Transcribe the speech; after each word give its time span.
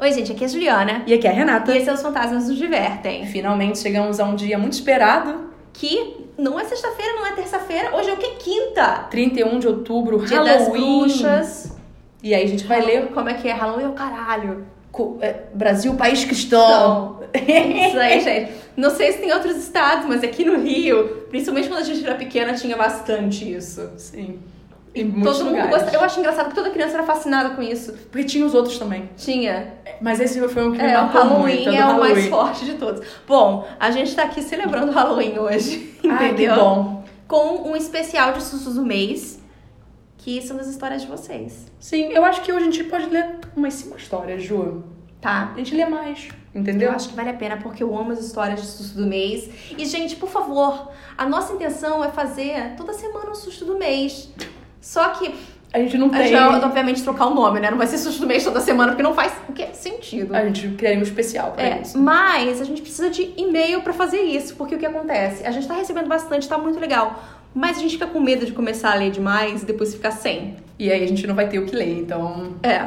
Oi, 0.00 0.12
gente, 0.12 0.32
aqui 0.32 0.44
é 0.44 0.46
a 0.46 0.48
Juliana. 0.50 1.02
E 1.06 1.12
aqui 1.12 1.26
é 1.26 1.30
a 1.30 1.32
Renata. 1.32 1.72
E 1.72 1.74
esses 1.76 1.84
são 1.86 1.94
os 1.94 2.02
Fantasmas 2.02 2.48
nos 2.48 2.56
Divertem. 2.56 3.26
Finalmente 3.26 3.78
chegamos 3.78 4.18
a 4.18 4.24
um 4.24 4.34
dia 4.34 4.56
muito 4.58 4.72
esperado. 4.72 5.50
Que 5.72 6.26
não 6.38 6.58
é 6.58 6.64
sexta-feira, 6.64 7.12
não 7.16 7.26
é 7.26 7.32
terça-feira. 7.32 7.94
Hoje 7.94 8.08
é 8.08 8.12
o 8.14 8.16
que? 8.16 8.30
Quinta. 8.36 9.06
31 9.10 9.58
de 9.58 9.68
outubro, 9.68 10.24
Dia 10.24 10.42
das 10.42 10.62
Halloween. 10.68 11.00
bruxas. 11.00 11.76
E 12.22 12.34
aí 12.34 12.44
a 12.44 12.48
gente 12.48 12.64
vai 12.66 12.80
ler 12.84 13.08
Como 13.08 13.28
é 13.28 13.34
que 13.34 13.48
é? 13.48 13.52
Halloween 13.52 13.84
é 13.84 13.88
o 13.88 13.92
caralho. 13.92 14.64
co- 14.90 15.18
é, 15.20 15.34
Brasil, 15.54 15.94
país 15.94 16.24
cristão. 16.24 17.20
Isso 17.34 17.98
aí, 17.98 18.20
gente. 18.20 18.52
Não 18.76 18.90
sei 18.90 19.12
se 19.12 19.18
tem 19.18 19.32
outros 19.32 19.56
estados, 19.56 20.06
mas 20.06 20.24
aqui 20.24 20.44
no 20.44 20.58
Rio, 20.60 21.26
principalmente 21.30 21.68
quando 21.68 21.80
a 21.80 21.84
gente 21.84 22.04
era 22.04 22.14
pequena, 22.14 22.54
tinha 22.54 22.76
bastante 22.76 23.50
isso. 23.54 23.90
Sim. 23.98 24.40
Em 24.94 25.04
muitos 25.04 25.38
Todo 25.38 25.46
mundo 25.46 25.54
lugares. 25.62 25.82
gosta. 25.82 25.96
Eu 25.96 26.00
acho 26.02 26.18
engraçado 26.18 26.48
que 26.48 26.54
toda 26.54 26.70
criança 26.70 26.94
era 26.94 27.02
fascinada 27.04 27.50
com 27.50 27.62
isso. 27.62 27.92
Porque 28.10 28.24
tinha 28.24 28.44
os 28.44 28.54
outros 28.54 28.76
também. 28.78 29.08
Tinha. 29.16 29.74
Mas 30.00 30.18
esse 30.20 30.40
foi 30.48 30.66
um 30.68 30.72
que 30.72 30.78
me 30.78 30.84
É, 30.84 30.98
o 30.98 31.02
marcou 31.02 31.22
Halloween 31.22 31.54
muito. 31.54 31.70
do 31.70 31.76
é 31.76 31.84
o 31.84 31.86
mais 31.86 32.00
Halloween. 32.00 32.28
forte 32.30 32.64
de 32.64 32.74
todos. 32.74 33.06
Bom, 33.26 33.68
a 33.78 33.90
gente 33.92 34.14
tá 34.16 34.24
aqui 34.24 34.42
celebrando 34.42 34.90
o 34.90 34.94
Halloween 34.94 35.38
hoje. 35.38 35.94
Ai, 36.10 36.18
que 36.18 36.42
Entendeu? 36.42 36.56
bom. 36.56 37.04
Com 37.28 37.68
um 37.70 37.76
especial 37.76 38.32
de 38.32 38.42
sustos 38.42 38.74
do 38.74 38.84
mês, 38.84 39.40
que 40.18 40.42
são 40.42 40.56
das 40.56 40.66
histórias 40.66 41.02
de 41.02 41.06
vocês. 41.08 41.66
Sim, 41.78 42.06
eu 42.12 42.24
acho 42.24 42.42
que 42.42 42.52
hoje 42.52 42.62
a 42.66 42.70
gente 42.70 42.84
pode 42.84 43.06
ler 43.06 43.38
umas 43.56 43.74
cinco 43.74 43.96
histórias, 43.96 44.42
Ju. 44.42 44.82
Tá? 45.20 45.52
A 45.54 45.58
gente 45.58 45.74
lê 45.74 45.84
mais, 45.84 46.28
entendeu? 46.54 46.88
Eu 46.88 46.96
acho 46.96 47.10
que 47.10 47.14
vale 47.14 47.28
a 47.28 47.34
pena 47.34 47.58
porque 47.58 47.82
eu 47.82 47.96
amo 47.96 48.10
as 48.10 48.18
histórias 48.20 48.60
de 48.60 48.66
susto 48.66 48.96
do 48.96 49.06
mês. 49.06 49.48
E, 49.76 49.84
gente, 49.84 50.16
por 50.16 50.30
favor, 50.30 50.90
a 51.16 51.26
nossa 51.26 51.52
intenção 51.52 52.02
é 52.02 52.08
fazer 52.08 52.74
toda 52.76 52.92
semana 52.94 53.30
um 53.30 53.34
susto 53.34 53.64
do 53.66 53.76
mês. 53.78 54.30
Só 54.80 55.10
que 55.10 55.34
A 55.72 55.78
gente 55.78 55.96
não 55.96 56.08
a 56.08 56.10
tem... 56.10 56.22
gente 56.28 56.32
vai, 56.32 56.60
obviamente, 56.64 57.02
trocar 57.02 57.26
o 57.26 57.34
nome, 57.34 57.60
né? 57.60 57.70
Não 57.70 57.78
vai 57.78 57.86
ser 57.86 57.98
susto 57.98 58.20
do 58.20 58.26
mês 58.26 58.42
toda 58.42 58.60
semana, 58.60 58.88
porque 58.90 59.02
não 59.02 59.14
faz 59.14 59.32
o 59.48 59.52
que 59.52 59.66
sentido. 59.72 60.34
A 60.34 60.44
gente 60.44 60.68
criaria 60.70 60.98
um 60.98 61.02
especial 61.02 61.52
pra 61.52 61.62
É, 61.62 61.80
isso. 61.82 61.96
mas 61.98 62.60
a 62.60 62.64
gente 62.64 62.82
precisa 62.82 63.08
de 63.08 63.32
e-mail 63.36 63.80
pra 63.82 63.92
fazer 63.92 64.20
isso, 64.20 64.56
porque 64.56 64.74
o 64.74 64.78
que 64.78 64.86
acontece? 64.86 65.46
A 65.46 65.50
gente 65.50 65.68
tá 65.68 65.74
recebendo 65.74 66.08
bastante, 66.08 66.48
tá 66.48 66.58
muito 66.58 66.80
legal. 66.80 67.22
Mas 67.54 67.78
a 67.78 67.80
gente 67.80 67.92
fica 67.92 68.06
com 68.06 68.20
medo 68.20 68.46
de 68.46 68.52
começar 68.52 68.92
a 68.92 68.94
ler 68.94 69.10
demais 69.10 69.62
e 69.62 69.66
depois 69.66 69.92
ficar 69.94 70.12
sem. 70.12 70.56
E 70.78 70.90
aí 70.90 71.02
a 71.02 71.06
gente 71.06 71.26
não 71.26 71.34
vai 71.34 71.48
ter 71.48 71.58
o 71.58 71.66
que 71.66 71.74
ler, 71.74 71.98
então... 71.98 72.54
É. 72.62 72.86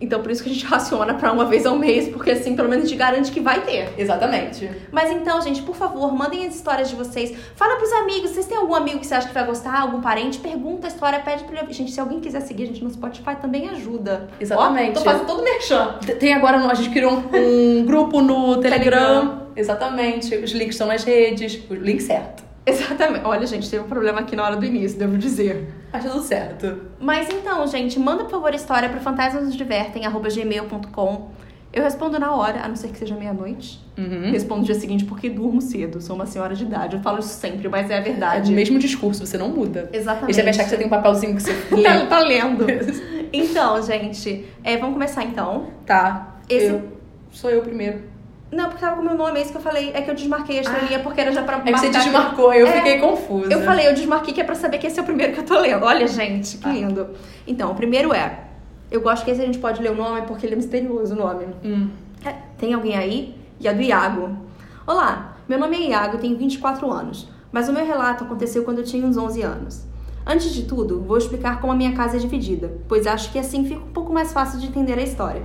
Então 0.00 0.20
por 0.20 0.30
isso 0.30 0.42
que 0.42 0.50
a 0.50 0.52
gente 0.52 0.64
raciona 0.66 1.14
pra 1.14 1.32
uma 1.32 1.44
vez 1.44 1.64
ao 1.64 1.78
mês, 1.78 2.08
porque 2.08 2.30
assim 2.30 2.54
pelo 2.54 2.68
menos 2.68 2.84
a 2.84 2.88
gente 2.88 2.98
garante 2.98 3.30
que 3.30 3.40
vai 3.40 3.60
ter. 3.62 3.92
Exatamente. 3.96 4.70
Mas 4.92 5.10
então, 5.10 5.40
gente, 5.40 5.62
por 5.62 5.74
favor, 5.74 6.12
mandem 6.12 6.46
as 6.46 6.54
histórias 6.54 6.90
de 6.90 6.96
vocês. 6.96 7.34
Fala 7.56 7.76
pros 7.76 7.92
amigos. 7.92 8.30
Vocês 8.30 8.46
têm 8.46 8.56
algum 8.56 8.74
amigo 8.74 8.98
que 8.98 9.06
você 9.06 9.14
acha 9.14 9.28
que 9.28 9.34
vai 9.34 9.44
gostar? 9.44 9.80
Algum 9.80 10.00
parente? 10.00 10.38
Pergunta 10.38 10.86
a 10.86 10.90
história, 10.90 11.20
pede 11.20 11.44
pra 11.44 11.60
ele. 11.60 11.72
Gente, 11.72 11.92
se 11.92 12.00
alguém 12.00 12.20
quiser 12.20 12.40
seguir 12.40 12.64
a 12.64 12.66
gente 12.66 12.82
no 12.82 12.90
Spotify, 12.90 13.36
também 13.40 13.68
ajuda. 13.68 14.28
Exatamente. 14.40 14.90
Ó, 14.90 14.94
tô 14.94 15.00
fazendo 15.00 15.26
todo 15.26 15.42
merchan. 15.42 15.98
Tem 16.18 16.32
agora, 16.34 16.58
a 16.58 16.74
gente 16.74 16.90
criou 16.90 17.12
um, 17.12 17.80
um 17.80 17.84
grupo 17.84 18.20
no 18.20 18.56
Telegram. 18.62 19.20
Telegram. 19.20 19.44
Exatamente. 19.56 20.34
Os 20.36 20.52
links 20.52 20.74
estão 20.74 20.86
nas 20.86 21.04
redes. 21.04 21.60
O 21.70 21.74
link 21.74 22.02
certo. 22.02 22.42
Exatamente. 22.66 23.24
Olha, 23.24 23.46
gente, 23.46 23.70
teve 23.70 23.84
um 23.84 23.88
problema 23.88 24.20
aqui 24.20 24.34
na 24.34 24.44
hora 24.44 24.56
do 24.56 24.64
início, 24.64 24.98
devo 24.98 25.16
dizer. 25.18 25.68
Mas 25.94 26.04
tudo 26.04 26.20
certo. 26.22 26.80
Mas 27.00 27.28
então, 27.32 27.66
gente, 27.66 27.98
manda 27.98 28.24
por 28.24 28.30
favor 28.32 28.52
história 28.54 28.88
para 28.88 29.00
fantasmasnosdivertem@gmail.com. 29.00 31.28
Eu 31.72 31.82
respondo 31.82 32.18
na 32.20 32.32
hora, 32.34 32.60
a 32.64 32.68
não 32.68 32.76
ser 32.76 32.88
que 32.88 32.98
seja 32.98 33.16
meia-noite. 33.16 33.80
Uhum. 33.98 34.30
Respondo 34.30 34.60
no 34.60 34.66
dia 34.66 34.76
seguinte 34.76 35.04
porque 35.04 35.28
durmo 35.28 35.60
cedo. 35.60 36.00
Sou 36.00 36.14
uma 36.14 36.24
senhora 36.26 36.54
de 36.54 36.62
idade. 36.64 36.94
Eu 36.96 37.02
falo 37.02 37.18
isso 37.18 37.30
sempre, 37.30 37.68
mas 37.68 37.90
é 37.90 37.94
a 37.94 37.98
É 37.98 38.00
verdade. 38.00 38.52
o 38.52 38.54
mesmo 38.54 38.78
discurso, 38.78 39.26
você 39.26 39.36
não 39.36 39.48
muda. 39.48 39.90
Exatamente. 39.92 40.30
E 40.30 40.34
você 40.34 40.42
vai 40.42 40.50
achar 40.50 40.62
que 40.64 40.70
você 40.70 40.76
tem 40.76 40.86
um 40.86 40.90
papelzinho 40.90 41.34
que 41.34 41.42
você 41.42 41.52
Tá, 41.52 41.74
lê. 41.76 42.06
tá 42.06 42.18
lendo. 42.20 42.64
Então, 43.36 43.82
gente, 43.82 44.46
é, 44.62 44.76
vamos 44.76 44.92
começar 44.94 45.24
então. 45.24 45.66
Tá. 45.84 46.36
Esse- 46.48 46.66
Eu, 46.66 46.82
sou 47.32 47.50
eu 47.50 47.62
primeiro. 47.62 48.02
Não, 48.54 48.66
porque 48.66 48.80
tava 48.80 48.96
com 48.96 49.02
o 49.02 49.04
meu 49.04 49.14
nome, 49.16 49.38
é 49.38 49.42
isso 49.42 49.50
que 49.50 49.58
eu 49.58 49.62
falei. 49.62 49.90
É 49.92 50.00
que 50.02 50.10
eu 50.10 50.14
desmarquei 50.14 50.58
a 50.58 50.62
estrelinha 50.62 51.00
porque 51.00 51.20
era 51.20 51.32
já 51.32 51.42
pra 51.42 51.56
É 51.56 51.60
que 51.60 51.64
você 51.72 51.86
marcar 51.86 51.90
que- 51.90 52.04
desmarcou, 52.04 52.52
eu 52.54 52.66
É. 52.66 52.72
fiquei 52.72 52.98
confusa. 53.00 53.52
Eu 53.52 53.62
falei, 53.62 53.88
eu 53.88 53.94
desmarquei 53.94 54.32
que 54.32 54.40
é 54.40 54.44
pra 54.44 54.54
saber 54.54 54.78
que 54.78 54.86
esse 54.86 54.98
é 54.98 55.02
o 55.02 55.04
primeiro 55.04 55.32
que 55.32 55.40
eu 55.40 55.44
tô 55.44 55.58
lendo. 55.58 55.84
Olha, 55.84 56.06
gente, 56.06 56.58
que 56.58 56.68
Ah. 56.68 56.72
lindo. 56.72 57.08
Então, 57.46 57.72
o 57.72 57.74
primeiro 57.74 58.14
é. 58.14 58.44
Eu 58.90 59.00
gosto 59.00 59.24
que 59.24 59.30
esse 59.32 59.42
a 59.42 59.46
gente 59.46 59.58
pode 59.58 59.82
ler 59.82 59.90
o 59.90 59.96
nome 59.96 60.22
porque 60.22 60.46
ele 60.46 60.52
é 60.54 60.56
misterioso 60.56 61.14
o 61.14 61.18
nome. 61.18 61.46
Hum. 61.64 61.88
É, 62.24 62.32
Tem 62.56 62.72
alguém 62.72 62.96
aí? 62.96 63.34
E 63.58 63.66
a 63.66 63.72
do 63.72 63.82
Iago. 63.82 64.36
Olá, 64.86 65.36
meu 65.48 65.58
nome 65.58 65.76
é 65.76 65.88
Iago, 65.90 66.18
tenho 66.18 66.36
24 66.36 66.90
anos, 66.90 67.28
mas 67.50 67.68
o 67.68 67.72
meu 67.72 67.84
relato 67.84 68.22
aconteceu 68.24 68.62
quando 68.64 68.78
eu 68.78 68.84
tinha 68.84 69.04
uns 69.04 69.16
11 69.16 69.42
anos. 69.42 69.84
Antes 70.26 70.54
de 70.54 70.62
tudo, 70.64 71.02
vou 71.02 71.18
explicar 71.18 71.60
como 71.60 71.72
a 71.72 71.76
minha 71.76 71.92
casa 71.92 72.16
é 72.16 72.20
dividida, 72.20 72.72
pois 72.88 73.06
acho 73.06 73.30
que 73.32 73.38
assim 73.38 73.64
fica 73.64 73.80
um 73.80 73.92
pouco 73.92 74.12
mais 74.12 74.32
fácil 74.32 74.58
de 74.60 74.66
entender 74.68 74.98
a 74.98 75.02
história. 75.02 75.42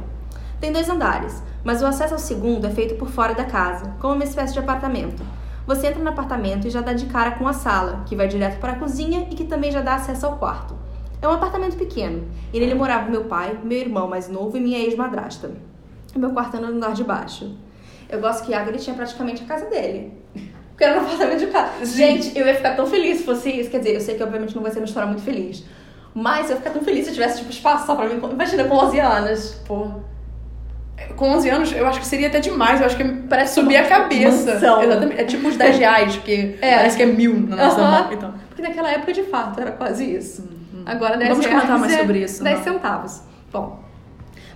Tem 0.60 0.74
dois 0.74 0.90
andares, 0.90 1.42
mas 1.64 1.82
o 1.82 1.86
acesso 1.86 2.14
ao 2.14 2.20
segundo 2.20 2.68
é 2.68 2.70
feito 2.70 2.96
por 2.96 3.10
fora 3.10 3.34
da 3.34 3.46
casa, 3.46 3.96
como 4.00 4.16
uma 4.16 4.24
espécie 4.24 4.54
de 4.54 4.60
apartamento. 4.60 5.24
Você 5.66 5.88
entra 5.88 6.04
no 6.04 6.10
apartamento 6.10 6.68
e 6.68 6.70
já 6.70 6.82
dá 6.82 6.94
de 6.94 7.06
cara 7.06 7.32
com 7.32 7.48
a 7.48 7.54
sala, 7.54 8.04
que 8.06 8.16
vai 8.16 8.28
direto 8.28 8.60
para 8.60 8.74
a 8.74 8.76
cozinha 8.76 9.28
e 9.32 9.36
que 9.36 9.46
também 9.46 9.72
já 9.72 9.82
dá 9.82 9.96
acesso 9.96 10.26
ao 10.26 10.38
quarto. 10.38 10.76
É 11.22 11.28
um 11.28 11.32
apartamento 11.32 11.78
pequeno, 11.78 12.28
e 12.52 12.60
nele 12.60 12.74
moravam 12.74 13.10
meu 13.10 13.26
pai, 13.26 13.58
meu 13.64 13.78
irmão 13.78 14.08
mais 14.08 14.28
novo 14.28 14.58
e 14.58 14.60
minha 14.60 14.80
ex-madrasta. 14.80 15.52
O 16.16 16.20
meu 16.20 16.32
quarto 16.32 16.58
era 16.58 16.68
no 16.68 16.76
andar 16.76 16.94
de 16.94 17.04
baixo. 17.04 17.56
Eu 18.10 18.20
gosto 18.20 18.44
que 18.44 18.52
Iago 18.52 18.70
ele 18.70 18.80
tinha 18.80 18.96
praticamente 18.96 19.44
a 19.44 19.46
casa 19.46 19.66
dele. 19.66 20.12
Porque 20.70 20.84
era 20.84 21.00
no 21.00 21.06
apartamento 21.06 21.40
de 21.40 21.48
casa. 21.48 21.86
Gente, 21.86 22.38
eu 22.38 22.48
ia 22.48 22.56
ficar 22.56 22.76
tão 22.76 22.88
feliz 22.88 23.20
se 23.20 23.24
fosse 23.24 23.50
isso. 23.50 23.70
Quer 23.70 23.80
dizer, 23.80 23.96
eu 23.96 24.02
sei 24.02 24.16
que 24.16 24.24
obviamente 24.24 24.56
não 24.56 24.64
vai 24.64 24.72
ser 24.72 24.80
uma 24.80 24.86
história 24.86 25.08
muito 25.08 25.22
feliz. 25.22 25.64
Mas 26.14 26.50
eu 26.50 26.52
ia 26.52 26.58
ficar 26.58 26.72
tão 26.72 26.82
feliz 26.82 27.04
se 27.04 27.12
eu 27.12 27.14
tivesse, 27.16 27.40
tipo, 27.40 27.52
espaço 27.52 27.86
só 27.86 27.96
pra 27.96 28.08
mim. 28.08 28.20
Imagina, 28.32 28.64
com 28.64 28.76
11 28.76 29.00
anos. 29.00 29.62
Pô. 29.68 29.88
Com 31.16 31.30
11 31.32 31.50
anos, 31.50 31.72
eu 31.74 31.86
acho 31.88 32.00
que 32.00 32.06
seria 32.08 32.28
até 32.28 32.40
demais. 32.40 32.80
Eu 32.80 32.86
acho 32.86 32.96
que 32.98 33.04
Parece 33.04 33.56
subir 33.56 33.76
uma 33.78 33.86
a 33.86 33.90
cabeça. 33.90 34.54
mansão. 34.54 34.82
Exatamente. 34.84 35.22
É 35.22 35.24
tipo 35.26 35.48
os 35.48 35.56
10 35.58 35.78
reais, 35.78 36.18
que 36.18 36.58
É. 36.62 36.76
parece 36.78 36.98
que 36.98 37.04
é 37.04 37.06
mil 37.06 37.40
na 37.42 37.56
nossa 37.56 37.82
Aham. 37.82 38.04
mão. 38.04 38.14
Então. 38.14 38.34
Porque 38.48 38.62
naquela 38.62 38.92
época, 38.92 39.12
de 39.14 39.24
fato, 39.24 39.60
era 39.60 39.72
quase 39.72 40.04
isso. 40.06 40.48
Agora 40.86 41.18
10 41.18 41.30
Vamos 41.30 41.46
reais 41.46 41.62
comentar 41.64 41.80
mais 41.80 41.94
é 41.94 41.98
sobre 42.00 42.20
isso, 42.24 42.44
10 42.44 42.58
não? 42.58 42.64
centavos. 42.64 43.22
Bom, 43.52 43.80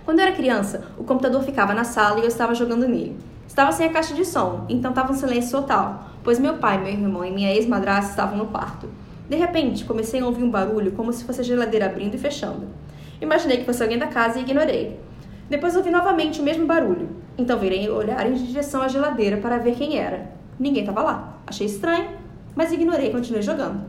quando 0.04 0.18
eu 0.20 0.26
era 0.26 0.34
criança, 0.34 0.84
o 0.98 1.04
computador 1.04 1.42
ficava 1.44 1.74
na 1.74 1.84
sala 1.84 2.18
e 2.18 2.22
eu 2.22 2.28
estava 2.28 2.54
jogando 2.54 2.88
nele. 2.88 3.16
Estava 3.46 3.70
sem 3.72 3.86
a 3.86 3.90
caixa 3.90 4.14
de 4.14 4.24
som, 4.24 4.64
então 4.68 4.90
estava 4.90 5.12
um 5.12 5.14
silêncio 5.14 5.50
total, 5.60 6.08
pois 6.24 6.38
meu 6.40 6.54
pai, 6.54 6.78
meu 6.78 6.88
irmão 6.92 7.24
e 7.24 7.30
minha 7.30 7.52
ex-madrasta 7.54 8.10
estavam 8.10 8.36
no 8.36 8.46
quarto. 8.46 8.88
De 9.28 9.36
repente, 9.36 9.84
comecei 9.84 10.20
a 10.20 10.26
ouvir 10.26 10.42
um 10.42 10.50
barulho 10.50 10.92
como 10.92 11.12
se 11.12 11.24
fosse 11.24 11.40
a 11.40 11.44
geladeira 11.44 11.86
abrindo 11.86 12.14
e 12.14 12.18
fechando. 12.18 12.66
Imaginei 13.20 13.58
que 13.58 13.64
fosse 13.64 13.82
alguém 13.82 13.98
da 13.98 14.08
casa 14.08 14.38
e 14.38 14.42
ignorei. 14.42 14.98
Depois 15.48 15.76
ouvi 15.76 15.90
novamente 15.90 16.40
o 16.40 16.44
mesmo 16.44 16.66
barulho, 16.66 17.08
então 17.36 17.58
virei 17.58 17.88
olhar 17.90 18.26
em 18.26 18.34
direção 18.34 18.82
à 18.82 18.88
geladeira 18.88 19.36
para 19.36 19.58
ver 19.58 19.74
quem 19.74 19.98
era. 19.98 20.30
Ninguém 20.58 20.82
estava 20.82 21.02
lá. 21.02 21.38
Achei 21.46 21.66
estranho, 21.66 22.08
mas 22.54 22.72
ignorei 22.72 23.08
e 23.08 23.12
continuei 23.12 23.42
jogando. 23.42 23.82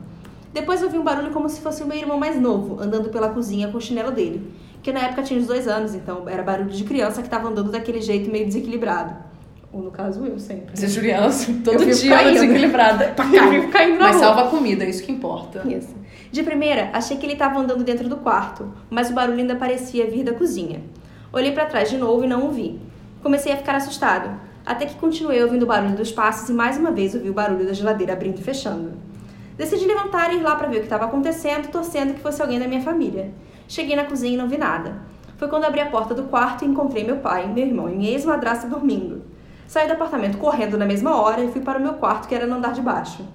Depois 0.54 0.82
ouvi 0.84 0.98
um 0.98 1.04
barulho 1.04 1.32
como 1.32 1.50
se 1.50 1.62
fosse 1.62 1.84
o 1.84 1.88
meu 1.88 1.98
irmão 1.98 2.18
mais 2.18 2.40
novo, 2.40 2.82
andando 2.82 3.10
pela 3.10 3.30
cozinha 3.30 3.68
com 3.70 3.78
o 3.78 3.82
chinelo 3.82 4.12
dele. 4.12 4.52
Que 4.82 4.92
na 4.92 5.00
época 5.02 5.24
tinha 5.24 5.40
uns 5.40 5.48
dois 5.48 5.68
anos, 5.68 5.96
então 5.96 6.28
era 6.30 6.44
barulho 6.44 6.70
de 6.70 6.84
criança 6.84 7.22
que 7.22 7.28
estava 7.28 7.50
andando 7.50 7.72
daquele 7.72 8.02
jeito 8.02 8.30
meio 8.30 8.46
desequilibrado. 8.46 9.16
Ou 9.74 9.82
no 9.82 9.92
caso, 9.92 10.24
eu 10.26 10.40
sempre. 10.40 10.76
Você, 10.78 10.88
Juliana, 10.88 11.28
todo 11.64 11.84
Eu 11.84 11.94
dia 11.94 12.16
caindo. 12.16 12.34
desequilibrada. 12.34 13.14
Eu 13.34 13.50
fico 13.62 13.72
caindo 13.72 13.98
na 13.98 14.06
Mas 14.06 14.16
rua. 14.16 14.26
salva 14.26 14.42
a 14.44 14.48
comida, 14.50 14.86
é 14.86 14.90
isso 14.90 15.04
que 15.04 15.12
importa. 15.12 15.62
Isso. 15.68 15.94
De 16.32 16.44
primeira, 16.44 16.90
achei 16.94 17.18
que 17.18 17.26
ele 17.26 17.34
estava 17.34 17.60
andando 17.60 17.84
dentro 17.84 18.08
do 18.08 18.18
quarto, 18.18 18.72
mas 18.90 19.10
o 19.10 19.14
barulho 19.14 19.40
ainda 19.40 19.56
parecia 19.56 20.10
vir 20.10 20.24
da 20.24 20.34
cozinha. 20.34 20.82
Olhei 21.35 21.51
para 21.51 21.66
trás 21.66 21.90
de 21.90 21.97
novo 21.97 22.23
e 22.23 22.28
não 22.28 22.47
o 22.47 22.51
vi. 22.53 22.79
Comecei 23.22 23.51
a 23.51 23.57
ficar 23.57 23.75
assustado, 23.75 24.40
até 24.66 24.85
que 24.85 24.96
continuei 24.96 25.44
ouvindo 25.44 25.63
o 25.63 25.66
barulho 25.66 25.94
dos 25.94 26.09
passos 26.09 26.47
e 26.47 26.53
mais 26.53 26.78
uma 26.78 26.91
vez 26.91 27.14
ouvi 27.14 27.29
o 27.29 27.34
barulho 27.34 27.66
da 27.66 27.73
geladeira 27.73 28.14
abrindo 28.14 28.40
e 28.40 28.41
fechando. 28.41 28.93
Decidi 29.58 29.85
levantar 29.85 30.32
e 30.32 30.37
ir 30.37 30.41
lá 30.41 30.55
para 30.55 30.70
ver 30.70 30.78
o 30.78 30.79
que 30.79 30.85
estava 30.85 31.03
acontecendo, 31.03 31.70
torcendo 31.70 32.14
que 32.14 32.22
fosse 32.22 32.41
alguém 32.41 32.58
da 32.58 32.70
minha 32.70 32.82
família. 32.82 33.34
Cheguei 33.67 33.97
na 33.97 34.05
cozinha 34.05 34.35
e 34.35 34.37
não 34.37 34.47
vi 34.47 34.58
nada. 34.58 34.96
Foi 35.35 35.49
quando 35.49 35.66
abri 35.66 35.82
a 35.82 35.87
porta 35.87 36.14
do 36.14 36.23
quarto 36.23 36.64
e 36.64 36.70
encontrei 36.70 37.03
meu 37.03 37.17
pai, 37.17 37.46
meu 37.53 37.67
irmão 37.67 37.90
e 37.90 37.96
minha 37.97 38.11
ex-madrasta 38.11 38.70
dormindo. 38.70 39.22
Saí 39.67 39.88
do 39.88 39.93
apartamento 39.93 40.38
correndo 40.38 40.78
na 40.78 40.85
mesma 40.85 41.20
hora 41.20 41.43
e 41.43 41.52
fui 41.52 41.59
para 41.59 41.78
o 41.78 41.81
meu 41.81 41.96
quarto, 41.96 42.29
que 42.29 42.35
era 42.35 42.47
no 42.47 42.55
andar 42.55 42.72
de 42.72 42.81
baixo. 42.81 43.28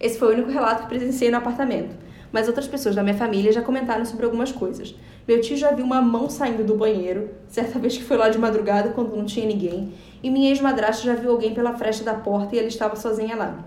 Esse 0.00 0.18
foi 0.18 0.28
o 0.28 0.32
único 0.32 0.50
relato 0.50 0.84
que 0.84 0.88
presenciei 0.88 1.30
no 1.30 1.36
apartamento, 1.36 1.94
mas 2.32 2.48
outras 2.48 2.66
pessoas 2.66 2.94
da 2.94 3.02
minha 3.02 3.14
família 3.14 3.52
já 3.52 3.60
comentaram 3.60 4.06
sobre 4.06 4.24
algumas 4.24 4.50
coisas. 4.50 4.94
Meu 5.26 5.40
tio 5.40 5.56
já 5.56 5.70
viu 5.70 5.86
uma 5.86 6.02
mão 6.02 6.28
saindo 6.28 6.62
do 6.64 6.76
banheiro, 6.76 7.30
certa 7.48 7.78
vez 7.78 7.96
que 7.96 8.04
foi 8.04 8.16
lá 8.16 8.28
de 8.28 8.38
madrugada 8.38 8.90
quando 8.90 9.16
não 9.16 9.24
tinha 9.24 9.46
ninguém, 9.46 9.94
e 10.22 10.28
minha 10.28 10.50
ex-madrasta 10.50 11.02
já 11.02 11.14
viu 11.14 11.30
alguém 11.30 11.54
pela 11.54 11.72
fresta 11.74 12.04
da 12.04 12.12
porta 12.12 12.54
e 12.54 12.58
ela 12.58 12.68
estava 12.68 12.94
sozinha 12.94 13.34
lá. 13.34 13.64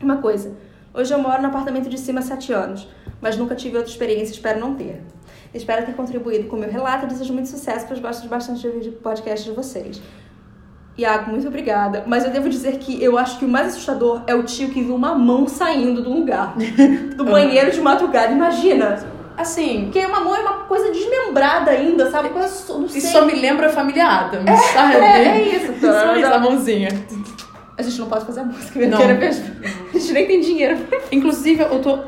Uma 0.00 0.18
coisa, 0.18 0.52
hoje 0.94 1.12
eu 1.12 1.18
moro 1.18 1.42
no 1.42 1.48
apartamento 1.48 1.88
de 1.88 1.98
cima 1.98 2.20
há 2.20 2.22
sete 2.22 2.52
anos, 2.52 2.88
mas 3.20 3.36
nunca 3.36 3.56
tive 3.56 3.76
outra 3.76 3.90
experiência 3.90 4.32
e 4.32 4.36
espero 4.36 4.60
não 4.60 4.76
ter. 4.76 5.02
Espero 5.52 5.84
ter 5.84 5.94
contribuído 5.94 6.48
com 6.48 6.56
o 6.56 6.58
meu 6.58 6.70
relato 6.70 7.04
e 7.04 7.08
desejo 7.08 7.32
muito 7.34 7.48
sucesso, 7.48 7.84
pois 7.86 7.98
gosto 7.98 8.26
bastante 8.28 8.68
de 8.80 8.90
podcast 8.90 9.48
de 9.48 9.54
vocês. 9.54 10.00
Iago, 10.96 11.30
muito 11.30 11.48
obrigada. 11.48 12.04
Mas 12.06 12.24
eu 12.24 12.30
devo 12.30 12.48
dizer 12.48 12.78
que 12.78 13.02
eu 13.02 13.18
acho 13.18 13.38
que 13.38 13.44
o 13.44 13.48
mais 13.48 13.68
assustador 13.68 14.22
é 14.26 14.34
o 14.34 14.42
tio 14.42 14.68
que 14.68 14.82
viu 14.82 14.94
uma 14.94 15.14
mão 15.14 15.48
saindo 15.48 16.02
do 16.02 16.12
lugar. 16.12 16.54
Do 17.16 17.24
banheiro 17.24 17.70
de 17.70 17.80
madrugada. 17.80 18.32
Imagina. 18.32 19.21
Assim, 19.42 19.84
Porque 19.84 20.06
uma 20.06 20.20
mão 20.20 20.34
é 20.34 20.40
uma 20.40 20.52
coisa 20.64 20.90
desmembrada 20.90 21.70
ainda, 21.72 22.10
sabe? 22.10 22.30
Coisa 22.30 22.48
não 22.78 22.88
sei. 22.88 22.98
isso 22.98 23.12
só 23.12 23.24
me 23.26 23.34
lembra 23.34 23.66
a 23.66 23.70
família 23.70 24.06
Adams, 24.06 24.60
sabe? 24.72 24.94
é, 24.96 25.28
é 25.28 25.56
isso, 25.56 25.80
Só 25.80 26.16
isso, 26.16 26.26
a 26.32 26.38
mãozinha. 26.38 26.88
A 27.76 27.82
gente 27.82 27.98
não 28.00 28.08
pode 28.08 28.24
fazer 28.24 28.40
a 28.40 28.44
música, 28.44 28.86
Não. 28.86 28.98
não. 28.98 29.18
mesmo. 29.18 29.44
A 29.92 29.98
gente 29.98 30.12
nem 30.12 30.26
tem 30.26 30.40
dinheiro. 30.40 30.78
Inclusive, 31.10 31.62
eu 31.62 31.80
tô. 31.80 31.98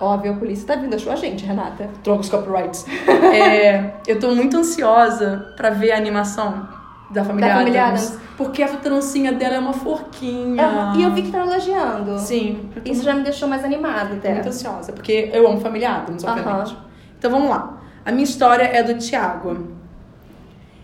Óbvio, 0.00 0.32
a 0.32 0.36
polícia 0.36 0.66
tá 0.66 0.74
vindo, 0.74 0.94
achou 0.96 1.12
a 1.12 1.16
gente, 1.16 1.44
Renata. 1.44 1.88
Troca 2.02 2.20
os 2.22 2.28
copyrights. 2.28 2.84
É, 3.32 3.94
eu 4.06 4.18
tô 4.18 4.34
muito 4.34 4.56
ansiosa 4.56 5.52
pra 5.56 5.70
ver 5.70 5.92
a 5.92 5.96
animação 5.96 6.68
da 7.12 7.24
família, 7.24 7.48
Da 7.48 7.54
família 7.58 7.84
Adams, 7.86 8.06
Addams. 8.08 8.22
Porque 8.36 8.62
a 8.62 8.68
trancinha 8.68 9.32
dela 9.32 9.54
é 9.56 9.58
uma 9.58 9.72
forquinha. 9.72 10.62
É, 10.62 10.98
E 10.98 11.02
eu 11.02 11.12
vi 11.12 11.22
que 11.22 11.30
tá 11.30 11.40
elogiando. 11.40 12.18
Sim, 12.18 12.68
Isso 12.84 13.02
já 13.02 13.14
me 13.14 13.22
deixou 13.22 13.48
mais 13.48 13.64
animada 13.64 14.14
até. 14.14 14.32
muito 14.34 14.48
ansiosa, 14.48 14.92
porque 14.92 15.30
eu 15.32 15.46
amo 15.46 15.60
família 15.60 15.90
Adams, 15.96 16.24
obviamente. 16.24 16.72
Aham. 16.72 16.84
Então 17.18 17.30
vamos 17.30 17.48
lá. 17.50 17.80
A 18.04 18.10
minha 18.10 18.24
história 18.24 18.64
é 18.64 18.82
do 18.82 18.98
Tiago. 18.98 19.68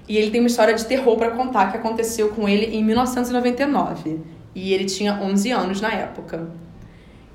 E 0.09 0.17
ele 0.17 0.31
tem 0.31 0.41
uma 0.41 0.47
história 0.47 0.75
de 0.75 0.85
terror 0.87 1.17
pra 1.17 1.31
contar 1.33 1.71
que 1.71 1.77
aconteceu 1.77 2.29
com 2.31 2.49
ele 2.49 2.67
em 2.77 2.83
1999. 2.85 4.21
E 4.55 4.73
ele 4.73 4.85
tinha 4.87 5.15
11 5.21 5.51
anos 5.51 5.81
na 5.81 5.93
época. 5.93 6.49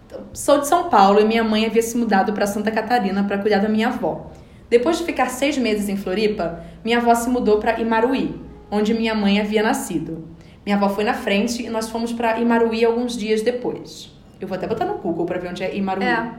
Então, 0.08 0.22
sou 0.34 0.60
de 0.60 0.68
São 0.68 0.90
Paulo 0.90 1.20
e 1.20 1.26
minha 1.26 1.44
mãe 1.44 1.66
havia 1.66 1.82
se 1.82 1.96
mudado 1.98 2.34
para 2.34 2.48
Santa 2.48 2.72
Catarina 2.72 3.24
para 3.24 3.38
cuidar 3.38 3.60
da 3.60 3.70
minha 3.70 3.88
avó. 3.90 4.28
Depois 4.70 4.98
de 4.98 5.04
ficar 5.04 5.28
seis 5.30 5.58
meses 5.58 5.88
em 5.88 5.96
Floripa, 5.98 6.62
minha 6.84 6.98
avó 6.98 7.14
se 7.14 7.30
mudou 7.30 7.60
para 7.60 7.80
Imaruí, 7.80 8.42
onde 8.74 8.94
minha 8.94 9.14
mãe 9.14 9.40
havia 9.40 9.62
nascido. 9.62 10.28
Minha 10.66 10.78
avó 10.78 10.90
foi 10.90 11.04
na 11.04 11.14
frente 11.14 11.64
e 11.64 11.70
nós 11.70 11.90
fomos 11.90 12.12
para 12.12 12.40
Imaruí 12.40 12.84
alguns 12.84 13.16
dias 13.16 13.44
depois. 13.44 14.12
Eu 14.42 14.48
vou 14.48 14.58
até 14.58 14.66
botar 14.66 14.86
no 14.86 14.98
Google 14.98 15.26
para 15.26 15.40
ver 15.40 15.50
onde 15.50 15.64
é 15.64 15.76
Imaruí. 15.76 16.06
É. 16.06 16.32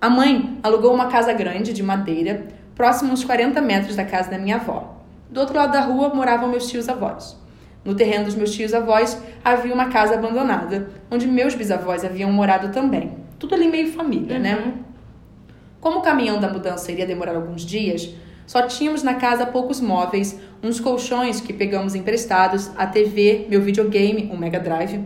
A 0.00 0.08
mãe 0.08 0.58
alugou 0.62 0.94
uma 0.94 1.06
casa 1.06 1.32
grande 1.32 1.72
de 1.72 1.82
madeira, 1.82 2.46
próximo 2.74 3.12
uns 3.12 3.24
40 3.24 3.60
metros 3.60 3.96
da 3.96 4.04
casa 4.04 4.30
da 4.30 4.38
minha 4.38 4.56
avó. 4.56 5.02
Do 5.28 5.40
outro 5.40 5.56
lado 5.56 5.72
da 5.72 5.80
rua 5.80 6.14
moravam 6.14 6.48
meus 6.48 6.68
tios 6.68 6.88
avós. 6.88 7.36
No 7.84 7.94
terreno 7.94 8.26
dos 8.26 8.36
meus 8.36 8.54
tios 8.54 8.72
avós 8.72 9.20
havia 9.44 9.74
uma 9.74 9.88
casa 9.88 10.14
abandonada, 10.14 10.88
onde 11.10 11.26
meus 11.26 11.54
bisavós 11.54 12.04
haviam 12.04 12.30
morado 12.30 12.68
também. 12.72 13.12
Tudo 13.38 13.54
ali 13.54 13.68
meio 13.68 13.92
família, 13.92 14.38
né? 14.38 14.56
Uhum. 14.56 14.72
Como 15.80 15.98
o 15.98 16.02
caminhão 16.02 16.38
da 16.38 16.48
mudança 16.48 16.92
iria 16.92 17.06
demorar 17.06 17.34
alguns 17.34 17.62
dias, 17.62 18.14
só 18.46 18.62
tínhamos 18.62 19.02
na 19.02 19.14
casa 19.14 19.44
poucos 19.44 19.80
móveis, 19.80 20.38
uns 20.62 20.78
colchões 20.78 21.40
que 21.40 21.52
pegamos 21.52 21.94
emprestados, 21.94 22.70
a 22.76 22.86
TV, 22.86 23.46
meu 23.48 23.60
videogame, 23.60 24.30
um 24.32 24.36
Mega 24.36 24.60
Drive. 24.60 25.04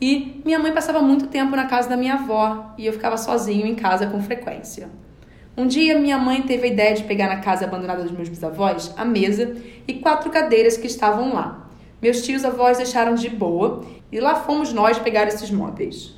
E 0.00 0.40
minha 0.44 0.58
mãe 0.58 0.72
passava 0.72 1.00
muito 1.00 1.26
tempo 1.26 1.56
na 1.56 1.66
casa 1.66 1.88
da 1.88 1.96
minha 1.96 2.14
avó 2.14 2.74
e 2.78 2.86
eu 2.86 2.92
ficava 2.92 3.16
sozinho 3.16 3.66
em 3.66 3.74
casa 3.74 4.06
com 4.06 4.22
frequência. 4.22 4.88
Um 5.56 5.66
dia, 5.66 5.98
minha 5.98 6.18
mãe 6.18 6.42
teve 6.42 6.64
a 6.64 6.70
ideia 6.70 6.94
de 6.94 7.04
pegar 7.04 7.28
na 7.28 7.38
casa 7.38 7.64
abandonada 7.64 8.02
dos 8.02 8.12
meus 8.12 8.28
bisavós 8.28 8.92
a 8.96 9.04
mesa 9.04 9.56
e 9.88 9.94
quatro 9.94 10.30
cadeiras 10.30 10.76
que 10.76 10.86
estavam 10.86 11.32
lá. 11.32 11.70
Meus 12.00 12.22
tios 12.22 12.44
avós 12.44 12.76
deixaram 12.76 13.14
de 13.14 13.30
boa 13.30 13.82
e 14.12 14.20
lá 14.20 14.34
fomos 14.34 14.72
nós 14.72 14.98
pegar 14.98 15.26
esses 15.26 15.50
móveis. 15.50 16.14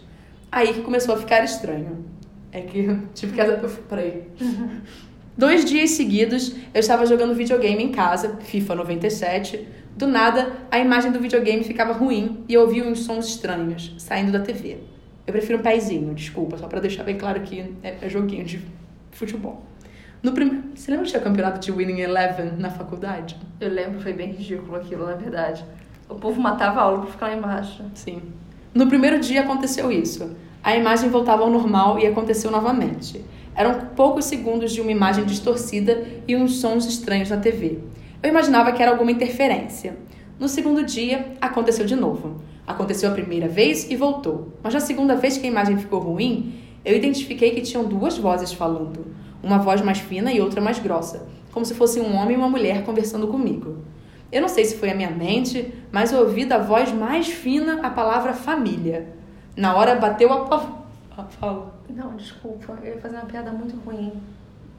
Aí 0.51 0.75
que 0.75 0.83
começou 0.83 1.15
a 1.15 1.19
ficar 1.19 1.45
estranho. 1.45 2.05
É 2.51 2.63
que 2.63 2.99
tive 3.15 3.33
que. 3.33 3.69
Peraí. 3.89 4.25
Dois 5.39 5.65
dias 5.65 5.91
seguidos, 5.91 6.53
eu 6.75 6.81
estava 6.81 7.07
jogando 7.07 7.33
videogame 7.33 7.81
em 7.81 7.93
casa, 7.93 8.39
FIFA 8.41 8.75
97. 8.75 9.69
Do 9.97 10.05
nada, 10.05 10.51
a 10.69 10.81
imagem 10.81 11.13
do 11.13 11.21
videogame 11.21 11.63
ficava 11.63 11.93
ruim 11.93 12.45
e 12.49 12.55
eu 12.55 12.63
ouvia 12.63 12.83
uns 12.83 13.05
sons 13.05 13.29
estranhos 13.29 13.95
saindo 13.99 14.33
da 14.33 14.41
TV. 14.41 14.79
Eu 15.25 15.33
prefiro 15.33 15.61
um 15.61 15.63
pezinho, 15.63 16.13
desculpa, 16.13 16.59
só 16.59 16.67
pra 16.67 16.81
deixar 16.81 17.05
bem 17.05 17.17
claro 17.17 17.41
que 17.43 17.73
é, 17.85 17.99
é 18.03 18.09
joguinho 18.09 18.45
de 18.45 18.61
futebol. 19.13 19.63
No 20.25 20.33
prime... 20.33 20.61
Você 20.75 20.91
lembra 20.91 21.07
que 21.07 21.13
tinha 21.13 21.23
campeonato 21.23 21.61
de 21.61 21.71
Winning 21.71 22.01
Eleven 22.01 22.55
na 22.59 22.71
faculdade? 22.71 23.37
Eu 23.61 23.71
lembro, 23.71 24.01
foi 24.01 24.13
bem 24.13 24.33
ridículo 24.33 24.75
aquilo, 24.75 25.07
na 25.07 25.15
verdade. 25.15 25.65
O 26.09 26.17
povo 26.17 26.41
matava 26.41 26.81
a 26.81 26.83
aula 26.83 27.03
pra 27.03 27.11
ficar 27.13 27.29
lá 27.29 27.37
embaixo. 27.37 27.85
Sim. 27.95 28.23
No 28.75 28.89
primeiro 28.89 29.21
dia 29.21 29.43
aconteceu 29.43 29.93
isso. 29.93 30.37
A 30.65 30.77
imagem 30.77 31.11
voltava 31.11 31.45
ao 31.45 31.51
normal 31.51 31.97
e 32.01 32.09
aconteceu 32.09 32.51
novamente. 32.51 33.25
Eram 33.59 33.89
poucos 33.97 34.27
segundos 34.27 34.71
de 34.71 34.81
uma 34.81 34.93
imagem 34.93 35.25
distorcida 35.25 36.07
e 36.29 36.37
uns 36.37 36.61
sons 36.61 36.87
estranhos 36.87 37.29
na 37.29 37.39
TV. 37.39 37.81
Eu 38.23 38.31
imaginava 38.31 38.71
que 38.71 38.81
era 38.81 38.93
alguma 38.93 39.11
interferência. 39.11 39.97
No 40.39 40.49
segundo 40.49 40.85
dia, 40.85 41.33
aconteceu 41.41 41.85
de 41.85 41.97
novo. 41.97 42.41
Aconteceu 42.65 43.11
a 43.11 43.13
primeira 43.13 43.49
vez 43.49 43.91
e 43.91 43.97
voltou. 43.97 44.53
Mas 44.63 44.75
na 44.75 44.79
segunda 44.79 45.17
vez 45.17 45.37
que 45.37 45.45
a 45.45 45.51
imagem 45.51 45.77
ficou 45.77 45.99
ruim, 45.99 46.55
eu 46.85 46.95
identifiquei 46.95 47.51
que 47.51 47.63
tinham 47.63 47.83
duas 47.83 48.17
vozes 48.17 48.53
falando. 48.53 49.05
Uma 49.43 49.59
voz 49.59 49.81
mais 49.81 49.99
fina 49.99 50.33
e 50.33 50.41
outra 50.41 50.61
mais 50.61 50.79
grossa, 50.79 51.27
como 51.51 51.67
se 51.67 51.75
fosse 51.75 51.99
um 51.99 52.15
homem 52.15 52.37
e 52.37 52.39
uma 52.39 52.49
mulher 52.49 52.85
conversando 52.85 53.27
comigo. 53.27 53.79
Eu 54.31 54.41
não 54.41 54.49
sei 54.49 54.67
se 54.67 54.77
foi 54.77 54.91
a 54.91 54.95
minha 54.95 55.11
mente, 55.11 55.75
mas 55.91 56.13
eu 56.13 56.21
ouvi 56.21 56.45
da 56.45 56.59
voz 56.59 56.93
mais 56.93 57.27
fina 57.27 57.81
a 57.83 57.91
palavra 57.91 58.35
família. 58.35 59.09
Na 59.57 59.75
hora 59.75 59.97
bateu 59.97 60.33
a 60.33 60.45
Fala. 61.25 61.75
Não, 61.89 62.17
desculpa, 62.17 62.79
eu 62.83 62.95
ia 62.95 63.01
fazer 63.01 63.17
uma 63.17 63.27
piada 63.27 63.51
muito 63.51 63.77
ruim. 63.85 64.13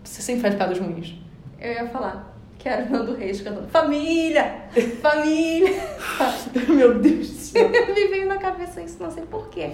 Você 0.04 0.22
sempre 0.22 0.42
faz 0.42 0.56
piadas 0.56 0.80
ruins. 0.80 1.16
Eu 1.60 1.72
ia 1.72 1.88
falar 1.88 2.36
que 2.58 2.68
era 2.68 2.86
o 2.86 2.90
Nando 2.90 3.16
Reis 3.16 3.42
cantando 3.42 3.68
Família! 3.70 4.66
Família! 5.02 5.82
Meu 6.68 7.00
Deus 7.00 7.30
do 7.30 7.36
céu. 7.36 7.70
Me 7.72 8.08
veio 8.08 8.28
na 8.28 8.38
cabeça 8.38 8.82
isso, 8.82 9.02
não 9.02 9.10
sei 9.10 9.24
porquê. 9.24 9.72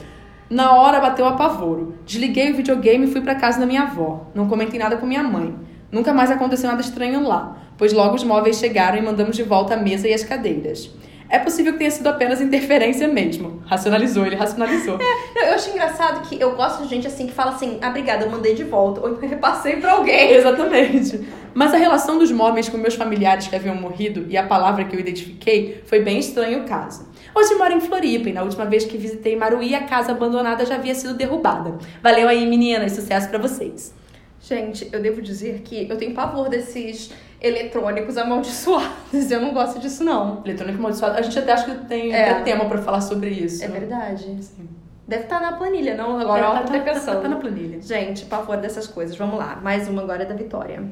Na 0.50 0.76
hora 0.76 1.00
bateu 1.00 1.26
apavoro. 1.28 1.96
Desliguei 2.06 2.52
o 2.52 2.56
videogame 2.56 3.06
e 3.06 3.12
fui 3.12 3.22
pra 3.22 3.36
casa 3.36 3.60
da 3.60 3.66
minha 3.66 3.84
avó. 3.84 4.28
Não 4.36 4.48
comentei 4.48 4.80
nada 4.80 4.98
com 4.98 5.06
minha 5.06 5.24
mãe. 5.24 5.56
Nunca 5.92 6.14
mais 6.14 6.30
aconteceu 6.30 6.70
nada 6.70 6.82
estranho 6.82 7.24
lá, 7.24 7.58
pois 7.78 7.94
logo 7.94 8.16
os 8.16 8.24
móveis 8.24 8.58
chegaram 8.58 8.98
e 8.98 9.02
mandamos 9.02 9.36
de 9.36 9.44
volta 9.44 9.74
a 9.74 9.78
mesa 9.78 10.08
e 10.08 10.14
as 10.14 10.24
cadeiras. 10.24 10.92
É 11.27 11.39
possível 11.39 11.74
que 11.74 11.80
tenha 11.80 11.92
sido 11.92 12.07
apenas 12.07 12.39
interferência 12.39 13.07
mesmo. 13.07 13.62
Racionalizou, 13.66 14.25
ele 14.25 14.36
racionalizou. 14.36 14.98
Não, 14.98 15.42
Eu 15.44 15.54
acho 15.54 15.69
engraçado 15.72 16.27
que 16.27 16.39
eu 16.39 16.56
gosto 16.56 16.83
de 16.83 16.89
gente 16.89 17.07
assim 17.07 17.25
que 17.27 17.33
fala 17.33 17.51
assim, 17.51 17.80
ah, 17.81 17.89
obrigada, 17.89 18.25
eu 18.25 18.30
mandei 18.30 18.54
de 18.54 18.63
volta. 18.63 19.01
Ou 19.01 19.10
então 19.10 19.24
eu 19.24 19.30
repassei 19.30 19.77
pra 19.77 19.94
alguém. 19.94 20.31
Exatamente. 20.36 21.27
Mas 21.54 21.74
a 21.74 21.77
relação 21.77 22.19
dos 22.19 22.31
móveis 22.31 22.69
com 22.69 22.77
meus 22.77 22.95
familiares 22.95 23.48
que 23.48 23.56
haviam 23.56 23.75
morrido 23.75 24.25
e 24.30 24.38
a 24.38 24.44
palavra 24.44 24.86
que 24.86 24.95
eu 24.95 25.00
identifiquei 25.00 25.81
foi 25.86 26.01
bem 26.01 26.19
estranho 26.19 26.62
o 26.62 26.63
caso. 26.66 27.07
Hoje 27.33 27.56
moro 27.56 27.74
em 27.74 27.81
Floripa 27.81 28.30
e 28.30 28.33
na 28.33 28.44
última 28.44 28.65
vez 28.65 28.86
que 28.86 28.98
visitei 28.98 29.36
Maruí, 29.36 29.74
a 29.74 29.84
casa 29.84 30.12
abandonada 30.12 30.65
já 30.65 30.75
havia 30.75 30.94
sido 30.94 31.13
derrubada. 31.13 31.77
Valeu 32.03 32.27
aí, 32.27 32.46
meninas. 32.46 32.91
Sucesso 32.91 33.29
pra 33.29 33.39
vocês. 33.39 33.94
Gente, 34.41 34.88
eu 34.91 35.01
devo 35.01 35.22
dizer 35.24 35.62
que 35.63 35.89
eu 35.89 35.98
tenho 35.98 36.13
pavor 36.13 36.50
desses 36.50 37.12
eletrônicos 37.46 38.18
amaldiçoados. 38.18 39.30
Eu 39.32 39.42
não 39.42 39.54
gosto 39.54 39.80
disso, 39.80 40.04
não. 40.04 40.42
Eletrônico 40.46 40.80
amaldiçoado. 40.80 41.18
A 41.18 41.22
gente 41.22 41.38
até 41.38 41.52
acha 41.54 41.66
que 41.66 41.86
tem 41.86 42.14
É. 42.14 42.32
até 42.32 42.42
tema 42.44 42.66
pra 42.66 42.80
falar 42.82 43.02
sobre 43.02 43.30
isso. 43.30 43.64
É 43.64 43.68
verdade. 43.68 44.24
Sim. 44.44 44.68
Deve 45.08 45.24
estar 45.24 45.40
na 45.40 45.54
planilha, 45.54 45.96
não? 45.96 46.20
Agora 46.20 46.42
tá, 46.42 46.48
eu 46.48 46.84
tá, 46.84 46.94
tá, 46.94 47.00
tá, 47.00 47.16
tá 47.22 47.28
na 47.28 47.36
planilha. 47.36 47.80
Gente, 47.82 48.25
pavor 48.25 48.58
dessas 48.58 48.88
coisas. 48.88 49.16
Vamos 49.16 49.38
lá. 49.38 49.60
Mais 49.62 49.88
uma 49.88 50.02
agora 50.02 50.24
é 50.24 50.25
da 50.25 50.34
Vitória. 50.34 50.84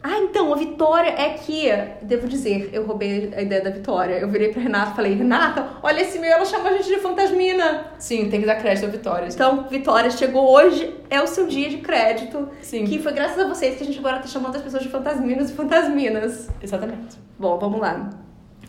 Ah, 0.00 0.18
então, 0.18 0.52
a 0.52 0.56
Vitória 0.56 1.10
é 1.10 1.30
que, 1.30 1.68
devo 2.02 2.28
dizer, 2.28 2.70
eu 2.72 2.86
roubei 2.86 3.32
a 3.36 3.42
ideia 3.42 3.60
da 3.60 3.70
Vitória. 3.70 4.14
Eu 4.14 4.28
virei 4.28 4.52
pra 4.52 4.62
Renata 4.62 4.92
e 4.92 4.94
falei, 4.94 5.14
Renata, 5.14 5.70
olha 5.82 6.00
esse 6.00 6.20
meu, 6.20 6.30
ela 6.30 6.44
chamou 6.44 6.68
a 6.68 6.76
gente 6.76 6.88
de 6.88 7.00
fantasmina. 7.00 7.84
Sim, 7.98 8.30
tem 8.30 8.40
que 8.40 8.46
dar 8.46 8.56
crédito 8.56 8.86
à 8.86 8.88
Vitória. 8.88 9.28
Então, 9.28 9.66
Vitória, 9.68 10.08
chegou 10.10 10.52
hoje, 10.52 10.94
é 11.10 11.20
o 11.20 11.26
seu 11.26 11.48
dia 11.48 11.68
de 11.68 11.78
crédito. 11.78 12.48
Sim. 12.62 12.84
Que 12.84 13.00
foi 13.00 13.12
graças 13.12 13.38
a 13.40 13.48
vocês 13.48 13.76
que 13.76 13.82
a 13.82 13.86
gente 13.86 13.98
agora 13.98 14.20
tá 14.20 14.28
chamando 14.28 14.54
as 14.54 14.62
pessoas 14.62 14.84
de 14.84 14.88
fantasminos 14.88 15.50
e 15.50 15.52
fantasminas. 15.54 16.48
Exatamente. 16.62 17.18
Bom, 17.36 17.58
vamos 17.58 17.80
lá. 17.80 18.08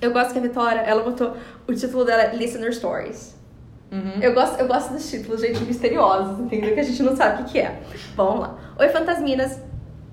Eu 0.02 0.12
gosto 0.12 0.34
que 0.34 0.40
a 0.40 0.42
Vitória, 0.42 0.80
ela 0.80 1.04
botou, 1.04 1.36
o 1.68 1.74
título 1.74 2.06
dela 2.06 2.24
é 2.24 2.36
Listener 2.36 2.74
Stories. 2.74 3.38
Uhum. 3.92 4.22
Eu 4.22 4.34
gosto, 4.34 4.60
eu 4.60 4.68
gosto 4.68 4.94
dos 4.94 5.10
títulos, 5.10 5.42
gente, 5.42 5.64
misteriosos, 5.64 6.40
entendeu? 6.40 6.74
Que 6.74 6.80
a 6.80 6.84
gente 6.84 7.02
não 7.04 7.16
sabe 7.16 7.42
o 7.42 7.46
que, 7.46 7.54
que 7.54 7.60
é. 7.60 7.80
Vamos 8.16 8.40
lá. 8.42 8.58
Oi, 8.80 8.90
fantasminas. 8.90 9.69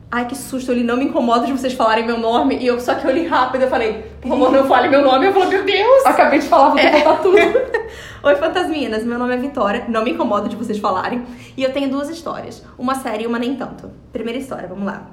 Ai, 0.08 0.26
que 0.26 0.36
susto, 0.36 0.70
eu 0.70 0.76
li, 0.76 0.84
não 0.84 0.96
me 0.96 1.06
incomodo 1.06 1.46
de 1.46 1.52
vocês 1.52 1.72
falarem 1.72 2.06
meu 2.06 2.18
nome. 2.18 2.56
E 2.58 2.66
eu, 2.66 2.78
só 2.80 2.94
que 2.94 3.06
eu 3.06 3.10
li 3.10 3.26
rápido, 3.26 3.62
eu 3.62 3.68
falei, 3.68 4.04
por 4.20 4.28
favor, 4.28 4.52
não 4.52 4.64
fale 4.66 4.88
meu 4.88 5.02
nome. 5.02 5.26
Eu 5.26 5.32
falei, 5.32 5.48
meu 5.48 5.64
Deus! 5.64 6.06
Acabei 6.06 6.38
de 6.38 6.46
falar, 6.46 6.68
vou 6.68 6.78
que 6.78 6.90
botar 6.90 7.16
tudo. 7.16 7.36
Oi, 8.22 8.36
fantasminas. 8.36 9.04
Meu 9.04 9.18
nome 9.18 9.34
é 9.34 9.36
Vitória. 9.36 9.84
Não 9.88 10.04
me 10.04 10.12
incomodo 10.12 10.48
de 10.48 10.54
vocês 10.54 10.78
falarem. 10.78 11.25
E 11.56 11.62
eu 11.62 11.72
tenho 11.72 11.90
duas 11.90 12.08
histórias. 12.08 12.64
Uma 12.78 12.94
séria 12.94 13.25
e 13.25 13.26
uma 13.26 13.38
nem 13.38 13.56
tanto. 13.56 13.90
Primeira 14.12 14.38
história, 14.38 14.68
vamos 14.68 14.86
lá. 14.86 15.10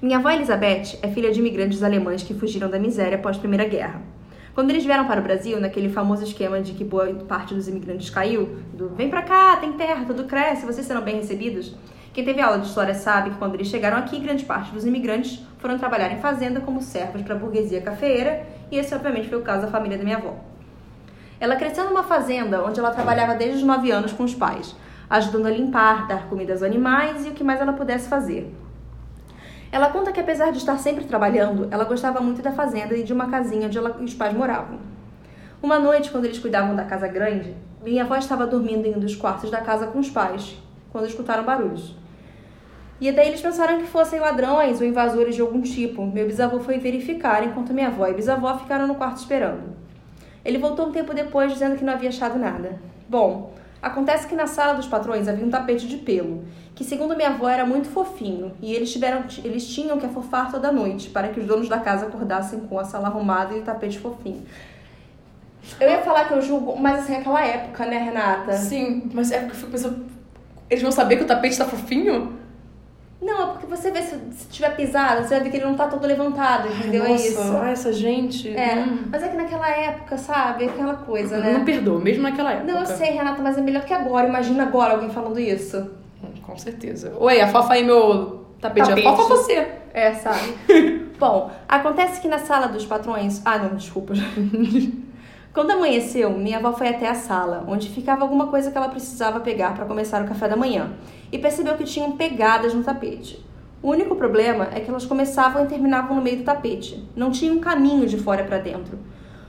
Minha 0.00 0.18
avó 0.18 0.30
Elizabeth 0.30 0.98
é 1.00 1.08
filha 1.08 1.30
de 1.30 1.38
imigrantes 1.38 1.80
alemães 1.80 2.24
que 2.24 2.34
fugiram 2.34 2.68
da 2.68 2.80
miséria 2.80 3.16
após 3.16 3.36
a 3.36 3.40
Primeira 3.40 3.64
Guerra. 3.64 4.02
Quando 4.52 4.70
eles 4.70 4.84
vieram 4.84 5.06
para 5.06 5.20
o 5.20 5.22
Brasil, 5.22 5.60
naquele 5.60 5.88
famoso 5.88 6.24
esquema 6.24 6.60
de 6.60 6.72
que 6.72 6.82
boa 6.82 7.06
parte 7.28 7.54
dos 7.54 7.68
imigrantes 7.68 8.10
caiu, 8.10 8.58
do 8.74 8.88
vem 8.90 9.08
pra 9.08 9.22
cá, 9.22 9.56
tem 9.56 9.72
terra, 9.72 10.04
tudo 10.04 10.24
cresce, 10.24 10.66
vocês 10.66 10.86
serão 10.86 11.02
bem 11.02 11.16
recebidos. 11.16 11.74
Quem 12.12 12.24
teve 12.26 12.42
aula 12.42 12.58
de 12.58 12.66
história 12.66 12.94
sabe 12.94 13.30
que 13.30 13.36
quando 13.36 13.54
eles 13.54 13.68
chegaram 13.68 13.96
aqui, 13.96 14.18
grande 14.20 14.44
parte 14.44 14.70
dos 14.70 14.84
imigrantes 14.84 15.42
foram 15.56 15.78
trabalhar 15.78 16.12
em 16.12 16.20
fazenda 16.20 16.60
como 16.60 16.82
servos 16.82 17.22
para 17.22 17.34
a 17.34 17.38
burguesia 17.38 17.80
cafeeira, 17.80 18.46
e 18.70 18.76
esse 18.76 18.94
obviamente 18.94 19.28
foi 19.28 19.38
o 19.38 19.42
caso 19.42 19.62
da 19.62 19.68
família 19.68 19.96
da 19.96 20.04
minha 20.04 20.18
avó. 20.18 20.34
Ela 21.40 21.56
cresceu 21.56 21.86
numa 21.86 22.02
fazenda 22.04 22.62
onde 22.62 22.78
ela 22.78 22.90
trabalhava 22.90 23.34
desde 23.34 23.58
os 23.58 23.62
9 23.62 23.90
anos 23.90 24.12
com 24.12 24.24
os 24.24 24.34
pais. 24.34 24.76
ajudando 25.08 25.44
a 25.44 25.50
limpar, 25.50 26.06
dar 26.06 26.26
comida 26.26 26.54
aos 26.54 26.62
animais 26.62 27.26
e 27.26 27.28
o 27.28 27.32
que 27.32 27.44
mais 27.44 27.60
ela 27.60 27.74
pudesse 27.74 28.08
fazer. 28.08 28.50
Ela 29.70 29.90
conta 29.90 30.10
que 30.10 30.20
apesar 30.20 30.50
de 30.52 30.56
estar 30.56 30.78
sempre 30.78 31.04
trabalhando, 31.04 31.68
ela 31.70 31.84
gostava 31.84 32.20
muito 32.20 32.40
da 32.40 32.52
fazenda 32.52 32.96
e 32.96 33.02
de 33.02 33.12
uma 33.12 33.28
casinha 33.28 33.66
onde 33.66 33.76
ela 33.76 33.90
os 33.90 34.14
pais 34.14 34.34
moravam. 34.34 34.78
Uma 35.62 35.78
noite, 35.78 36.10
quando 36.10 36.24
eles 36.24 36.38
cuidavam 36.38 36.74
da 36.74 36.84
casa 36.84 37.08
grande, 37.08 37.54
minha 37.84 38.04
avó 38.04 38.16
estava 38.16 38.46
dormindo 38.46 38.86
em 38.86 38.96
um 38.96 39.00
dos 39.00 39.14
quartos 39.14 39.50
da 39.50 39.60
casa 39.60 39.86
com 39.86 39.98
os 39.98 40.08
pais, 40.08 40.58
quando 40.90 41.06
escutaram 41.06 41.44
barulhos. 41.44 41.94
E 43.02 43.12
daí 43.12 43.28
eles 43.28 43.40
pensaram 43.40 43.78
que 43.78 43.86
fossem 43.86 44.20
ladrões 44.20 44.80
ou 44.80 44.86
invasores 44.86 45.34
de 45.34 45.40
algum 45.40 45.60
tipo. 45.60 46.06
Meu 46.06 46.26
bisavô 46.26 46.60
foi 46.60 46.78
verificar, 46.78 47.42
enquanto 47.44 47.74
minha 47.74 47.88
avó 47.88 48.06
e 48.06 48.14
bisavó 48.14 48.56
ficaram 48.56 48.86
no 48.86 48.94
quarto 48.94 49.18
esperando. 49.18 49.76
Ele 50.44 50.58
voltou 50.58 50.86
um 50.86 50.92
tempo 50.92 51.12
depois 51.12 51.52
dizendo 51.52 51.76
que 51.76 51.84
não 51.84 51.92
havia 51.92 52.10
achado 52.10 52.38
nada. 52.38 52.80
Bom, 53.08 53.52
Acontece 53.82 54.28
que 54.28 54.36
na 54.36 54.46
sala 54.46 54.74
dos 54.74 54.86
patrões 54.86 55.26
havia 55.26 55.44
um 55.44 55.50
tapete 55.50 55.88
de 55.88 55.96
pelo, 55.96 56.44
que 56.72 56.84
segundo 56.84 57.16
minha 57.16 57.30
avó 57.30 57.48
era 57.48 57.66
muito 57.66 57.88
fofinho, 57.88 58.52
e 58.62 58.72
eles, 58.72 58.92
tiveram, 58.92 59.24
eles 59.42 59.66
tinham 59.66 59.98
que 59.98 60.06
afofar 60.06 60.52
toda 60.52 60.70
noite, 60.70 61.10
para 61.10 61.26
que 61.28 61.40
os 61.40 61.46
donos 61.46 61.68
da 61.68 61.80
casa 61.80 62.06
acordassem 62.06 62.60
com 62.60 62.78
a 62.78 62.84
sala 62.84 63.08
arrumada 63.08 63.54
e 63.54 63.58
o 63.58 63.62
tapete 63.62 63.98
fofinho. 63.98 64.42
Eu 65.80 65.90
ia 65.90 65.98
falar 65.98 66.26
que 66.26 66.34
eu 66.34 66.40
julgo, 66.40 66.78
mas 66.78 67.00
assim, 67.00 67.16
aquela 67.16 67.44
época, 67.44 67.84
né, 67.84 67.98
Renata? 67.98 68.52
Sim, 68.52 69.10
mas 69.12 69.32
é 69.32 69.40
porque 69.40 69.50
eu 69.50 69.56
fico 69.56 69.72
pensando. 69.72 70.06
Eles 70.70 70.82
vão 70.82 70.92
saber 70.92 71.16
que 71.16 71.24
o 71.24 71.26
tapete 71.26 71.58
tá 71.58 71.64
fofinho? 71.64 72.38
Não, 73.22 73.42
é 73.42 73.46
porque 73.52 73.66
você 73.66 73.92
vê 73.92 74.02
se, 74.02 74.18
se 74.32 74.48
tiver 74.48 74.74
pisado, 74.74 75.22
você 75.22 75.34
vai 75.34 75.44
ver 75.44 75.50
que 75.50 75.56
ele 75.56 75.66
não 75.66 75.76
tá 75.76 75.86
todo 75.86 76.04
levantado, 76.04 76.68
entendeu? 76.68 77.04
Ai, 77.04 77.10
é 77.10 77.12
nossa, 77.12 77.28
isso. 77.28 77.56
ai, 77.56 77.72
essa 77.72 77.92
gente. 77.92 78.56
É, 78.56 78.80
hum. 78.80 79.04
mas 79.08 79.22
é 79.22 79.28
que 79.28 79.36
naquela 79.36 79.70
época, 79.70 80.18
sabe? 80.18 80.64
Aquela 80.64 80.94
coisa, 80.94 81.38
né? 81.38 81.52
Não 81.52 81.64
perdoa, 81.64 82.00
mesmo 82.00 82.24
naquela 82.24 82.52
época. 82.52 82.72
Não, 82.72 82.80
eu 82.80 82.86
sei, 82.86 83.10
Renata, 83.12 83.40
mas 83.40 83.56
é 83.56 83.60
melhor 83.60 83.84
que 83.84 83.94
agora. 83.94 84.26
Imagina 84.26 84.64
agora 84.64 84.94
alguém 84.94 85.08
falando 85.08 85.38
isso. 85.38 85.78
Hum, 86.22 86.40
Com 86.42 86.58
certeza. 86.58 87.12
Oi, 87.16 87.40
afofa 87.40 87.74
aí 87.74 87.84
meu 87.84 88.44
tapete. 88.60 88.88
Tapete. 88.88 89.06
Afofa 89.06 89.36
você. 89.36 89.68
É, 89.94 90.14
sabe? 90.14 90.54
Bom, 91.16 91.52
acontece 91.68 92.20
que 92.20 92.26
na 92.26 92.40
sala 92.40 92.66
dos 92.66 92.84
patrões. 92.84 93.40
Ah, 93.44 93.56
não, 93.58 93.76
desculpa. 93.76 94.14
Quando 95.54 95.70
amanheceu, 95.70 96.30
minha 96.30 96.56
avó 96.58 96.72
foi 96.72 96.88
até 96.88 97.06
a 97.06 97.14
sala, 97.14 97.64
onde 97.68 97.90
ficava 97.90 98.22
alguma 98.22 98.46
coisa 98.46 98.70
que 98.70 98.76
ela 98.76 98.88
precisava 98.88 99.38
pegar 99.38 99.74
para 99.74 99.84
começar 99.84 100.22
o 100.22 100.26
café 100.26 100.48
da 100.48 100.56
manhã, 100.56 100.90
e 101.32 101.38
percebeu 101.38 101.76
que 101.76 101.84
tinham 101.84 102.12
pegadas 102.12 102.74
no 102.74 102.84
tapete. 102.84 103.42
O 103.82 103.88
único 103.88 104.14
problema 104.14 104.68
é 104.72 104.78
que 104.78 104.90
elas 104.90 105.06
começavam 105.06 105.64
e 105.64 105.66
terminavam 105.66 106.14
no 106.14 106.22
meio 106.22 106.36
do 106.36 106.44
tapete. 106.44 107.02
Não 107.16 107.32
tinha 107.32 107.52
um 107.52 107.58
caminho 107.58 108.06
de 108.06 108.16
fora 108.18 108.44
para 108.44 108.58
dentro. 108.58 108.98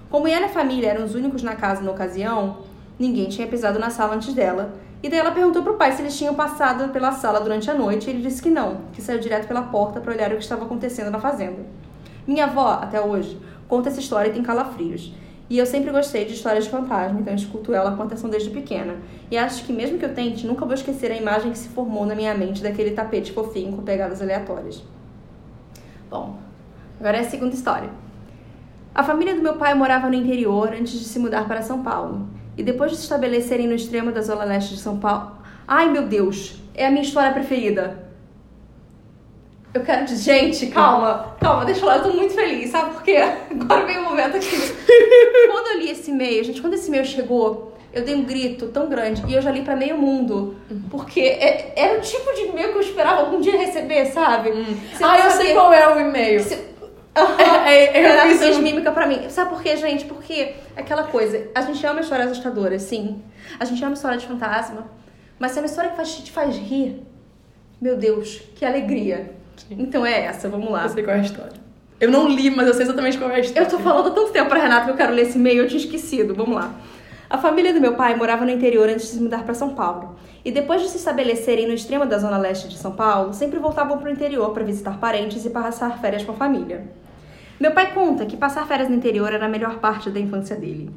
Como 0.10 0.28
ela 0.28 0.46
e 0.46 0.46
a 0.46 0.50
família 0.50 0.90
eram 0.90 1.06
os 1.06 1.14
únicos 1.14 1.44
na 1.44 1.56
casa 1.56 1.82
na 1.82 1.92
ocasião, 1.92 2.60
ninguém 2.98 3.30
tinha 3.30 3.48
pisado 3.48 3.78
na 3.78 3.90
sala 3.90 4.16
antes 4.16 4.34
dela. 4.34 4.74
E 5.04 5.10
daí 5.10 5.20
ela 5.20 5.32
perguntou 5.32 5.62
pro 5.62 5.74
pai 5.74 5.92
se 5.92 6.02
eles 6.02 6.18
tinham 6.18 6.34
passado 6.34 6.92
pela 6.94 7.12
sala 7.12 7.42
durante 7.42 7.70
a 7.70 7.74
noite, 7.74 8.08
e 8.08 8.10
ele 8.12 8.22
disse 8.22 8.42
que 8.42 8.50
não, 8.50 8.82
que 8.94 9.02
saiu 9.02 9.20
direto 9.20 9.48
pela 9.48 9.64
porta 9.64 10.00
para 10.00 10.14
olhar 10.14 10.32
o 10.32 10.38
que 10.38 10.44
estava 10.44 10.64
acontecendo 10.64 11.12
na 11.12 11.20
fazenda. 11.20 11.66
Minha 12.26 12.46
avó, 12.46 12.80
até 12.82 13.02
hoje, 13.02 13.38
conta 13.68 13.90
essa 13.90 14.00
história 14.00 14.30
e 14.30 14.34
tem 14.34 14.42
calafrios. 14.42 15.14
E 15.50 15.58
eu 15.58 15.66
sempre 15.66 15.92
gostei 15.92 16.26
de 16.26 16.34
histórias 16.34 16.64
de 16.64 16.70
fantasma, 16.70 17.20
então 17.20 17.34
eu 17.34 17.38
escuto 17.38 17.74
ela 17.74 17.96
com 17.96 18.04
atenção 18.04 18.30
desde 18.30 18.50
pequena. 18.50 18.96
E 19.30 19.38
acho 19.38 19.66
que 19.66 19.74
mesmo 19.74 19.98
que 19.98 20.06
eu 20.06 20.14
tente, 20.14 20.48
nunca 20.48 20.66
vou 20.66 20.74
esquecer 20.74 21.12
a 21.12 21.16
imagem 21.16 21.52
que 21.52 21.58
se 21.58 21.70
formou 21.70 22.06
na 22.06 22.16
minha 22.16 22.34
mente 22.34 22.64
daquele 22.64 22.92
tapete 22.92 23.32
fofinho 23.32 23.74
com 23.74 23.84
pegadas 23.84 24.22
aleatórias. 24.22 24.84
Bom, 26.10 26.38
agora 27.00 27.18
é 27.18 27.22
a 27.22 27.30
segunda 27.30 27.54
história. 27.54 27.90
A 28.96 29.04
família 29.04 29.36
do 29.36 29.42
meu 29.42 29.56
pai 29.56 29.74
morava 29.74 30.08
no 30.08 30.14
interior 30.14 30.74
antes 30.74 30.94
de 30.94 31.06
se 31.06 31.20
mudar 31.20 31.48
para 31.48 31.62
São 31.62 31.84
Paulo. 31.84 32.28
E 32.56 32.64
depois 32.64 32.92
de 32.92 32.98
se 32.98 33.04
estabelecerem 33.04 33.68
no 33.68 33.74
extremo 33.74 34.12
da 34.12 34.22
zona 34.22 34.44
leste 34.44 34.76
de 34.76 34.80
São 34.80 35.00
Paulo. 35.00 35.38
Ai 35.68 35.90
meu 35.90 36.08
Deus, 36.08 36.62
é 36.76 36.86
a 36.86 36.92
minha 36.92 37.02
história 37.02 37.34
preferida. 37.34 38.13
Eu 39.74 39.82
quero 39.82 40.06
dizer, 40.06 40.22
gente, 40.40 40.68
calma, 40.68 41.36
calma, 41.40 41.66
deixa 41.66 41.82
eu 41.82 41.86
lá, 41.88 41.98
eu 41.98 42.04
tô 42.04 42.10
muito 42.14 42.34
feliz, 42.36 42.70
sabe 42.70 42.92
por 42.94 43.02
quê? 43.02 43.18
Agora 43.50 43.86
vem 43.86 43.98
o 43.98 44.04
momento 44.04 44.38
aqui. 44.38 44.56
quando 45.52 45.68
eu 45.74 45.80
li 45.80 45.90
esse 45.90 46.12
e-mail, 46.12 46.44
gente, 46.44 46.62
quando 46.62 46.74
esse 46.76 46.88
e-mail 46.90 47.04
chegou, 47.06 47.74
eu 47.92 48.04
dei 48.04 48.14
um 48.14 48.24
grito 48.24 48.68
tão 48.68 48.88
grande 48.88 49.24
e 49.28 49.34
eu 49.34 49.42
já 49.42 49.50
li 49.52 49.62
pra 49.64 49.76
meio 49.76 49.98
mundo. 49.98 50.56
Porque 50.92 51.22
é- 51.22 51.74
era 51.76 51.98
o 51.98 52.02
tipo 52.02 52.34
de 52.34 52.42
e-mail 52.42 52.70
que 52.72 52.78
eu 52.78 52.82
esperava 52.82 53.22
algum 53.22 53.40
dia 53.42 53.58
receber, 53.58 54.06
sabe? 54.08 54.52
Você 54.52 55.04
Ah, 55.04 55.20
eu 55.26 55.32
sei 55.32 55.54
qual 55.54 55.74
é 55.74 55.88
o 55.96 56.00
e-mail. 56.00 56.40
Você- 56.44 56.74
É, 57.16 57.74
é, 57.86 58.02
eu 58.04 58.10
Ela 58.10 58.24
fiz 58.28 58.40
fez 58.40 58.58
um- 58.58 58.62
mímica 58.62 58.92
pra 58.92 59.06
mim. 59.06 59.30
Sabe 59.30 59.52
por 59.52 59.62
quê, 59.62 59.78
gente? 59.78 60.06
Porque 60.06 60.54
aquela 60.76 61.04
coisa, 61.04 61.48
a 61.54 61.62
gente 61.62 61.86
ama 61.86 62.02
histórias 62.02 62.32
assustadoras, 62.32 62.82
sim. 62.84 63.22
A 63.60 63.66
gente 63.66 63.84
ama 63.86 63.94
história 63.94 64.18
de 64.18 64.26
fantasma. 64.26 64.88
Mas 65.38 65.52
se 65.52 65.60
é 65.60 65.62
uma 65.62 65.68
história 65.68 65.92
que 65.92 65.96
faz, 65.96 66.12
te 66.16 66.32
faz 66.32 66.56
rir, 66.58 67.04
meu 67.80 67.96
Deus, 67.98 68.42
que 68.56 68.66
alegria. 68.66 69.36
Sim. 69.68 69.76
Então 69.80 70.06
é 70.06 70.26
essa, 70.26 70.50
vamos 70.50 70.72
lá. 70.72 70.84
Eu 70.84 70.90
sei 70.90 71.04
qual 71.04 71.16
é 71.16 71.20
a 71.20 71.24
história. 71.24 71.64
Eu 72.00 72.12
não 72.12 72.28
li, 72.28 72.50
mas 72.50 72.68
eu 72.68 72.74
sei 72.74 72.84
exatamente 72.84 73.18
qual 73.18 73.32
é 73.32 73.36
a 73.36 73.40
história. 73.40 73.66
Eu 73.66 73.70
tô 73.70 73.80
falando 73.80 74.08
há 74.08 74.12
tanto 74.12 74.32
tempo 74.32 74.50
pra 74.50 74.60
Renata 74.60 74.86
que 74.86 74.92
eu 74.92 74.98
quero 74.98 75.14
ler 75.14 75.24
esse 75.24 75.38
e-mail, 75.38 75.64
eu 75.64 75.68
tinha 75.68 75.80
esquecido. 75.80 76.36
Vamos 76.36 76.56
lá. 76.56 76.74
A 77.30 77.38
família 77.38 77.74
do 77.74 77.82
meu 77.82 77.96
pai 77.96 78.16
morava 78.16 78.46
no 78.46 78.52
interior 78.52 78.88
antes 78.90 79.08
de 79.08 79.12
se 79.14 79.22
mudar 79.22 79.44
para 79.44 79.54
São 79.54 79.74
Paulo. 79.74 80.16
E 80.46 80.52
depois 80.52 80.82
de 80.82 80.90
se 80.90 80.98
estabelecerem 80.98 81.66
no 81.66 81.74
extremo 81.74 82.06
da 82.06 82.18
zona 82.18 82.38
leste 82.38 82.68
de 82.68 82.78
São 82.78 82.92
Paulo, 82.92 83.34
sempre 83.34 83.58
voltavam 83.58 83.98
para 83.98 84.10
o 84.10 84.12
interior 84.12 84.52
para 84.52 84.64
visitar 84.64 85.00
parentes 85.00 85.46
e 85.46 85.50
passar 85.50 86.00
férias 86.00 86.24
com 86.24 86.34
a 86.34 86.36
família. 86.36 86.92
Meu 87.60 87.72
pai 87.72 87.94
conta 87.94 88.26
que 88.26 88.36
passar 88.36 88.68
férias 88.68 88.90
no 88.90 88.96
interior 88.96 89.32
era 89.34 89.46
a 89.46 89.50
melhor 89.50 89.80
parte 89.80 90.10
da 90.10 90.20
infância 90.20 90.56
dele. 90.56 90.92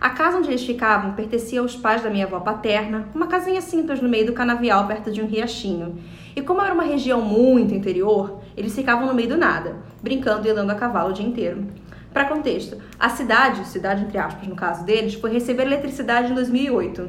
A 0.00 0.10
casa 0.10 0.38
onde 0.38 0.48
eles 0.48 0.64
ficavam 0.64 1.14
pertencia 1.14 1.60
aos 1.60 1.76
pais 1.76 2.02
da 2.02 2.10
minha 2.10 2.26
avó 2.26 2.40
paterna, 2.40 3.08
uma 3.14 3.26
casinha 3.26 3.60
simples 3.60 4.00
no 4.00 4.08
meio 4.08 4.26
do 4.26 4.32
canavial 4.32 4.86
perto 4.86 5.10
de 5.10 5.20
um 5.20 5.26
riachinho. 5.26 5.98
E 6.34 6.42
como 6.42 6.62
era 6.62 6.72
uma 6.72 6.84
região 6.84 7.20
muito 7.20 7.74
interior, 7.74 8.40
eles 8.56 8.74
ficavam 8.74 9.06
no 9.06 9.14
meio 9.14 9.28
do 9.28 9.36
nada, 9.36 9.76
brincando 10.02 10.46
e 10.46 10.50
andando 10.50 10.70
a 10.70 10.74
cavalo 10.74 11.10
o 11.10 11.12
dia 11.12 11.26
inteiro. 11.26 11.66
Para 12.12 12.26
contexto, 12.26 12.76
a 12.98 13.08
cidade, 13.08 13.66
cidade 13.66 14.04
entre 14.04 14.18
aspas 14.18 14.46
no 14.46 14.54
caso 14.54 14.84
deles, 14.84 15.14
foi 15.14 15.32
receber 15.32 15.62
eletricidade 15.62 16.30
em 16.30 16.34
2008. 16.34 17.08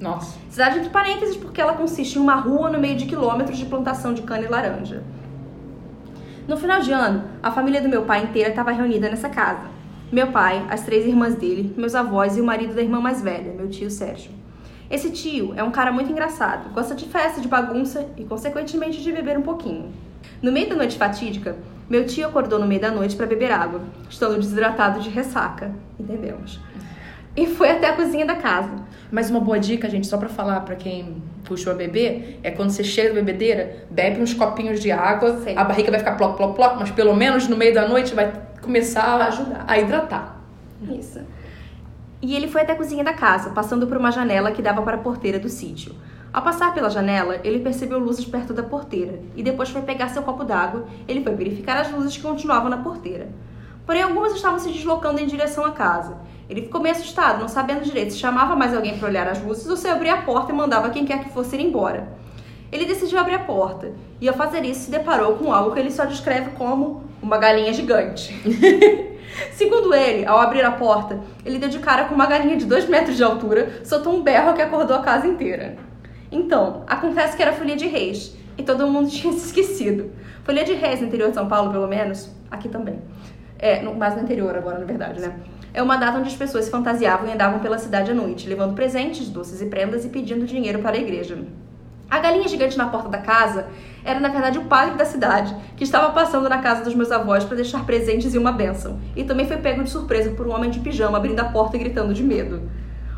Nossa. 0.00 0.38
Cidade 0.50 0.78
entre 0.78 0.90
parênteses 0.90 1.36
porque 1.36 1.60
ela 1.60 1.74
consiste 1.74 2.18
em 2.18 2.22
uma 2.22 2.36
rua 2.36 2.70
no 2.70 2.78
meio 2.78 2.96
de 2.96 3.06
quilômetros 3.06 3.58
de 3.58 3.66
plantação 3.66 4.14
de 4.14 4.22
cana 4.22 4.44
e 4.44 4.48
laranja. 4.48 5.02
No 6.46 6.56
final 6.56 6.80
de 6.80 6.92
ano, 6.92 7.24
a 7.42 7.50
família 7.50 7.82
do 7.82 7.88
meu 7.88 8.02
pai 8.02 8.22
inteira 8.22 8.50
estava 8.50 8.70
reunida 8.70 9.08
nessa 9.08 9.28
casa. 9.28 9.62
Meu 10.12 10.28
pai, 10.28 10.64
as 10.70 10.84
três 10.84 11.04
irmãs 11.04 11.34
dele, 11.34 11.74
meus 11.76 11.96
avós 11.96 12.36
e 12.36 12.40
o 12.40 12.44
marido 12.44 12.74
da 12.74 12.82
irmã 12.82 13.00
mais 13.00 13.20
velha, 13.20 13.52
meu 13.52 13.68
tio 13.68 13.90
Sérgio. 13.90 14.30
Esse 14.90 15.10
tio 15.10 15.52
é 15.56 15.62
um 15.62 15.70
cara 15.70 15.90
muito 15.90 16.10
engraçado, 16.10 16.70
gosta 16.72 16.94
de 16.94 17.06
festa, 17.06 17.40
de 17.40 17.48
bagunça 17.48 18.06
e, 18.16 18.24
consequentemente, 18.24 19.02
de 19.02 19.12
beber 19.12 19.36
um 19.36 19.42
pouquinho. 19.42 19.92
No 20.40 20.52
meio 20.52 20.68
da 20.68 20.76
noite 20.76 20.96
fatídica, 20.96 21.56
meu 21.88 22.06
tio 22.06 22.26
acordou 22.26 22.58
no 22.58 22.66
meio 22.66 22.80
da 22.80 22.90
noite 22.90 23.16
para 23.16 23.26
beber 23.26 23.50
água, 23.50 23.80
estando 24.08 24.38
desidratado 24.38 25.00
de 25.00 25.08
ressaca, 25.08 25.72
entendemos. 25.98 26.60
E 27.36 27.46
foi 27.46 27.70
até 27.70 27.88
a 27.88 27.92
cozinha 27.94 28.24
da 28.24 28.34
casa. 28.36 28.70
Mas 29.10 29.28
uma 29.30 29.40
boa 29.40 29.58
dica, 29.58 29.88
gente, 29.90 30.06
só 30.06 30.16
pra 30.16 30.28
falar 30.28 30.60
pra 30.60 30.74
quem 30.74 31.22
puxou 31.44 31.72
a 31.72 31.76
beber, 31.76 32.40
é 32.42 32.50
quando 32.50 32.70
você 32.70 32.82
chega 32.82 33.10
da 33.10 33.14
bebedeira, 33.16 33.84
bebe 33.90 34.20
uns 34.20 34.34
copinhos 34.34 34.80
de 34.80 34.90
água, 34.90 35.38
Sim. 35.44 35.54
a 35.56 35.62
barriga 35.62 35.90
vai 35.90 36.00
ficar 36.00 36.16
ploc, 36.16 36.36
ploc, 36.36 36.56
ploc, 36.56 36.76
mas 36.78 36.90
pelo 36.90 37.14
menos 37.14 37.46
no 37.46 37.56
meio 37.56 37.74
da 37.74 37.86
noite 37.86 38.14
vai 38.14 38.32
começar 38.60 39.02
a 39.02 39.26
Ajudar. 39.26 39.64
a 39.68 39.78
hidratar. 39.78 40.40
Isso. 40.90 41.20
E 42.22 42.34
ele 42.34 42.48
foi 42.48 42.62
até 42.62 42.72
a 42.72 42.76
cozinha 42.76 43.04
da 43.04 43.12
casa, 43.12 43.50
passando 43.50 43.86
por 43.86 43.96
uma 43.96 44.10
janela 44.10 44.50
que 44.50 44.62
dava 44.62 44.82
para 44.82 44.96
a 44.96 45.00
porteira 45.00 45.38
do 45.38 45.48
sítio. 45.48 45.94
Ao 46.32 46.42
passar 46.42 46.74
pela 46.74 46.90
janela, 46.90 47.40
ele 47.44 47.60
percebeu 47.60 47.98
luzes 47.98 48.24
perto 48.24 48.52
da 48.52 48.62
porteira 48.62 49.20
e 49.34 49.42
depois 49.42 49.70
foi 49.70 49.82
pegar 49.82 50.08
seu 50.08 50.22
copo 50.22 50.44
d'água. 50.44 50.86
Ele 51.06 51.22
foi 51.22 51.34
verificar 51.34 51.78
as 51.78 51.90
luzes 51.90 52.16
que 52.16 52.22
continuavam 52.22 52.68
na 52.68 52.78
porteira. 52.78 53.28
Porém, 53.86 54.02
algumas 54.02 54.34
estavam 54.34 54.58
se 54.58 54.70
deslocando 54.70 55.20
em 55.20 55.26
direção 55.26 55.64
à 55.64 55.70
casa. 55.70 56.18
Ele 56.48 56.62
ficou 56.62 56.80
meio 56.80 56.94
assustado, 56.94 57.40
não 57.40 57.48
sabendo 57.48 57.84
direito 57.84 58.12
se 58.12 58.18
chamava 58.18 58.56
mais 58.56 58.74
alguém 58.74 58.98
para 58.98 59.08
olhar 59.08 59.28
as 59.28 59.42
luzes 59.42 59.66
ou 59.66 59.76
se 59.76 59.88
abria 59.88 60.14
a 60.14 60.22
porta 60.22 60.52
e 60.52 60.54
mandava 60.54 60.90
quem 60.90 61.04
quer 61.04 61.22
que 61.22 61.30
fosse 61.30 61.56
ir 61.56 61.60
embora. 61.60 62.08
Ele 62.70 62.84
decidiu 62.84 63.18
abrir 63.18 63.34
a 63.34 63.40
porta 63.40 63.92
e, 64.20 64.28
ao 64.28 64.34
fazer 64.34 64.64
isso, 64.64 64.80
se 64.80 64.90
deparou 64.90 65.36
com 65.36 65.52
algo 65.52 65.72
que 65.72 65.78
ele 65.78 65.90
só 65.90 66.04
descreve 66.04 66.50
como 66.50 67.04
uma 67.22 67.38
galinha 67.38 67.72
gigante. 67.72 68.34
Segundo 69.52 69.92
ele, 69.94 70.24
ao 70.26 70.38
abrir 70.38 70.64
a 70.64 70.70
porta, 70.72 71.18
ele 71.44 71.58
deu 71.58 71.68
de 71.68 71.78
cara 71.78 72.04
com 72.04 72.14
uma 72.14 72.26
galinha 72.26 72.56
de 72.56 72.64
2 72.66 72.88
metros 72.88 73.16
de 73.16 73.22
altura, 73.24 73.80
soltou 73.84 74.14
um 74.14 74.22
berro 74.22 74.54
que 74.54 74.62
acordou 74.62 74.96
a 74.96 75.00
casa 75.02 75.26
inteira. 75.26 75.76
Então, 76.30 76.82
acontece 76.86 77.36
que 77.36 77.42
era 77.42 77.52
Folia 77.52 77.76
de 77.76 77.86
Reis 77.86 78.36
e 78.58 78.62
todo 78.62 78.86
mundo 78.88 79.08
tinha 79.10 79.32
se 79.32 79.46
esquecido. 79.46 80.10
Folia 80.44 80.64
de 80.64 80.72
Reis 80.74 81.00
no 81.00 81.06
interior 81.06 81.28
de 81.28 81.34
São 81.34 81.48
Paulo, 81.48 81.70
pelo 81.72 81.86
menos, 81.86 82.30
aqui 82.50 82.68
também. 82.68 83.00
É, 83.58 83.80
no- 83.82 83.94
mas 83.94 84.14
no 84.14 84.22
interior 84.22 84.56
agora, 84.56 84.78
na 84.78 84.84
verdade, 84.84 85.20
né? 85.20 85.32
É 85.72 85.82
uma 85.82 85.96
data 85.96 86.18
onde 86.18 86.28
as 86.28 86.34
pessoas 86.36 86.64
se 86.66 86.70
fantasiavam 86.70 87.28
e 87.28 87.32
andavam 87.32 87.58
pela 87.60 87.78
cidade 87.78 88.10
à 88.10 88.14
noite, 88.14 88.48
levando 88.48 88.74
presentes, 88.74 89.28
doces 89.28 89.60
e 89.60 89.66
prendas 89.66 90.04
e 90.04 90.08
pedindo 90.08 90.46
dinheiro 90.46 90.78
para 90.78 90.96
a 90.96 90.98
igreja. 91.00 91.36
A 92.08 92.20
galinha 92.20 92.46
gigante 92.46 92.78
na 92.78 92.86
porta 92.86 93.08
da 93.08 93.18
casa 93.18 93.66
era, 94.04 94.20
na 94.20 94.28
verdade, 94.28 94.58
o 94.58 94.66
padre 94.66 94.94
da 94.94 95.04
cidade, 95.04 95.54
que 95.76 95.82
estava 95.82 96.12
passando 96.12 96.48
na 96.48 96.58
casa 96.58 96.84
dos 96.84 96.94
meus 96.94 97.10
avós 97.10 97.44
para 97.44 97.56
deixar 97.56 97.84
presentes 97.84 98.32
e 98.32 98.38
uma 98.38 98.52
bênção. 98.52 99.00
E 99.16 99.24
também 99.24 99.46
foi 99.46 99.56
pego 99.56 99.82
de 99.82 99.90
surpresa 99.90 100.30
por 100.30 100.46
um 100.46 100.54
homem 100.54 100.70
de 100.70 100.78
pijama 100.78 101.18
abrindo 101.18 101.40
a 101.40 101.44
porta 101.44 101.76
e 101.76 101.80
gritando 101.80 102.14
de 102.14 102.22
medo. 102.22 102.62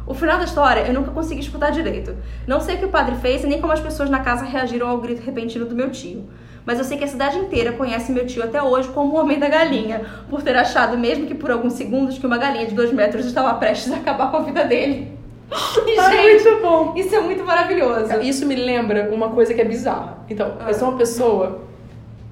O 0.07 0.15
final 0.15 0.39
da 0.39 0.45
história 0.45 0.81
eu 0.87 0.95
nunca 0.95 1.11
consegui 1.11 1.43
escutar 1.43 1.71
direito. 1.71 2.17
Não 2.47 2.63
sei 2.63 2.77
o 2.77 2.79
que 2.79 2.87
o 2.87 2.89
padre 2.89 3.17
fez 3.17 3.45
e 3.45 3.47
nem 3.47 3.61
como 3.61 3.75
as 3.75 3.81
pessoas 3.81 4.09
na 4.09 4.21
casa 4.21 4.47
reagiram 4.47 4.89
ao 4.89 4.99
grito 4.99 5.23
repentino 5.23 5.67
do 5.67 5.75
meu 5.75 5.91
tio. 5.91 6.27
Mas 6.65 6.79
eu 6.79 6.85
sei 6.85 6.97
que 6.97 7.05
a 7.05 7.09
cidade 7.09 7.37
inteira 7.39 7.73
conhece 7.73 8.11
meu 8.11 8.27
tio 8.27 8.43
até 8.43 8.63
hoje 8.63 8.89
como 8.89 9.15
o 9.15 9.21
Homem 9.21 9.39
da 9.39 9.51
Galinha, 9.51 10.01
por 10.31 10.43
ter 10.43 10.57
achado, 10.57 10.97
mesmo 10.97 11.27
que 11.27 11.35
por 11.35 11.51
alguns 11.51 11.75
segundos, 11.75 12.19
que 12.19 12.27
uma 12.27 12.39
galinha 12.39 12.67
de 12.67 12.75
dois 12.75 12.91
metros 12.91 13.27
estava 13.27 13.53
prestes 13.55 13.93
a 13.93 13.97
acabar 13.97 14.31
com 14.31 14.39
a 14.39 14.43
vida 14.43 14.65
dele. 14.65 15.18
Ah, 15.99 16.11
gente, 16.11 16.45
muito 16.45 16.63
bom. 16.63 16.93
isso 16.97 17.15
é 17.15 17.21
muito 17.21 17.45
maravilhoso. 17.45 18.21
Isso 18.21 18.47
me 18.47 18.55
lembra 18.55 19.11
uma 19.13 19.31
coisa 19.31 19.53
que 19.55 19.61
é 19.61 19.65
bizarra. 19.65 20.19
Então, 20.29 20.55
Ah. 20.61 20.69
eu 20.69 20.75
sou 20.75 20.89
uma 20.89 20.99
pessoa 20.99 21.63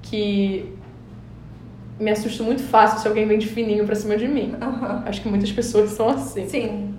que 0.01 0.71
me 1.99 2.11
assusta 2.11 2.43
muito 2.43 2.61
fácil 2.63 2.99
se 2.99 3.07
alguém 3.07 3.27
vem 3.27 3.37
de 3.39 3.47
fininho 3.47 3.85
pra 3.85 3.95
cima 3.95 4.15
de 4.15 4.27
mim. 4.27 4.53
Acho 5.05 5.21
que 5.21 5.27
muitas 5.27 5.51
pessoas 5.51 5.91
são 5.91 6.09
assim. 6.09 6.47
Sim. 6.47 6.93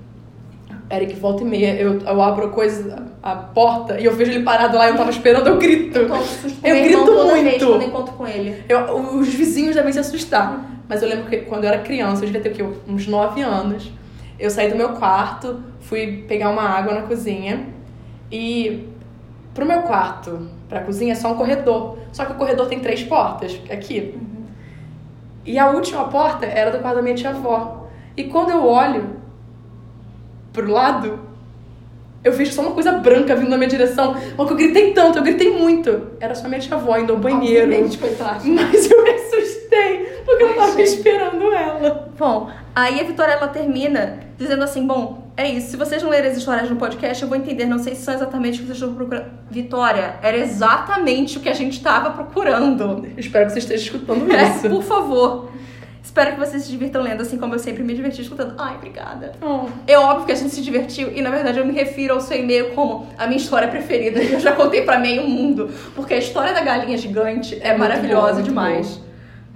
Eric, 0.90 1.14
volta 1.16 1.42
e 1.42 1.46
meia, 1.46 1.74
eu, 1.78 1.98
eu 2.00 2.22
abro 2.22 2.46
a 2.46 2.50
coisa, 2.50 3.06
a 3.22 3.36
porta, 3.36 4.00
e 4.00 4.06
eu 4.06 4.14
vejo 4.14 4.30
ele 4.32 4.42
parado 4.42 4.76
lá 4.76 4.86
e 4.88 4.90
eu 4.92 4.96
tava 4.96 5.10
esperando, 5.10 5.46
eu 5.46 5.58
grito. 5.58 5.98
Eu, 5.98 6.08
Eu 6.64 6.82
grito 6.84 7.04
toda 7.04 7.32
vez 7.34 7.44
muito. 7.44 7.66
quando 7.66 7.82
eu 7.82 7.88
encontro 7.88 8.14
com 8.14 8.26
ele. 8.26 8.64
Eu- 8.68 8.96
os 9.18 9.28
vizinhos 9.28 9.74
devem 9.76 9.92
se 9.92 9.98
assustar. 9.98 10.64
Mas 10.88 11.02
eu 11.02 11.08
lembro 11.08 11.26
que 11.26 11.36
quando 11.42 11.64
eu 11.64 11.68
era 11.68 11.78
criança, 11.82 12.22
eu 12.22 12.26
devia 12.26 12.40
ter 12.40 12.48
o 12.50 12.54
quê? 12.54 12.78
uns 12.88 13.06
9 13.06 13.42
anos. 13.42 13.92
Eu 14.38 14.50
saí 14.50 14.70
do 14.70 14.76
meu 14.76 14.90
quarto, 14.90 15.60
fui 15.80 16.24
pegar 16.28 16.50
uma 16.50 16.62
água 16.62 16.94
na 16.94 17.02
cozinha 17.02 17.66
e 18.30 18.88
pro 19.52 19.66
meu 19.66 19.82
quarto, 19.82 20.48
pra 20.68 20.80
cozinha, 20.80 21.12
é 21.12 21.16
só 21.16 21.32
um 21.32 21.36
corredor. 21.36 21.98
Só 22.12 22.24
que 22.24 22.32
o 22.32 22.34
corredor 22.36 22.68
tem 22.68 22.78
três 22.78 23.02
portas 23.02 23.60
aqui. 23.70 24.16
E 25.44 25.58
a 25.58 25.70
última 25.70 26.08
porta 26.08 26.46
era 26.46 26.70
do 26.70 26.78
quarto 26.78 26.96
da 26.96 27.02
minha 27.02 27.14
tia-avó. 27.14 27.88
E 28.16 28.24
quando 28.24 28.50
eu 28.50 28.64
olho 28.64 29.16
pro 30.52 30.70
lado, 30.70 31.18
eu 32.22 32.32
vejo 32.32 32.52
só 32.52 32.62
uma 32.62 32.72
coisa 32.72 32.92
branca 32.92 33.34
vindo 33.34 33.48
na 33.48 33.56
minha 33.56 33.68
direção. 33.68 34.14
Mas 34.14 34.46
que 34.46 34.52
eu 34.52 34.56
gritei 34.56 34.92
tanto, 34.92 35.18
eu 35.18 35.22
gritei 35.22 35.56
muito. 35.56 36.08
Era 36.20 36.34
só 36.34 36.48
minha 36.48 36.60
tia-avó 36.60 36.98
indo 36.98 37.12
ao 37.12 37.18
banheiro. 37.18 37.64
Obviamente, 37.64 37.98
coitada. 37.98 38.40
Mas 38.44 38.90
eu 38.90 39.02
me 39.02 39.10
assustei, 39.10 40.22
porque 40.24 40.42
eu 40.42 40.54
tava 40.54 40.72
gente. 40.72 40.82
esperando 40.82 41.52
ela. 41.52 42.10
Bom, 42.18 42.50
aí 42.80 43.00
a 43.00 43.04
Vitória 43.04 43.32
ela 43.32 43.48
termina 43.48 44.20
dizendo 44.36 44.62
assim: 44.64 44.86
bom, 44.86 45.30
é 45.36 45.48
isso. 45.48 45.70
Se 45.70 45.76
vocês 45.76 46.02
não 46.02 46.10
lerem 46.10 46.30
as 46.30 46.36
histórias 46.36 46.68
no 46.68 46.76
podcast, 46.76 47.22
eu 47.22 47.28
vou 47.28 47.36
entender. 47.38 47.64
Não 47.66 47.78
sei 47.78 47.94
se 47.94 48.02
são 48.02 48.14
exatamente 48.14 48.56
o 48.58 48.60
que 48.62 48.66
vocês 48.66 48.78
estão 48.78 48.94
procurando. 48.94 49.26
Vitória, 49.50 50.16
era 50.22 50.36
exatamente 50.36 51.38
o 51.38 51.40
que 51.40 51.48
a 51.48 51.54
gente 51.54 51.74
estava 51.78 52.10
procurando. 52.10 53.06
Espero 53.16 53.46
que 53.46 53.52
você 53.52 53.58
esteja 53.60 53.84
escutando 53.84 54.30
É, 54.32 54.48
isso. 54.48 54.68
por 54.68 54.82
favor. 54.82 55.50
Espero 56.02 56.32
que 56.32 56.40
vocês 56.40 56.62
se 56.62 56.70
divirtam 56.70 57.02
lendo, 57.02 57.20
assim 57.20 57.36
como 57.36 57.54
eu 57.54 57.58
sempre 57.58 57.82
me 57.82 57.92
diverti 57.94 58.22
escutando. 58.22 58.54
Ai, 58.56 58.76
obrigada. 58.76 59.32
Oh, 59.42 59.66
É 59.86 59.98
óbvio 59.98 60.24
que 60.26 60.32
a 60.32 60.34
gente 60.34 60.54
se 60.54 60.62
divertiu 60.62 61.12
e 61.14 61.20
na 61.20 61.28
verdade 61.30 61.58
eu 61.58 61.66
me 61.66 61.72
refiro 61.72 62.14
ao 62.14 62.20
seu 62.20 62.38
e-mail 62.40 62.70
como 62.70 63.06
a 63.18 63.26
minha 63.26 63.36
história 63.36 63.68
preferida. 63.68 64.18
Eu 64.24 64.40
já 64.40 64.52
contei 64.52 64.82
pra 64.82 64.98
meio 64.98 65.28
mundo, 65.28 65.68
porque 65.94 66.14
a 66.14 66.18
história 66.18 66.54
da 66.54 66.62
galinha 66.62 66.96
gigante 66.96 67.56
é, 67.60 67.68
É 67.68 67.76
maravilhosa 67.76 68.34
muito 68.34 68.46
demais. 68.46 69.00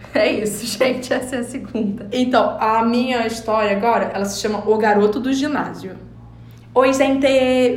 É 0.15 0.31
isso, 0.31 0.67
gente. 0.67 1.13
Essa 1.13 1.37
é 1.37 1.39
a 1.39 1.45
segunda. 1.45 2.07
Então, 2.13 2.57
a 2.61 2.85
minha 2.85 3.27
história 3.27 3.77
agora, 3.77 4.11
ela 4.15 4.25
se 4.25 4.41
chama 4.41 4.63
O 4.69 4.77
Garoto 4.77 5.19
do 5.19 5.33
Ginásio. 5.33 5.97
Oi, 6.75 6.93
gente! 6.93 7.27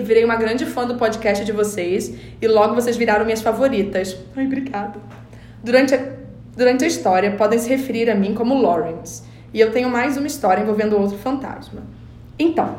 Virei 0.04 0.24
uma 0.24 0.36
grande 0.36 0.66
fã 0.66 0.86
do 0.86 0.96
podcast 0.96 1.44
de 1.44 1.52
vocês 1.52 2.14
e 2.42 2.48
logo 2.48 2.76
vocês 2.76 2.98
viraram 2.98 3.26
minhas 3.26 3.42
favoritas. 3.42 4.18
Ai, 4.36 4.46
obrigada. 4.46 5.00
Durante 5.64 5.96
a, 5.96 6.00
durante 6.56 6.84
a 6.84 6.88
história, 6.88 7.32
podem 7.32 7.60
se 7.60 7.70
referir 7.70 8.10
a 8.10 8.16
mim 8.16 8.34
como 8.34 8.62
Lawrence. 8.62 9.24
E 9.54 9.60
eu 9.60 9.72
tenho 9.72 9.90
mais 9.90 10.18
uma 10.18 10.28
história 10.28 10.62
envolvendo 10.62 10.98
outro 10.98 11.18
fantasma. 11.18 11.84
Então, 12.38 12.78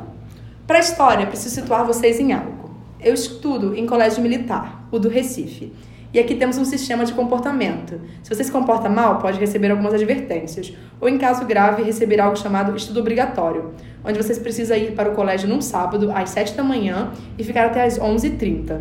para 0.67 0.79
a 0.79 0.81
história, 0.81 1.27
preciso 1.27 1.55
situar 1.55 1.87
vocês 1.87 2.19
em 2.19 2.33
algo. 2.33 2.75
Eu 3.01 3.15
estudo 3.15 3.75
em 3.75 3.87
colégio 3.87 4.23
militar, 4.23 4.87
o 4.91 4.99
do 4.99 5.09
Recife. 5.09 5.73
E 6.13 6.19
aqui 6.19 6.35
temos 6.35 6.57
um 6.57 6.65
sistema 6.65 7.05
de 7.05 7.13
comportamento. 7.13 8.01
Se 8.23 8.35
você 8.35 8.45
se 8.45 8.53
comporta 8.53 8.89
mal, 8.89 9.19
pode 9.19 9.39
receber 9.39 9.71
algumas 9.71 9.93
advertências. 9.93 10.73
Ou, 11.01 11.09
em 11.09 11.19
caso 11.19 11.45
grave, 11.45 11.83
receber 11.83 12.21
algo 12.21 12.37
chamado 12.37 12.77
estudo 12.77 13.01
obrigatório, 13.01 13.75
onde 14.05 14.17
você 14.23 14.35
precisa 14.41 14.77
ir 14.77 14.93
para 14.93 15.11
o 15.11 15.15
colégio 15.15 15.49
num 15.49 15.61
sábado, 15.61 16.11
às 16.15 16.31
7 16.31 16.55
da 16.55 16.63
manhã, 16.63 17.11
e 17.37 17.45
ficar 17.45 17.67
até 17.67 17.85
às 17.85 17.99
11h30. 17.99 18.81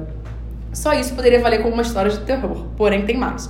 Só 0.71 0.93
isso 0.93 1.15
poderia 1.15 1.39
valer 1.39 1.61
como 1.61 1.73
uma 1.73 1.81
história 1.81 2.11
de 2.11 2.19
terror, 2.19 2.67
porém 2.77 3.05
tem 3.05 3.17
mais. 3.17 3.49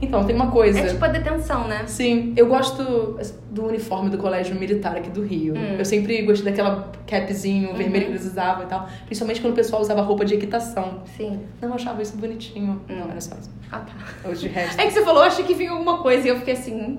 Então, 0.00 0.24
tem 0.24 0.36
uma 0.36 0.50
coisa. 0.50 0.78
É 0.78 0.86
tipo 0.86 1.04
a 1.04 1.08
detenção, 1.08 1.66
né? 1.66 1.84
Sim, 1.86 2.34
eu 2.36 2.46
gosto 2.46 3.18
do 3.50 3.66
uniforme 3.66 4.10
do 4.10 4.18
colégio 4.18 4.54
militar 4.54 4.96
aqui 4.96 5.08
do 5.08 5.22
Rio. 5.22 5.54
Hum. 5.54 5.76
Eu 5.78 5.84
sempre 5.84 6.20
gostei 6.22 6.50
daquela 6.50 6.92
capzinho 7.06 7.74
vermelho 7.74 8.06
que 8.06 8.12
eles 8.12 8.26
usavam 8.26 8.64
e 8.64 8.66
tal. 8.66 8.88
Principalmente 9.06 9.40
quando 9.40 9.52
o 9.54 9.56
pessoal 9.56 9.80
usava 9.80 10.02
roupa 10.02 10.24
de 10.24 10.34
equitação. 10.34 11.00
Sim. 11.16 11.40
Não, 11.60 11.70
eu 11.70 11.74
achava 11.74 12.02
isso 12.02 12.16
bonitinho. 12.16 12.80
Não, 12.88 13.10
era 13.10 13.20
só 13.20 13.34
isso. 13.40 13.50
Ah, 13.72 13.78
tá. 13.80 13.92
Ou 14.24 14.34
de 14.34 14.48
resto. 14.48 14.78
É 14.80 14.86
que 14.86 14.92
você 14.92 15.02
falou, 15.02 15.22
achei 15.22 15.44
que 15.44 15.54
vinha 15.54 15.70
alguma 15.70 15.98
coisa 15.98 16.26
e 16.26 16.30
eu 16.30 16.36
fiquei 16.36 16.54
assim, 16.54 16.74
hum, 16.74 16.98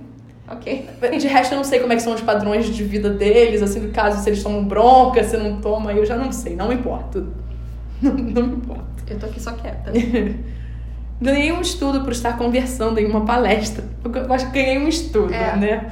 ok. 0.50 0.90
De 1.20 1.28
resto, 1.28 1.54
eu 1.54 1.58
não 1.58 1.64
sei 1.64 1.80
como 1.80 1.94
é 1.94 1.96
que 1.96 2.02
são 2.02 2.14
os 2.14 2.22
padrões 2.22 2.66
de 2.66 2.84
vida 2.84 3.10
deles, 3.10 3.62
assim, 3.62 3.80
no 3.80 3.92
caso, 3.92 4.24
se 4.24 4.30
eles 4.30 4.42
tomam 4.42 4.66
bronca, 4.66 5.24
se 5.24 5.38
não 5.38 5.62
tomam, 5.62 5.92
eu 5.92 6.06
já 6.06 6.16
não 6.16 6.32
sei, 6.32 6.56
não 6.56 6.70
me 6.70 6.76
importo. 6.76 7.28
Não, 8.00 8.14
não 8.14 8.46
me 8.46 8.56
importo. 8.58 8.86
Eu 9.10 9.18
tô 9.18 9.26
aqui 9.26 9.42
só 9.42 9.54
quieta. 9.54 9.92
Ganhei 11.22 11.52
um 11.52 11.62
estudo 11.62 12.02
por 12.02 12.12
estar 12.12 12.38
conversando 12.38 13.00
em 13.00 13.06
uma 13.06 13.26
palestra. 13.26 13.84
Eu 14.04 14.32
acho 14.34 14.46
que 14.48 14.52
ganhei 14.54 14.78
um 14.78 14.88
estudo, 14.88 15.34
É. 15.34 15.56
né? 15.56 15.92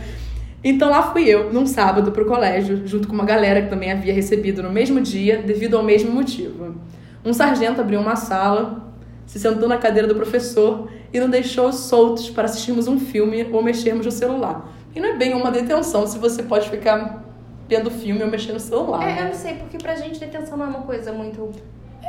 Então 0.64 0.90
lá 0.90 1.12
fui 1.12 1.24
eu, 1.28 1.54
num 1.54 1.66
sábado, 1.68 2.12
pro 2.12 2.26
colégio, 2.26 2.88
junto 2.88 3.08
com 3.08 3.14
uma 3.14 3.26
galera 3.26 3.62
que 3.62 3.70
também 3.70 3.92
havia 3.92 4.14
recebido 4.14 4.64
no 4.64 4.72
mesmo 4.72 5.00
dia, 5.00 5.38
devido 5.42 5.78
ao 5.78 5.84
mesmo 5.84 6.12
motivo. 6.12 6.76
Um 7.24 7.34
sargento 7.34 7.82
abriu 7.82 8.00
uma 8.00 8.16
sala, 8.16 8.92
se 9.28 9.40
sentou 9.40 9.68
na 9.68 9.78
cadeira 9.78 10.08
do 10.08 10.16
professor 10.16 10.90
e 11.14 11.20
nos 11.20 11.30
deixou 11.30 11.72
soltos 11.72 12.30
para 12.30 12.46
assistirmos 12.46 12.88
um 12.88 13.00
filme 13.00 13.48
ou 13.52 13.62
mexermos 13.64 14.06
no 14.06 14.12
celular. 14.12 14.72
E 14.96 15.00
não 15.00 15.10
é 15.10 15.14
bem 15.18 15.34
uma 15.34 15.52
detenção 15.52 16.08
se 16.08 16.18
você 16.18 16.44
pode 16.44 16.70
ficar 16.70 17.24
vendo 17.68 17.90
filme 17.92 18.24
ou 18.24 18.30
mexendo 18.30 18.56
no 18.56 18.60
celular. 18.60 19.04
É, 19.08 19.12
eu 19.12 19.16
né? 19.24 19.30
não 19.30 19.34
sei, 19.36 19.56
porque 19.56 19.78
pra 19.78 19.96
gente 19.96 20.20
detenção 20.20 20.58
não 20.58 20.66
é 20.66 20.70
uma 20.70 20.82
coisa 20.82 21.12
muito. 21.12 21.52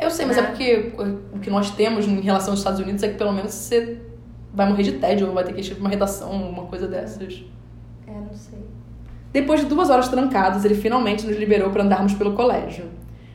Eu 0.01 0.11
sei, 0.11 0.27
mas 0.27 0.37
É. 0.37 0.41
é 0.41 0.43
porque 0.45 0.93
o 1.33 1.39
que 1.39 1.51
nós 1.51 1.71
temos 1.71 2.07
em 2.07 2.21
relação 2.21 2.53
aos 2.53 2.61
Estados 2.61 2.81
Unidos 2.81 3.03
é 3.03 3.09
que 3.09 3.15
pelo 3.17 3.33
menos 3.33 3.53
você 3.53 3.99
vai 4.53 4.69
morrer 4.69 4.83
de 4.83 4.93
tédio 4.93 5.29
ou 5.29 5.35
vai 5.35 5.45
ter 5.45 5.53
que 5.53 5.61
ir 5.61 5.71
pra 5.75 5.81
uma 5.81 5.89
redação, 5.91 6.31
uma 6.31 6.65
coisa 6.65 6.87
dessas. 6.87 7.45
É, 8.07 8.11
não 8.13 8.35
sei. 8.35 8.59
Depois 9.33 9.61
de 9.61 9.67
duas 9.67 9.91
horas 9.91 10.09
trancados, 10.09 10.65
ele 10.65 10.75
finalmente 10.75 11.27
nos 11.27 11.37
liberou 11.37 11.71
para 11.71 11.83
andarmos 11.83 12.15
pelo 12.15 12.33
colégio. 12.33 12.87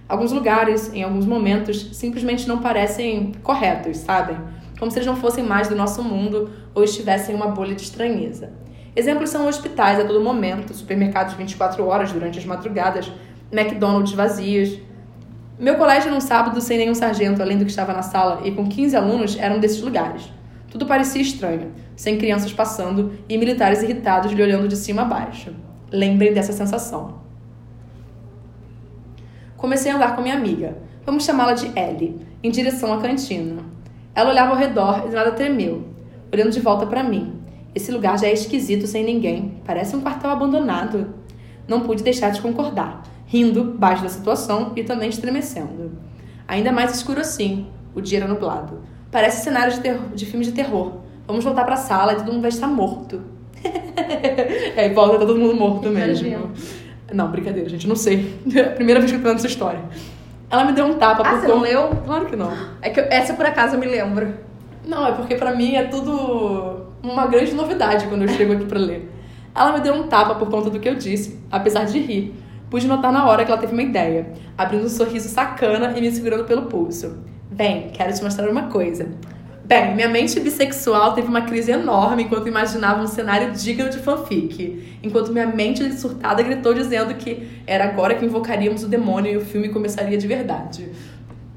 Alguns 0.10 0.32
lugares, 0.32 0.92
em 0.94 1.04
alguns 1.04 1.26
momentos, 1.26 1.90
simplesmente 1.94 2.48
não 2.48 2.60
parecem 2.60 3.34
corretos, 3.44 3.98
sabem? 3.98 4.38
Como 4.80 4.90
se 4.92 4.98
eles 4.98 5.06
não 5.08 5.16
fossem 5.16 5.44
mais 5.44 5.68
do 5.68 5.76
nosso 5.76 6.04
mundo 6.04 6.50
ou 6.74 6.84
estivessem 6.84 7.34
em 7.34 7.38
uma 7.38 7.48
bolha 7.48 7.76
de 7.76 7.84
estranheza. 7.84 8.52
Exemplos 8.96 9.30
são 9.30 9.48
hospitais 9.48 10.00
a 10.00 10.04
todo 10.04 10.20
momento, 10.22 10.74
supermercados 10.74 11.34
24 11.36 11.86
horas 11.86 12.12
durante 12.12 12.40
as 12.40 12.46
madrugadas, 12.46 13.12
McDonald's 13.52 14.12
vazios. 14.14 14.80
Meu 15.60 15.76
colégio 15.76 16.12
num 16.12 16.22
sábado 16.22 16.60
sem 16.60 16.78
nenhum 16.78 16.96
sargento 16.96 17.42
além 17.42 17.58
do 17.58 17.66
que 17.66 17.70
estava 17.70 17.94
na 17.94 18.02
sala 18.02 18.42
e 18.44 18.52
com 18.52 18.68
15 18.68 18.96
alunos 18.96 19.38
era 19.38 19.54
um 19.54 19.60
desses 19.60 19.82
lugares. 19.82 20.32
Tudo 20.70 20.86
parecia 20.86 21.22
estranho, 21.22 21.72
sem 21.96 22.18
crianças 22.18 22.54
passando 22.54 23.14
e 23.28 23.38
militares 23.38 23.84
irritados 23.84 24.32
lhe 24.32 24.42
olhando 24.42 24.68
de 24.68 24.76
cima 24.76 25.04
a 25.04 25.06
baixo. 25.06 25.54
Lembrem 25.92 26.34
dessa 26.34 26.54
sensação. 26.54 27.22
Comecei 29.58 29.92
a 29.92 29.96
andar 29.96 30.16
com 30.16 30.22
minha 30.22 30.36
amiga, 30.36 30.78
vamos 31.06 31.26
chamá-la 31.26 31.54
de 31.54 31.68
Ellie, 31.78 32.20
em 32.42 32.50
direção 32.50 32.92
à 32.94 33.00
cantina. 33.00 33.64
Ela 34.16 34.32
olhava 34.32 34.52
ao 34.52 34.58
redor 34.58 35.04
e 35.08 35.12
nada 35.12 35.32
tremeu, 35.34 35.86
olhando 36.34 36.52
de 36.52 36.60
volta 36.60 36.88
para 36.88 37.04
mim. 37.04 37.34
Esse 37.76 37.92
lugar 37.92 38.18
já 38.18 38.28
é 38.28 38.34
esquisito 38.34 38.88
sem 38.88 39.04
ninguém, 39.04 39.62
parece 39.66 39.96
um 39.96 40.02
quartel 40.02 40.32
abandonado. 40.32 41.14
Não 41.68 41.82
pude 41.82 42.02
deixar 42.02 42.32
de 42.32 42.42
concordar, 42.42 43.04
rindo 43.32 43.64
baixo 43.64 44.04
da 44.04 44.10
situação 44.10 44.74
e 44.76 44.84
também 44.84 45.08
estremecendo. 45.08 45.94
Ainda 46.46 46.70
mais 46.70 46.94
escuro 46.94 47.22
assim, 47.22 47.68
o 47.96 48.02
dia 48.02 48.20
era 48.20 48.28
nublado. 48.28 48.82
Parece 49.10 49.42
cenário 49.46 49.74
de, 49.74 49.80
terror, 49.80 50.02
de 50.14 50.26
filme 50.26 50.44
de 50.44 50.52
terror. 50.52 50.98
Vamos 51.26 51.46
voltar 51.46 51.64
pra 51.64 51.78
sala 51.78 52.12
e 52.12 52.16
todo 52.18 52.34
mundo 52.34 52.42
vai 52.42 52.50
estar 52.50 52.68
morto. 52.68 53.22
é, 54.76 54.90
volta 54.90 55.18
todo 55.26 55.38
mundo 55.40 55.56
morto 55.56 55.88
mesmo. 55.90 56.52
Não, 57.14 57.32
brincadeira, 57.32 57.70
gente, 57.70 57.88
não 57.88 57.96
sei. 57.96 58.38
É 58.54 58.62
a 58.62 58.70
primeira 58.72 59.00
vez 59.00 59.12
que 59.12 59.18
eu 59.18 59.22
tô 59.22 59.30
vendo 59.30 59.38
essa 59.38 59.48
história. 59.48 59.80
Ela 60.50 60.66
me 60.66 60.74
deu 60.74 60.86
um 60.86 60.96
tapa 60.96 61.24
Ah, 61.26 61.32
por 61.32 61.40
você 61.40 61.48
não 61.48 61.62
leu? 61.62 61.90
Claro 62.06 62.26
que 62.26 62.36
não. 62.36 62.52
É 62.82 62.90
que 62.90 63.00
eu- 63.00 63.06
essa 63.10 63.34
por 63.34 63.46
acaso 63.46 63.76
eu 63.76 63.80
me 63.80 63.86
lembro. 63.86 64.34
Não, 64.86 65.08
é 65.08 65.14
porque 65.14 65.36
pra 65.36 65.56
mim 65.56 65.76
é 65.76 65.86
tudo 65.86 66.82
uma 67.02 67.28
grande 67.28 67.54
novidade 67.54 68.08
quando 68.08 68.24
eu 68.24 68.28
chego 68.28 68.52
aqui 68.54 68.66
pra 68.66 68.78
ler. 68.80 69.10
Ela 69.56 69.72
me 69.74 69.80
deu 69.80 69.94
um 69.94 70.04
tapa 70.08 70.36
por 70.36 70.50
conta 70.50 70.70
do 70.70 70.80
que 70.82 70.90
eu 70.90 70.96
disse, 70.96 71.40
apesar 71.50 71.86
de 71.86 71.98
rir. 72.00 72.34
Pude 72.72 72.88
notar 72.88 73.12
na 73.12 73.28
hora 73.28 73.44
que 73.44 73.52
ela 73.52 73.60
teve 73.60 73.74
uma 73.74 73.82
ideia, 73.82 74.32
abrindo 74.58 74.86
um 74.86 74.90
sorriso 74.90 75.28
sacana 75.28 75.92
e 75.94 76.00
me 76.00 76.10
segurando 76.10 76.46
pelo 76.46 76.68
pulso. 76.68 77.18
Vem, 77.52 77.90
quero 77.90 78.14
te 78.14 78.24
mostrar 78.24 78.50
uma 78.50 78.70
coisa. 78.70 79.10
Bem, 79.66 79.94
minha 79.94 80.08
mente 80.08 80.40
bissexual 80.40 81.14
teve 81.14 81.28
uma 81.28 81.42
crise 81.42 81.70
enorme 81.70 82.24
enquanto 82.24 82.48
imaginava 82.48 83.04
um 83.04 83.08
cenário 83.08 83.52
digno 83.52 83.90
de 83.90 83.98
fanfic. 83.98 84.98
Enquanto 85.04 85.34
minha 85.34 85.48
mente 85.48 85.92
surtada 86.00 86.42
gritou 86.42 86.74
dizendo 86.74 87.14
que 87.16 87.46
era 87.68 87.84
agora 87.84 88.16
que 88.16 88.24
invocaríamos 88.24 88.86
o 88.86 88.88
demônio 88.88 89.34
e 89.34 89.36
o 89.36 89.42
filme 89.42 89.68
começaria 89.68 90.18
de 90.18 90.26
verdade. 90.26 90.90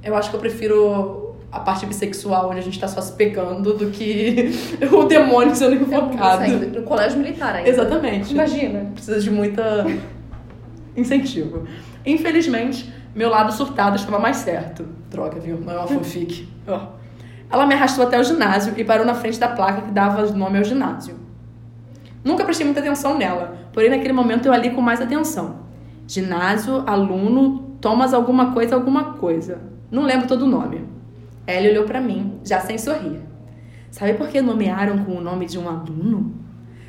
Eu 0.03 0.17
acho 0.17 0.31
que 0.31 0.37
eu 0.37 0.41
prefiro 0.41 1.37
a 1.53 1.61
parte 1.61 1.87
bissexual, 1.87 2.51
onde 2.51 2.59
a 2.59 2.63
gente 2.63 2.81
tá 2.81 2.89
só 2.89 3.01
se 3.01 3.13
pegando, 3.13 3.73
do 3.75 3.89
que 3.93 4.51
o 4.93 5.05
demônio 5.05 5.55
sendo 5.55 5.77
invocado. 5.77 6.51
No 6.75 6.83
colégio 6.83 7.21
militar 7.21 7.55
ainda. 7.55 7.71
Exatamente. 7.71 8.33
Imagina. 8.33 8.91
Precisa 8.93 9.21
de 9.21 9.31
muita 9.31 9.87
incentivo. 10.97 11.67
Infelizmente, 12.05 12.93
meu 13.15 13.29
lado 13.29 13.53
surtado 13.53 13.97
estava 13.97 14.19
mais 14.19 14.39
certo. 14.39 14.87
Droga, 15.11 15.41
viu? 15.41 15.59
Não 15.59 15.73
é 15.73 15.79
uma 15.79 15.87
fanfic. 15.87 16.49
Ó. 16.67 16.89
Ela 17.51 17.67
me 17.67 17.75
arrastou 17.75 18.05
até 18.05 18.19
o 18.19 18.25
ginásio 18.25 18.75
e 18.77 18.85
parou 18.85 19.07
na 19.07 19.15
frente 19.15 19.39
da 19.39 19.49
placa 19.49 19.83
que 19.83 19.91
dava 19.91 20.27
nome 20.33 20.59
ao 20.59 20.65
ginásio. 20.65 21.17
Nunca 22.25 22.45
prestei 22.45 22.65
muita 22.65 22.81
atenção 22.81 23.17
nela, 23.17 23.69
porém 23.73 23.91
naquele 23.91 24.13
momento 24.13 24.47
eu 24.47 24.53
ali 24.53 24.71
com 24.71 24.81
mais 24.81 25.01
atenção. 25.01 25.57
Ginásio, 26.07 26.83
aluno, 26.87 27.77
Thomas 27.81 28.15
alguma 28.15 28.53
coisa, 28.53 28.75
alguma 28.75 29.13
coisa. 29.15 29.61
Não 29.91 30.03
lembro 30.03 30.27
todo 30.27 30.43
o 30.43 30.49
nome. 30.49 30.85
Ellie 31.47 31.71
olhou 31.71 31.85
para 31.85 32.01
mim, 32.01 32.41
já 32.43 32.61
sem 32.61 32.79
sorrir. 32.79 33.21
Sabe 33.91 34.15
por 34.15 34.29
que 34.29 34.41
nomearam 34.41 35.05
com 35.05 35.13
o 35.13 35.21
nome 35.21 35.47
de 35.47 35.59
um 35.59 35.69
aluno? 35.69 36.35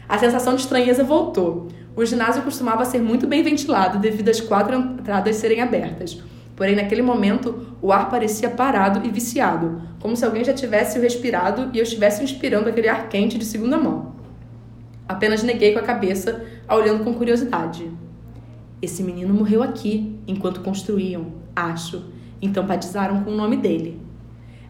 A 0.08 0.18
sensação 0.18 0.56
de 0.56 0.62
estranheza 0.62 1.04
voltou. 1.04 1.68
O 1.96 2.06
ginásio 2.06 2.44
costumava 2.44 2.84
ser 2.84 3.02
muito 3.02 3.26
bem 3.26 3.42
ventilado 3.42 4.00
devido 4.00 4.28
às 4.28 4.42
quatro 4.42 4.76
entradas 4.76 5.38
serem 5.38 5.62
abertas. 5.62 6.22
Porém, 6.54 6.76
naquele 6.76 7.02
momento, 7.02 7.78
o 7.82 7.92
ar 7.92 8.10
parecia 8.10 8.50
parado 8.50 9.06
e 9.06 9.10
viciado, 9.10 9.82
como 10.02 10.16
se 10.16 10.26
alguém 10.26 10.44
já 10.44 10.54
tivesse 10.54 11.00
respirado 11.00 11.70
e 11.74 11.78
eu 11.78 11.84
estivesse 11.84 12.24
inspirando 12.24 12.68
aquele 12.68 12.90
ar 12.90 13.08
quente 13.08 13.38
de 13.38 13.46
segunda 13.46 13.78
mão. 13.78 14.14
Apenas 15.08 15.44
neguei 15.44 15.72
com 15.72 15.80
a 15.80 15.84
cabeça, 15.84 16.44
olhando 16.70 17.04
com 17.04 17.14
curiosidade. 17.14 17.90
Esse 18.82 19.02
menino 19.02 19.34
morreu 19.34 19.64
aqui, 19.64 20.20
enquanto 20.28 20.62
construíam, 20.62 21.28
acho. 21.56 22.06
Então 22.42 22.66
batizaram 22.66 23.24
com 23.24 23.32
o 23.32 23.36
nome 23.36 23.56
dele. 23.56 24.02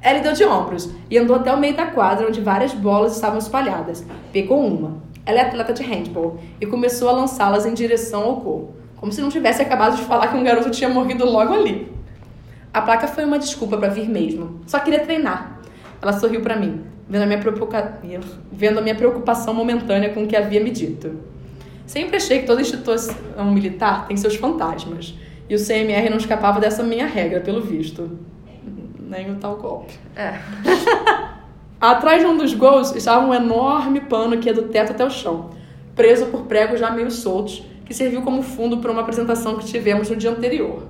Ellie 0.04 0.22
deu 0.22 0.34
de 0.34 0.44
ombros 0.46 0.92
e 1.10 1.18
andou 1.18 1.36
até 1.36 1.52
o 1.52 1.60
meio 1.60 1.76
da 1.76 1.88
quadra, 1.88 2.28
onde 2.28 2.40
várias 2.40 2.74
bolas 2.74 3.16
estavam 3.16 3.40
espalhadas. 3.40 4.06
Pegou 4.32 4.64
uma, 4.64 5.02
ela 5.26 5.40
é 5.40 5.42
atleta 5.42 5.74
de 5.74 5.82
handball 5.82 6.40
e 6.62 6.66
começou 6.66 7.10
a 7.10 7.12
lançá-las 7.12 7.66
em 7.66 7.74
direção 7.74 8.24
ao 8.24 8.36
gol, 8.36 8.76
como 8.96 9.12
se 9.12 9.22
não 9.22 9.30
tivesse 9.30 9.62
acabado 9.62 9.96
de 9.96 10.04
falar 10.04 10.28
que 10.28 10.38
um 10.38 10.44
garoto 10.44 10.70
tinha 10.70 10.90
morrido 10.90 11.26
logo 11.26 11.54
ali. 11.54 11.92
A 12.74 12.82
placa 12.82 13.08
foi 13.08 13.24
uma 13.24 13.40
desculpa 13.40 13.78
para 13.78 13.90
vir 13.90 14.08
mesmo. 14.08 14.62
Só 14.68 14.80
queria 14.80 15.00
treinar. 15.00 15.62
Ela 16.02 16.14
sorriu 16.14 16.42
para 16.42 16.58
mim, 16.58 16.84
vendo 17.10 17.24
a, 17.24 17.26
minha 17.26 17.40
preocupa... 17.40 18.00
vendo 18.52 18.80
a 18.80 18.82
minha 18.82 18.96
preocupação 18.96 19.54
momentânea 19.54 20.10
com 20.10 20.24
o 20.24 20.28
que 20.28 20.36
havia 20.36 20.62
me 20.62 20.70
dito. 20.70 21.20
Sempre 21.88 22.18
achei 22.18 22.40
que 22.40 22.46
toda 22.46 22.62
instituição 22.62 23.16
militar 23.52 24.08
tem 24.08 24.18
seus 24.18 24.36
fantasmas. 24.36 25.16
E 25.48 25.56
o 25.56 25.58
CMR 25.58 26.10
não 26.10 26.18
escapava 26.18 26.60
dessa 26.60 26.84
minha 26.84 27.06
regra, 27.06 27.40
pelo 27.40 27.62
visto. 27.62 28.20
Nem 29.00 29.32
o 29.32 29.36
tal 29.36 29.58
golpe. 29.58 29.94
É. 30.16 30.34
Atrás 31.92 32.20
de 32.20 32.26
um 32.26 32.36
dos 32.36 32.52
gols 32.52 32.96
estava 32.96 33.24
um 33.24 33.32
enorme 33.32 34.02
pano 34.02 34.40
que 34.40 34.50
ia 34.50 34.54
do 34.56 34.64
teto 34.64 34.92
até 34.92 35.06
o 35.06 35.10
chão, 35.12 35.52
preso 35.96 36.26
por 36.26 36.46
pregos 36.48 36.80
já 36.80 36.90
meio 36.90 37.12
soltos, 37.12 37.64
que 37.86 37.94
serviu 37.94 38.24
como 38.24 38.42
fundo 38.42 38.80
para 38.80 38.92
uma 38.92 39.02
apresentação 39.02 39.56
que 39.56 39.66
tivemos 39.68 40.10
no 40.10 40.16
dia 40.16 40.32
anterior. 40.32 40.82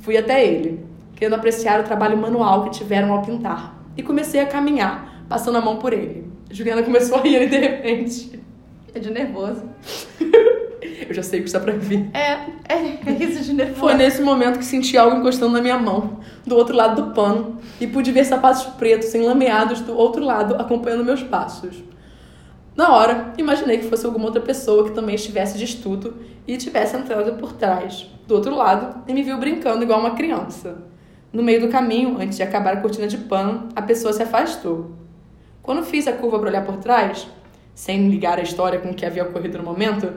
Fui 0.00 0.16
até 0.16 0.42
ele, 0.42 0.86
querendo 1.16 1.34
apreciar 1.34 1.80
o 1.80 1.82
trabalho 1.82 2.16
manual 2.16 2.64
que 2.64 2.70
tiveram 2.70 3.12
ao 3.12 3.20
pintar, 3.20 3.78
e 3.94 4.02
comecei 4.02 4.40
a 4.40 4.46
caminhar, 4.46 5.22
passando 5.28 5.58
a 5.58 5.60
mão 5.60 5.76
por 5.76 5.92
ele. 5.92 6.26
Juliana 6.50 6.82
começou 6.82 7.18
a 7.18 7.20
rir 7.20 7.46
de 7.50 7.58
repente. 7.58 8.40
É 8.94 8.98
de 8.98 9.10
nervoso. 9.10 9.62
Eu 11.08 11.14
já 11.14 11.22
sei 11.22 11.40
o 11.40 11.42
que 11.42 11.48
está 11.48 11.60
pra 11.60 11.72
vir. 11.72 12.10
É, 12.14 12.32
é, 12.68 12.98
é 13.06 13.12
isso 13.20 13.42
de 13.44 13.52
nervoso. 13.52 13.80
Foi 13.80 13.94
nesse 13.94 14.22
momento 14.22 14.58
que 14.58 14.64
senti 14.64 14.96
algo 14.96 15.16
encostando 15.16 15.52
na 15.52 15.60
minha 15.60 15.78
mão, 15.78 16.20
do 16.46 16.56
outro 16.56 16.74
lado 16.74 17.02
do 17.02 17.14
pano, 17.14 17.58
e 17.80 17.86
pude 17.86 18.12
ver 18.12 18.24
sapatos 18.24 18.64
pretos 18.64 19.14
enlameados 19.14 19.80
do 19.80 19.96
outro 19.96 20.24
lado 20.24 20.54
acompanhando 20.56 21.04
meus 21.04 21.22
passos. 21.22 21.82
Na 22.74 22.94
hora, 22.94 23.34
imaginei 23.36 23.78
que 23.78 23.88
fosse 23.88 24.06
alguma 24.06 24.26
outra 24.26 24.40
pessoa 24.40 24.84
que 24.84 24.92
também 24.92 25.14
estivesse 25.14 25.58
de 25.58 25.64
estudo 25.64 26.16
e 26.46 26.56
tivesse 26.56 26.96
entrado 26.96 27.34
por 27.34 27.52
trás, 27.52 28.06
do 28.26 28.34
outro 28.34 28.54
lado, 28.54 29.02
e 29.06 29.12
me 29.12 29.22
viu 29.22 29.38
brincando 29.38 29.82
igual 29.82 30.00
uma 30.00 30.12
criança. 30.12 30.78
No 31.32 31.42
meio 31.42 31.60
do 31.60 31.68
caminho, 31.68 32.16
antes 32.18 32.36
de 32.36 32.42
acabar 32.42 32.74
a 32.74 32.80
cortina 32.80 33.06
de 33.06 33.18
pano, 33.18 33.68
a 33.76 33.82
pessoa 33.82 34.12
se 34.12 34.22
afastou. 34.22 34.92
Quando 35.62 35.82
fiz 35.82 36.06
a 36.06 36.12
curva 36.12 36.38
para 36.38 36.48
olhar 36.48 36.64
por 36.64 36.78
trás, 36.78 37.26
sem 37.74 38.08
ligar 38.08 38.38
a 38.38 38.42
história 38.42 38.78
com 38.80 38.90
o 38.90 38.94
que 38.94 39.06
havia 39.06 39.22
ocorrido 39.22 39.58
no 39.58 39.64
momento, 39.64 40.12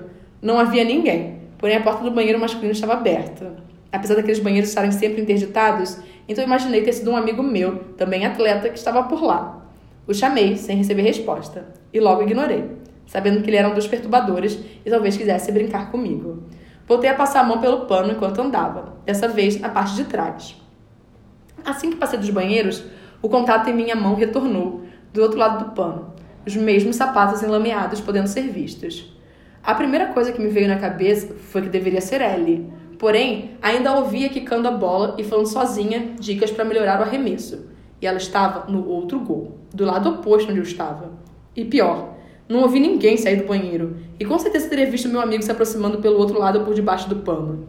não 0.46 0.60
havia 0.60 0.84
ninguém, 0.84 1.40
porém 1.58 1.76
a 1.76 1.82
porta 1.82 2.04
do 2.04 2.12
banheiro 2.12 2.40
masculino 2.40 2.72
estava 2.72 2.94
aberta. 2.94 3.56
Apesar 3.92 4.14
daqueles 4.14 4.38
banheiros 4.38 4.70
estarem 4.70 4.92
sempre 4.92 5.20
interditados, 5.20 5.98
então 6.30 6.44
imaginei 6.44 6.84
ter 6.84 6.94
sido 6.94 7.10
um 7.10 7.18
amigo 7.18 7.42
meu, 7.42 7.78
também 7.98 8.28
atleta, 8.28 8.70
que 8.70 8.78
estava 8.78 9.02
por 9.04 9.24
lá. 9.24 9.66
O 10.06 10.14
chamei, 10.14 10.56
sem 10.56 10.78
receber 10.78 11.02
resposta, 11.02 11.66
e 11.92 12.00
logo 12.00 12.22
ignorei, 12.22 12.64
sabendo 13.08 13.42
que 13.42 13.50
ele 13.50 13.58
era 13.58 13.68
um 13.68 13.74
dos 13.74 13.88
perturbadores 13.88 14.60
e 14.86 14.90
talvez 14.92 15.18
quisesse 15.18 15.52
brincar 15.52 15.90
comigo. 15.90 16.44
Voltei 16.88 17.10
a 17.10 17.16
passar 17.16 17.40
a 17.40 17.44
mão 17.44 17.60
pelo 17.60 17.88
pano 17.88 18.12
enquanto 18.12 18.40
andava, 18.40 18.94
dessa 19.04 19.28
vez 19.28 19.60
na 19.60 19.70
parte 19.70 19.96
de 19.96 20.04
trás. 20.04 20.56
Assim 21.66 21.90
que 21.90 21.96
passei 21.96 22.20
dos 22.20 22.30
banheiros, 22.30 22.84
o 23.20 23.28
contato 23.28 23.68
em 23.68 23.74
minha 23.74 23.96
mão 23.96 24.14
retornou, 24.14 24.84
do 25.12 25.24
outro 25.24 25.40
lado 25.40 25.66
do 25.66 25.72
pano, 25.72 26.14
os 26.46 26.56
mesmos 26.56 26.98
sapatos 26.98 27.42
enlameados 27.42 28.00
podendo 28.00 28.28
ser 28.28 28.44
vistos. 28.44 29.15
A 29.66 29.74
primeira 29.74 30.14
coisa 30.14 30.32
que 30.32 30.40
me 30.40 30.48
veio 30.48 30.68
na 30.68 30.78
cabeça 30.78 31.34
foi 31.34 31.64
que 31.64 31.70
deveria 31.70 32.00
ser 32.00 32.22
Ellie. 32.22 32.70
Porém, 33.00 33.58
ainda 33.60 33.96
ouvia 33.96 34.30
quicando 34.30 34.68
a 34.68 34.72
bola 34.72 35.16
e 35.18 35.24
falando 35.24 35.48
sozinha 35.48 36.14
dicas 36.20 36.52
para 36.52 36.64
melhorar 36.64 37.00
o 37.00 37.04
arremesso. 37.04 37.66
E 38.00 38.06
ela 38.06 38.20
estava 38.20 38.72
no 38.72 38.88
outro 38.88 39.20
gol, 39.20 39.58
do 39.74 39.84
lado 39.84 40.08
oposto 40.08 40.52
onde 40.52 40.60
eu 40.60 40.64
estava. 40.64 41.14
E 41.56 41.66
pior, 41.66 42.14
não 42.48 42.62
ouvi 42.62 42.80
ninguém 42.80 43.18
sair 43.18 43.38
do 43.38 43.48
banheiro, 43.48 43.98
e 44.20 44.24
com 44.24 44.38
certeza 44.38 44.70
teria 44.70 44.86
visto 44.86 45.10
meu 45.10 45.20
amigo 45.20 45.42
se 45.42 45.52
aproximando 45.52 45.98
pelo 45.98 46.20
outro 46.20 46.38
lado 46.38 46.62
por 46.62 46.76
debaixo 46.76 47.10
do 47.10 47.16
pano. 47.16 47.68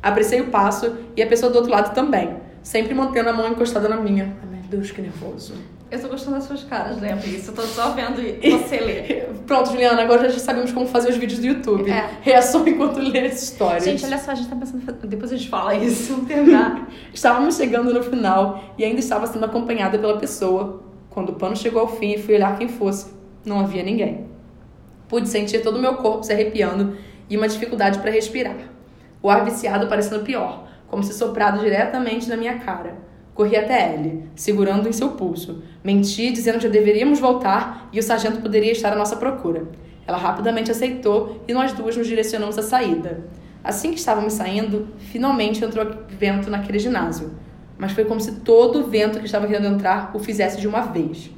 Apressei 0.00 0.40
o 0.40 0.46
passo 0.46 0.96
e 1.16 1.22
a 1.22 1.26
pessoa 1.26 1.50
do 1.50 1.56
outro 1.56 1.72
lado 1.72 1.92
também, 1.92 2.36
sempre 2.62 2.94
mantendo 2.94 3.30
a 3.30 3.32
mão 3.32 3.50
encostada 3.50 3.88
na 3.88 3.96
minha. 3.96 4.36
Deus, 4.72 4.90
que 4.90 5.02
nervoso. 5.02 5.54
Eu 5.90 6.00
tô 6.00 6.08
gostando 6.08 6.36
das 6.36 6.44
suas 6.44 6.64
caras, 6.64 6.98
lembra 6.98 7.26
isso? 7.26 7.50
Eu 7.50 7.54
tô 7.54 7.62
só 7.62 7.90
vendo 7.90 8.16
você 8.40 8.80
ler. 8.80 9.28
Pronto, 9.46 9.70
Juliana, 9.70 10.00
agora 10.02 10.30
já 10.30 10.38
sabemos 10.38 10.72
como 10.72 10.86
fazer 10.86 11.10
os 11.10 11.16
vídeos 11.18 11.40
do 11.40 11.46
YouTube. 11.46 11.90
É. 11.90 12.08
Reação 12.22 12.66
enquanto 12.66 12.98
lê 12.98 13.26
as 13.26 13.42
histórias. 13.42 13.84
Gente, 13.84 14.06
olha 14.06 14.16
só, 14.16 14.30
a 14.30 14.34
gente 14.34 14.48
tá 14.48 14.56
pensando. 14.56 15.06
Depois 15.06 15.30
a 15.30 15.36
gente 15.36 15.50
fala 15.50 15.74
isso, 15.74 16.14
vamos 16.14 16.28
terminar. 16.28 16.88
Estávamos 17.12 17.56
chegando 17.56 17.92
no 17.92 18.02
final 18.02 18.72
e 18.78 18.84
ainda 18.84 19.00
estava 19.00 19.26
sendo 19.26 19.44
acompanhada 19.44 19.98
pela 19.98 20.16
pessoa. 20.18 20.82
Quando 21.10 21.28
o 21.28 21.34
pano 21.34 21.54
chegou 21.54 21.82
ao 21.82 21.88
fim 21.88 22.14
e 22.14 22.18
fui 22.18 22.34
olhar 22.34 22.56
quem 22.56 22.68
fosse, 22.68 23.12
não 23.44 23.60
havia 23.60 23.82
ninguém. 23.82 24.26
Pude 25.06 25.28
sentir 25.28 25.62
todo 25.62 25.76
o 25.76 25.82
meu 25.82 25.96
corpo 25.96 26.24
se 26.24 26.32
arrepiando 26.32 26.96
e 27.28 27.36
uma 27.36 27.46
dificuldade 27.46 27.98
para 27.98 28.10
respirar. 28.10 28.56
O 29.22 29.28
ar 29.28 29.44
viciado 29.44 29.86
parecendo 29.88 30.24
pior, 30.24 30.66
como 30.88 31.02
se 31.02 31.12
soprado 31.12 31.60
diretamente 31.60 32.30
na 32.30 32.36
minha 32.38 32.58
cara. 32.60 33.11
Corri 33.34 33.56
até 33.56 33.94
ele, 33.94 34.24
segurando 34.34 34.88
em 34.88 34.92
seu 34.92 35.10
pulso. 35.10 35.62
Menti, 35.82 36.30
dizendo 36.30 36.56
que 36.58 36.64
já 36.64 36.68
deveríamos 36.68 37.18
voltar 37.18 37.88
e 37.92 37.98
o 37.98 38.02
sargento 38.02 38.42
poderia 38.42 38.72
estar 38.72 38.92
à 38.92 38.96
nossa 38.96 39.16
procura. 39.16 39.68
Ela 40.06 40.18
rapidamente 40.18 40.70
aceitou 40.70 41.42
e 41.48 41.54
nós 41.54 41.72
duas 41.72 41.96
nos 41.96 42.06
direcionamos 42.06 42.58
à 42.58 42.62
saída. 42.62 43.24
Assim 43.64 43.90
que 43.90 43.98
estávamos 43.98 44.34
saindo, 44.34 44.88
finalmente 44.98 45.64
entrou 45.64 45.86
vento 46.08 46.50
naquele 46.50 46.78
ginásio. 46.78 47.30
Mas 47.78 47.92
foi 47.92 48.04
como 48.04 48.20
se 48.20 48.40
todo 48.40 48.80
o 48.80 48.86
vento 48.86 49.18
que 49.18 49.26
estava 49.26 49.46
querendo 49.46 49.74
entrar 49.74 50.10
o 50.14 50.18
fizesse 50.18 50.60
de 50.60 50.68
uma 50.68 50.82
vez. 50.82 51.30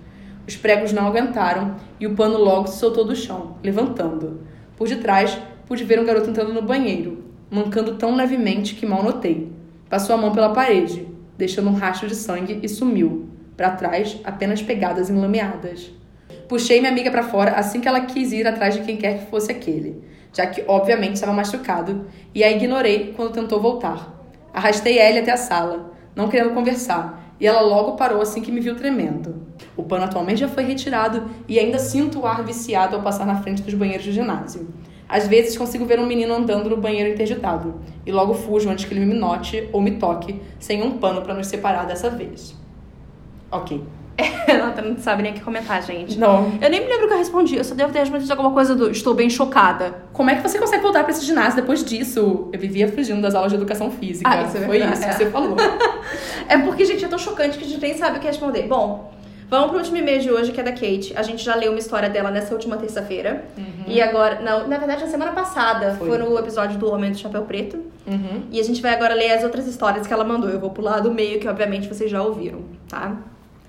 Os 0.47 0.57
pregos 0.57 0.93
não 0.93 1.07
aguentaram 1.07 1.77
e 2.01 2.07
o 2.07 2.15
pano 2.15 2.39
logo 2.39 2.67
se 2.67 2.79
soltou 2.79 3.05
do 3.05 3.15
chão, 3.15 3.57
levantando. 3.63 4.41
Por 4.77 4.89
detrás, 4.89 5.39
pude 5.67 5.85
ver 5.85 6.01
um 6.01 6.05
garoto 6.05 6.29
entrando 6.29 6.53
no 6.53 6.63
banheiro, 6.63 7.25
mancando 7.51 7.95
tão 7.95 8.17
levemente 8.17 8.75
que 8.75 8.85
mal 8.85 9.03
notei. 9.03 9.53
Passou 9.89 10.15
a 10.15 10.19
mão 10.19 10.33
pela 10.33 10.51
parede, 10.53 11.07
deixando 11.37 11.69
um 11.69 11.75
rastro 11.75 12.09
de 12.09 12.15
sangue 12.15 12.61
e 12.63 12.69
sumiu. 12.69 13.29
Para 13.57 13.71
trás, 13.71 14.19
apenas 14.25 14.63
pegadas 14.63 15.09
enlameadas. 15.11 15.91
Puxei 16.49 16.81
minha 16.81 16.91
amiga 16.91 17.11
para 17.11 17.23
fora 17.23 17.53
assim 17.53 17.81
que 17.81 17.89
ela 17.89 18.01
quis 18.01 18.33
ir 18.33 18.47
atrás 18.47 18.75
de 18.75 18.83
quem 18.83 18.97
quer 18.97 19.19
que 19.19 19.31
fosse 19.31 19.51
aquele, 19.51 20.03
já 20.33 20.47
que 20.47 20.65
obviamente 20.67 21.15
estava 21.15 21.33
machucado, 21.33 22.07
e 22.35 22.43
a 22.43 22.51
ignorei 22.51 23.15
quando 23.17 23.33
tentou 23.33 23.61
voltar. 23.61 24.13
Arrastei 24.53 24.99
ela 24.99 25.21
até 25.21 25.33
a 25.33 25.37
sala, 25.37 25.93
não 26.15 26.29
querendo 26.29 26.55
conversar, 26.55 27.35
e 27.41 27.47
ela 27.47 27.61
logo 27.61 27.93
parou 27.93 28.21
assim 28.21 28.41
que 28.41 28.53
me 28.53 28.61
viu 28.61 28.77
tremendo. 28.77 29.43
O 29.77 29.83
pano 29.83 30.05
atualmente 30.05 30.41
já 30.41 30.49
foi 30.49 30.65
retirado 30.65 31.29
e 31.49 31.59
ainda 31.59 31.79
sinto 31.79 32.21
o 32.21 32.27
ar 32.27 32.45
viciado 32.45 32.97
ao 32.97 33.03
passar 33.03 33.27
na 33.27 33.41
frente 33.43 33.63
dos 33.63 33.75
banheiros 33.75 34.07
do 34.07 34.13
ginásio. 34.13 34.69
Às 35.09 35.29
vezes 35.29 35.57
consigo 35.57 35.85
ver 35.85 35.99
um 36.01 36.07
menino 36.07 36.35
andando 36.35 36.71
no 36.71 36.77
banheiro 36.77 37.11
interditado 37.11 37.75
e 38.07 38.13
logo 38.13 38.35
fujo 38.35 38.69
antes 38.71 38.85
que 38.85 38.95
ele 38.95 39.05
me 39.05 39.15
note 39.15 39.69
ou 39.73 39.81
me 39.81 39.93
toque, 39.93 40.41
sem 40.59 40.83
um 40.83 40.99
pano 40.99 41.23
para 41.23 41.35
nos 41.35 41.47
separar 41.47 41.87
dessa 41.87 42.09
vez. 42.11 42.55
Ok, 43.51 43.83
Ela 44.47 44.75
não 44.83 44.97
sabe 44.99 45.23
nem 45.23 45.33
o 45.33 45.35
que 45.35 45.41
comentar, 45.41 45.83
gente. 45.83 46.19
Não. 46.19 46.53
Eu 46.61 46.71
nem 46.71 46.81
me 46.81 46.87
lembro 46.87 47.07
o 47.07 47.09
que 47.09 47.15
eu 47.15 47.19
respondi. 47.19 47.57
Eu 47.57 47.65
só 47.65 47.75
devo 47.75 47.93
ter 47.93 47.99
respondido 48.01 48.31
alguma 48.31 48.53
coisa 48.53 48.75
do 48.75 48.91
estou 48.91 49.15
bem 49.15 49.29
chocada. 49.29 50.05
Como 50.13 50.31
é 50.31 50.37
que 50.37 50.43
você 50.43 50.59
consegue 50.59 50.83
voltar 50.83 51.03
pra 51.03 51.13
esse 51.13 51.25
ginásio 51.25 51.57
depois 51.57 51.85
disso? 51.85 52.49
Eu 52.53 52.61
vivia 52.61 52.89
fugindo 52.89 53.21
das 53.21 53.35
aulas 53.35 53.51
de 53.51 53.57
educação 53.57 53.91
física. 53.91 54.29
Ah, 54.29 54.43
isso 54.43 54.57
é 54.57 54.61
Foi 54.61 54.79
isso 54.79 55.05
é. 55.05 55.09
que 55.09 55.15
você 55.15 55.31
falou. 55.31 55.57
É 56.47 56.59
porque, 56.59 56.85
gente, 56.85 57.03
é 57.03 57.09
tão 57.09 57.19
chocante 57.19 57.57
que 57.57 57.65
a 57.65 57.67
gente 57.67 57.81
nem 57.81 57.97
sabe 57.97 58.19
o 58.19 58.21
que 58.21 58.27
responder. 58.27 58.65
Bom, 58.69 59.14
vamos 59.57 59.71
pro 59.71 59.79
último 59.79 59.97
e-mail 59.97 60.21
de 60.21 60.31
hoje, 60.31 60.53
que 60.53 60.61
é 60.61 60.63
da 60.63 60.73
Kate. 60.73 61.13
A 61.17 61.23
gente 61.23 61.43
já 61.45 61.55
leu 61.55 61.73
uma 61.73 61.79
história 61.79 62.09
dela 62.09 62.31
nessa 62.31 62.55
última 62.55 62.77
terça-feira. 62.77 63.45
E 63.87 64.01
agora, 64.01 64.41
não, 64.41 64.67
na 64.67 64.79
verdade, 64.79 65.03
na 65.03 65.11
semana 65.11 65.33
passada, 65.33 65.95
Foi. 65.97 66.09
foi 66.09 66.19
no 66.19 66.39
episódio 66.39 66.79
do 66.79 66.91
Homem 66.91 67.11
do 67.11 67.19
Chapéu 67.19 67.43
Preto. 67.43 67.77
Uhum. 68.07 68.43
E 68.51 68.61
a 68.61 68.63
gente 68.63 68.81
vai 68.81 68.95
agora 68.95 69.15
ler 69.15 69.33
as 69.33 69.45
outras 69.45 69.67
histórias 69.67 70.07
que 70.07 70.13
ela 70.13 70.25
mandou. 70.25 70.51
Eu 70.51 70.61
vou 70.61 70.71
pular 70.71 71.01
do 71.01 71.11
meio, 71.13 71.41
que 71.41 71.49
obviamente 71.49 71.89
vocês 71.89 72.11
já 72.11 72.23
ouviram, 72.23 72.63
tá? 72.89 73.17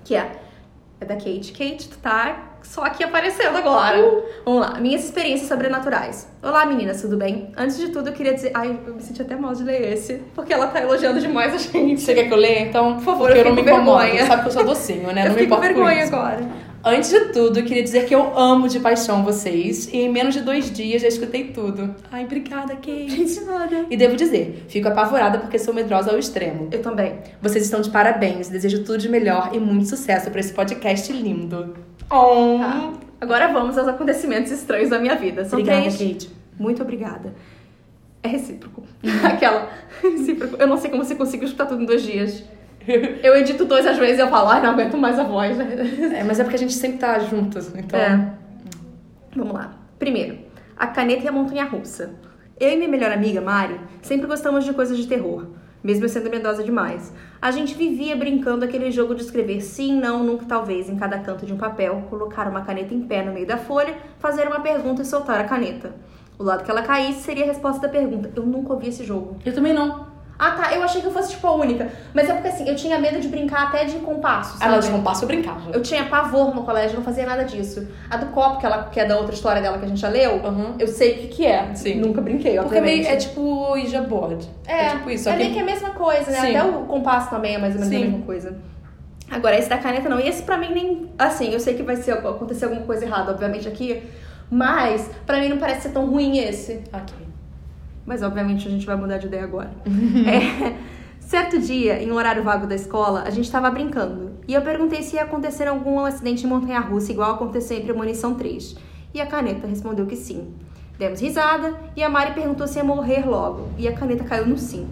Que 0.04 0.14
é, 0.14 0.30
é 1.00 1.04
da 1.04 1.14
Kate. 1.14 1.52
Kate, 1.52 1.88
tu 1.88 1.98
tá 1.98 2.52
só 2.62 2.82
aqui 2.82 3.04
aparecendo 3.04 3.56
agora. 3.56 3.98
Vamos 4.44 4.60
lá. 4.60 4.80
Minhas 4.80 5.04
experiências 5.04 5.48
sobrenaturais. 5.48 6.26
Olá, 6.42 6.64
meninas, 6.66 7.00
tudo 7.02 7.16
bem? 7.16 7.52
Antes 7.56 7.76
de 7.76 7.88
tudo, 7.90 8.08
eu 8.08 8.12
queria 8.12 8.32
dizer... 8.34 8.50
Ai, 8.54 8.78
eu 8.86 8.94
me 8.94 9.02
senti 9.02 9.20
até 9.22 9.36
mal 9.36 9.54
de 9.54 9.62
ler 9.62 9.92
esse. 9.92 10.14
Porque 10.34 10.52
ela 10.52 10.66
tá 10.68 10.80
elogiando 10.80 11.20
demais 11.20 11.54
a 11.54 11.58
gente. 11.58 12.00
Você 12.00 12.14
quer 12.14 12.24
que 12.28 12.32
eu 12.32 12.38
leia, 12.38 12.60
então? 12.60 12.94
Por 12.94 13.04
favor, 13.04 13.26
Porque 13.26 13.40
eu 13.40 13.44
eu 13.44 13.48
não 13.50 13.54
me 13.56 13.62
incomodo. 13.62 13.98
vergonha. 14.00 14.26
Sabe 14.26 14.42
que 14.42 14.48
eu 14.48 14.52
sou 14.52 14.64
docinho, 14.64 15.12
né? 15.12 15.22
eu 15.22 15.28
não 15.28 15.34
me 15.34 15.40
fiquei 15.42 15.46
com 15.46 15.54
importo 15.54 15.74
vergonha 15.74 16.04
isso. 16.04 16.14
agora. 16.14 16.40
Antes 16.88 17.10
de 17.10 17.18
tudo, 17.32 17.64
queria 17.64 17.82
dizer 17.82 18.06
que 18.06 18.14
eu 18.14 18.38
amo 18.38 18.68
de 18.68 18.78
paixão 18.78 19.24
vocês. 19.24 19.88
E 19.92 20.02
em 20.02 20.08
menos 20.08 20.32
de 20.32 20.40
dois 20.40 20.70
dias 20.70 21.02
já 21.02 21.08
escutei 21.08 21.48
tudo. 21.48 21.92
Ai, 22.12 22.24
obrigada, 22.24 22.76
Kate. 22.76 23.10
Gente, 23.10 23.40
nada. 23.40 23.86
E 23.90 23.96
devo 23.96 24.14
dizer, 24.14 24.64
fico 24.68 24.86
apavorada 24.86 25.40
porque 25.40 25.58
sou 25.58 25.74
medrosa 25.74 26.12
ao 26.12 26.18
extremo. 26.18 26.68
Eu 26.70 26.80
também. 26.80 27.18
Vocês 27.42 27.64
estão 27.64 27.80
de 27.80 27.90
parabéns. 27.90 28.48
Desejo 28.48 28.84
tudo 28.84 28.98
de 28.98 29.08
melhor 29.08 29.50
e 29.52 29.58
muito 29.58 29.88
sucesso 29.88 30.30
pra 30.30 30.38
esse 30.38 30.52
podcast 30.52 31.12
lindo. 31.12 31.74
Oh. 32.08 32.58
Tá. 32.60 32.92
Agora 33.20 33.52
vamos 33.52 33.76
aos 33.76 33.88
acontecimentos 33.88 34.52
estranhos 34.52 34.90
da 34.90 35.00
minha 35.00 35.16
vida. 35.16 35.44
São 35.44 35.58
Obrigada, 35.58 35.90
três. 35.90 36.12
Kate. 36.12 36.30
Muito 36.56 36.82
obrigada. 36.82 37.34
É 38.22 38.28
recíproco. 38.28 38.84
Aquela. 39.24 39.70
Recíproco. 40.00 40.54
Eu 40.56 40.68
não 40.68 40.76
sei 40.76 40.88
como 40.88 41.04
você 41.04 41.16
conseguiu 41.16 41.46
escutar 41.46 41.66
tudo 41.66 41.82
em 41.82 41.86
dois 41.86 42.04
dias. 42.04 42.44
Eu 43.22 43.36
edito 43.36 43.64
dois 43.64 43.86
às 43.86 43.98
vezes 43.98 44.18
e 44.18 44.22
eu 44.22 44.28
falo, 44.28 44.48
ai, 44.48 44.62
não 44.62 44.70
aguento 44.70 44.96
mais 44.96 45.18
a 45.18 45.24
voz. 45.24 45.58
É, 45.58 46.22
mas 46.24 46.38
é 46.38 46.44
porque 46.44 46.56
a 46.56 46.58
gente 46.58 46.74
sempre 46.74 46.98
tá 46.98 47.18
juntas, 47.18 47.72
então. 47.74 47.98
É. 47.98 48.32
Vamos 49.34 49.54
lá. 49.54 49.74
Primeiro, 49.98 50.38
a 50.76 50.86
caneta 50.86 51.24
e 51.24 51.28
a 51.28 51.32
montanha 51.32 51.64
russa. 51.64 52.14
Eu 52.58 52.70
e 52.70 52.76
minha 52.76 52.88
melhor 52.88 53.12
amiga, 53.12 53.40
Mari, 53.40 53.78
sempre 54.00 54.26
gostamos 54.26 54.64
de 54.64 54.72
coisas 54.72 54.96
de 54.96 55.06
terror, 55.06 55.46
mesmo 55.84 56.04
eu 56.04 56.08
sendo 56.08 56.30
medrosa 56.30 56.64
demais. 56.64 57.12
A 57.40 57.50
gente 57.50 57.74
vivia 57.74 58.16
brincando 58.16 58.64
aquele 58.64 58.90
jogo 58.90 59.14
de 59.14 59.22
escrever 59.22 59.60
sim, 59.60 60.00
não, 60.00 60.24
nunca, 60.24 60.46
talvez 60.46 60.88
em 60.88 60.96
cada 60.96 61.18
canto 61.18 61.44
de 61.44 61.52
um 61.52 61.58
papel, 61.58 62.06
colocar 62.08 62.48
uma 62.48 62.62
caneta 62.62 62.94
em 62.94 63.02
pé 63.02 63.22
no 63.22 63.32
meio 63.32 63.46
da 63.46 63.58
folha, 63.58 63.94
fazer 64.18 64.46
uma 64.46 64.60
pergunta 64.60 65.02
e 65.02 65.04
soltar 65.04 65.38
a 65.38 65.44
caneta. 65.44 65.94
O 66.38 66.42
lado 66.42 66.64
que 66.64 66.70
ela 66.70 66.82
caísse 66.82 67.20
seria 67.20 67.44
a 67.44 67.46
resposta 67.46 67.80
da 67.80 67.88
pergunta. 67.88 68.30
Eu 68.34 68.44
nunca 68.44 68.72
ouvi 68.72 68.88
esse 68.88 69.04
jogo. 69.04 69.36
Eu 69.44 69.54
também 69.54 69.72
não. 69.72 70.05
Ah, 70.38 70.50
tá. 70.50 70.74
Eu 70.74 70.82
achei 70.82 71.00
que 71.00 71.06
eu 71.06 71.10
fosse, 71.10 71.30
tipo, 71.30 71.46
a 71.46 71.52
única. 71.54 71.88
Mas 72.12 72.28
é 72.28 72.32
porque, 72.34 72.48
assim, 72.48 72.68
eu 72.68 72.76
tinha 72.76 72.98
medo 72.98 73.18
de 73.20 73.28
brincar 73.28 73.68
até 73.68 73.84
de 73.84 73.96
compasso, 74.00 74.58
Ah, 74.60 74.68
não, 74.68 74.78
de 74.78 74.84
sabe? 74.84 74.96
compasso 74.98 75.24
eu 75.24 75.28
brincava. 75.28 75.70
Eu 75.72 75.80
tinha 75.82 76.04
pavor 76.04 76.54
no 76.54 76.62
colégio, 76.62 76.96
não 76.96 77.02
fazia 77.04 77.24
nada 77.24 77.44
disso. 77.44 77.88
A 78.10 78.16
do 78.18 78.26
copo, 78.26 78.58
que, 78.58 78.66
ela, 78.66 78.84
que 78.84 79.00
é 79.00 79.04
da 79.06 79.16
outra 79.16 79.34
história 79.34 79.62
dela 79.62 79.78
que 79.78 79.84
a 79.84 79.88
gente 79.88 80.00
já 80.00 80.08
leu, 80.08 80.36
Uhum. 80.44 80.74
eu 80.78 80.86
sei 80.88 81.12
o 81.12 81.18
que, 81.18 81.28
que 81.28 81.46
é. 81.46 81.74
Sim. 81.74 81.94
Nunca 81.96 82.20
brinquei, 82.20 82.56
Porque 82.56 82.58
é, 82.58 82.78
obviamente. 82.78 83.02
meio, 83.04 83.08
é 83.08 83.16
tipo 83.16 83.40
Ouija 83.40 84.02
board. 84.02 84.46
É, 84.66 84.90
tipo 84.90 85.10
isso. 85.10 85.28
É 85.28 85.32
que 85.32 85.38
meio 85.38 85.52
que 85.54 85.60
a 85.60 85.64
mesma 85.64 85.90
coisa, 85.90 86.30
né? 86.30 86.40
Sim. 86.40 86.56
Até 86.56 86.64
o 86.64 86.72
compasso 86.84 87.30
também 87.30 87.54
é 87.54 87.58
mais 87.58 87.74
ou 87.74 87.80
menos 87.80 87.94
Sim. 87.94 88.02
a 88.02 88.06
mesma 88.10 88.26
coisa. 88.26 88.56
Agora, 89.30 89.58
esse 89.58 89.68
da 89.68 89.78
caneta 89.78 90.08
não. 90.08 90.20
E 90.20 90.28
esse 90.28 90.42
pra 90.42 90.56
mim 90.58 90.72
nem. 90.72 91.10
Assim, 91.18 91.50
eu 91.52 91.58
sei 91.58 91.74
que 91.74 91.82
vai 91.82 91.96
ser, 91.96 92.12
acontecer 92.12 92.66
alguma 92.66 92.82
coisa 92.82 93.04
errada, 93.04 93.32
obviamente, 93.32 93.66
aqui. 93.66 94.02
Mas, 94.50 95.10
pra 95.26 95.40
mim 95.40 95.48
não 95.48 95.56
parece 95.58 95.82
ser 95.82 95.88
tão 95.88 96.06
ruim 96.06 96.38
esse. 96.38 96.84
Ok. 96.92 97.25
Mas 98.06 98.22
obviamente 98.22 98.68
a 98.68 98.70
gente 98.70 98.86
vai 98.86 98.96
mudar 98.96 99.18
de 99.18 99.26
ideia 99.26 99.44
agora. 99.44 99.70
É, 100.26 100.76
certo 101.20 101.58
dia, 101.58 102.00
em 102.00 102.10
um 102.10 102.14
horário 102.14 102.44
vago 102.44 102.66
da 102.66 102.74
escola, 102.74 103.24
a 103.26 103.30
gente 103.30 103.46
estava 103.46 103.68
brincando. 103.68 104.30
E 104.46 104.54
eu 104.54 104.62
perguntei 104.62 105.02
se 105.02 105.16
ia 105.16 105.24
acontecer 105.24 105.66
algum 105.66 105.98
acidente 106.00 106.46
em 106.46 106.48
montanha-russa 106.48 107.10
igual 107.10 107.34
aconteceu 107.34 107.76
em 107.76 107.82
Premonição 107.82 108.34
3. 108.34 108.76
E 109.12 109.20
a 109.20 109.26
caneta 109.26 109.66
respondeu 109.66 110.06
que 110.06 110.14
sim. 110.14 110.54
Demos 110.98 111.20
risada 111.20 111.74
e 111.96 112.02
a 112.02 112.08
Mari 112.08 112.32
perguntou 112.32 112.66
se 112.66 112.78
ia 112.78 112.84
morrer 112.84 113.26
logo. 113.26 113.68
E 113.76 113.88
a 113.88 113.92
caneta 113.92 114.24
caiu 114.24 114.46
no 114.46 114.56
sim. 114.56 114.88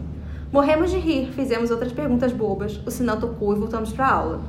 Morremos 0.53 0.91
de 0.91 0.99
rir, 0.99 1.33
fizemos 1.33 1.71
outras 1.71 1.93
perguntas 1.93 2.33
bobas, 2.33 2.81
o 2.87 2.91
sinal 2.91 3.17
tocou 3.17 3.57
e 3.57 3.59
voltamos 3.59 3.93
para 3.93 4.07
a 4.07 4.13
aula. 4.13 4.41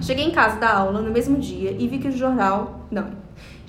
Cheguei 0.00 0.24
em 0.24 0.30
casa 0.30 0.58
da 0.58 0.72
aula 0.72 1.00
no 1.00 1.10
mesmo 1.10 1.38
dia 1.38 1.74
e 1.78 1.86
vi 1.88 1.98
que 1.98 2.08
o 2.08 2.12
jornal. 2.12 2.86
Não. 2.90 3.06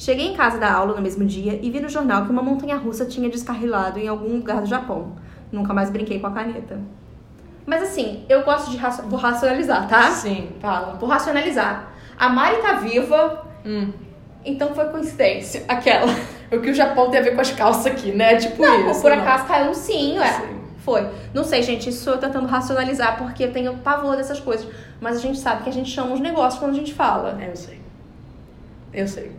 Cheguei 0.04 0.30
em 0.30 0.34
casa 0.34 0.58
da 0.58 0.74
aula 0.74 0.96
no 0.96 1.02
mesmo 1.04 1.24
dia 1.26 1.60
e 1.62 1.70
vi 1.70 1.80
no 1.80 1.88
jornal 1.88 2.26
que 2.26 2.32
uma 2.32 2.42
montanha 2.42 2.76
russa 2.76 3.06
tinha 3.06 3.30
descarrilado 3.30 4.00
em 4.00 4.08
algum 4.08 4.38
lugar 4.38 4.60
do 4.60 4.66
Japão. 4.66 5.12
Nunca 5.52 5.76
mais 5.76 5.92
brinquei 5.92 6.20
com 6.20 6.26
a 6.26 6.32
caneta. 6.32 6.80
Mas 7.68 7.84
assim, 7.84 8.26
eu 8.28 8.42
gosto 8.44 8.72
de 8.72 8.78
racio- 8.78 9.04
vou 9.08 9.20
racionalizar, 9.20 9.88
tá? 9.88 10.10
Sim, 10.10 10.54
fala. 10.60 10.94
Vou 11.00 11.08
racionalizar. 11.08 11.92
A 12.18 12.30
Mari 12.30 12.58
tá 12.64 12.74
viva, 12.80 13.46
Hum. 13.64 13.92
então 14.44 14.74
foi 14.74 14.86
coincidência. 14.86 15.66
Aquela. 15.68 16.08
O 16.52 16.60
que 16.60 16.72
o 16.72 16.74
Japão 16.74 17.12
tem 17.12 17.20
a 17.20 17.24
ver 17.24 17.36
com 17.36 17.42
as 17.42 17.52
calças 17.52 17.86
aqui, 17.86 18.12
né? 18.12 18.38
Tipo 18.38 18.60
Não, 18.60 18.90
isso. 18.90 19.02
por 19.04 19.12
não. 19.12 19.20
acaso 19.22 19.46
caiu 19.46 19.70
um 19.70 19.74
sim, 19.76 20.18
ué. 20.18 20.28
Sim. 20.34 20.62
Foi. 20.80 21.08
Não 21.32 21.44
sei, 21.44 21.62
gente, 21.62 21.90
isso 21.90 22.10
eu 22.10 22.18
tentando 22.18 22.48
racionalizar 22.48 23.20
porque 23.20 23.44
eu 23.44 23.54
tenho 23.54 23.78
pavor 23.78 24.18
dessas 24.18 24.40
coisas. 24.40 24.68
Mas 25.00 25.16
a 25.18 25.20
gente 25.20 25.38
sabe 25.38 25.62
que 25.64 25.70
a 25.70 25.74
gente 25.74 25.92
chama 25.92 26.12
os 26.16 26.20
negócios 26.20 26.60
quando 26.60 26.72
a 26.72 26.76
gente 26.76 26.92
fala. 26.92 27.38
É, 27.40 27.52
eu 27.52 27.56
sei. 27.56 27.80
Eu 28.92 29.08
sei. 29.08 29.32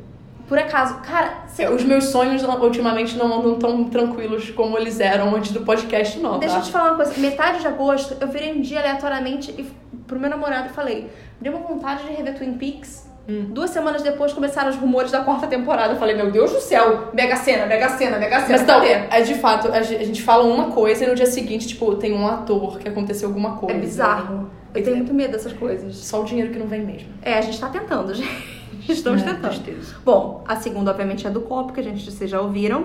Por 0.53 0.59
acaso, 0.59 0.97
cara, 0.97 1.45
você... 1.47 1.67
Os 1.67 1.83
meus 1.83 2.05
sonhos 2.09 2.45
ultimamente 2.45 3.17
não 3.17 3.39
andam 3.39 3.59
tão 3.59 3.85
tranquilos 3.85 4.51
como 4.51 4.77
eles 4.77 5.01
eram 5.01 5.35
antes 5.35 5.51
do 5.51 5.63
podcast, 5.63 6.19
não. 6.21 6.39
Deixa 6.39 6.57
tá? 6.57 6.61
eu 6.61 6.65
te 6.67 6.71
falar 6.71 6.89
uma 6.91 6.97
coisa. 6.97 7.19
Metade 7.19 7.61
de 7.61 7.67
agosto, 7.67 8.15
eu 8.21 8.29
virei 8.29 8.53
um 8.53 8.61
dia 8.61 8.81
aleatoriamente 8.81 9.51
e 9.53 9.63
pro 10.07 10.21
meu 10.21 10.29
namorado 10.29 10.69
falei: 10.69 11.11
deu 11.41 11.57
uma 11.57 11.67
vontade 11.67 12.05
de 12.05 12.13
rever 12.13 12.37
Twin 12.37 12.53
Peaks. 12.59 13.11
Hum. 13.27 13.47
Duas 13.49 13.71
semanas 13.71 14.03
depois 14.03 14.35
começaram 14.35 14.69
os 14.69 14.77
rumores 14.77 15.11
da 15.11 15.21
quarta 15.25 15.47
temporada. 15.47 15.95
Eu 15.95 15.99
falei: 15.99 16.15
meu 16.15 16.31
Deus 16.31 16.53
do 16.53 16.61
céu, 16.61 17.09
Mega 17.15 17.37
Sena, 17.37 17.65
Mega 17.65 17.89
Sena, 17.89 18.19
Mega 18.19 18.41
Sena. 18.41 18.53
Mas 18.53 18.61
então, 18.61 18.81
cadê? 18.81 18.93
é 18.93 19.23
de 19.23 19.35
fato, 19.37 19.69
a 19.73 19.81
ge- 19.81 19.97
a 19.97 20.05
gente 20.05 20.21
fala 20.21 20.45
uma 20.45 20.67
coisa 20.67 21.03
e 21.03 21.07
no 21.09 21.15
dia 21.15 21.25
seguinte, 21.25 21.67
tipo, 21.67 21.95
tem 21.95 22.13
um 22.13 22.29
ator 22.29 22.79
que 22.79 22.91
aconteceu 22.91 23.31
alguma 23.31 23.57
coisa. 23.57 23.75
É 23.75 23.81
bizarro. 23.81 24.51
Eu 24.75 24.85
tenho 24.85 24.97
muito 24.97 25.15
medo 25.15 25.33
dessas 25.33 25.55
coisas. 25.55 25.97
Só 25.97 26.21
o 26.21 26.25
dinheiro 26.25 26.53
que 26.53 26.59
não 26.59 26.67
vem 26.67 26.83
mesmo. 26.83 27.09
É, 27.23 27.39
a 27.39 27.41
gente 27.41 27.59
tá 27.59 27.71
tentando, 27.71 28.13
gente. 28.13 28.62
Estamos 28.89 29.23
É, 29.23 29.25
tentando. 29.27 29.49
tristeza. 29.51 29.95
Bom, 30.05 30.43
a 30.47 30.57
segunda, 30.57 30.91
obviamente, 30.91 31.27
é 31.27 31.31
do 31.31 31.41
copo, 31.43 31.73
que 31.73 31.81
a 31.81 31.83
gente, 31.83 32.11
vocês 32.11 32.31
já 32.31 32.41
ouviram. 32.41 32.85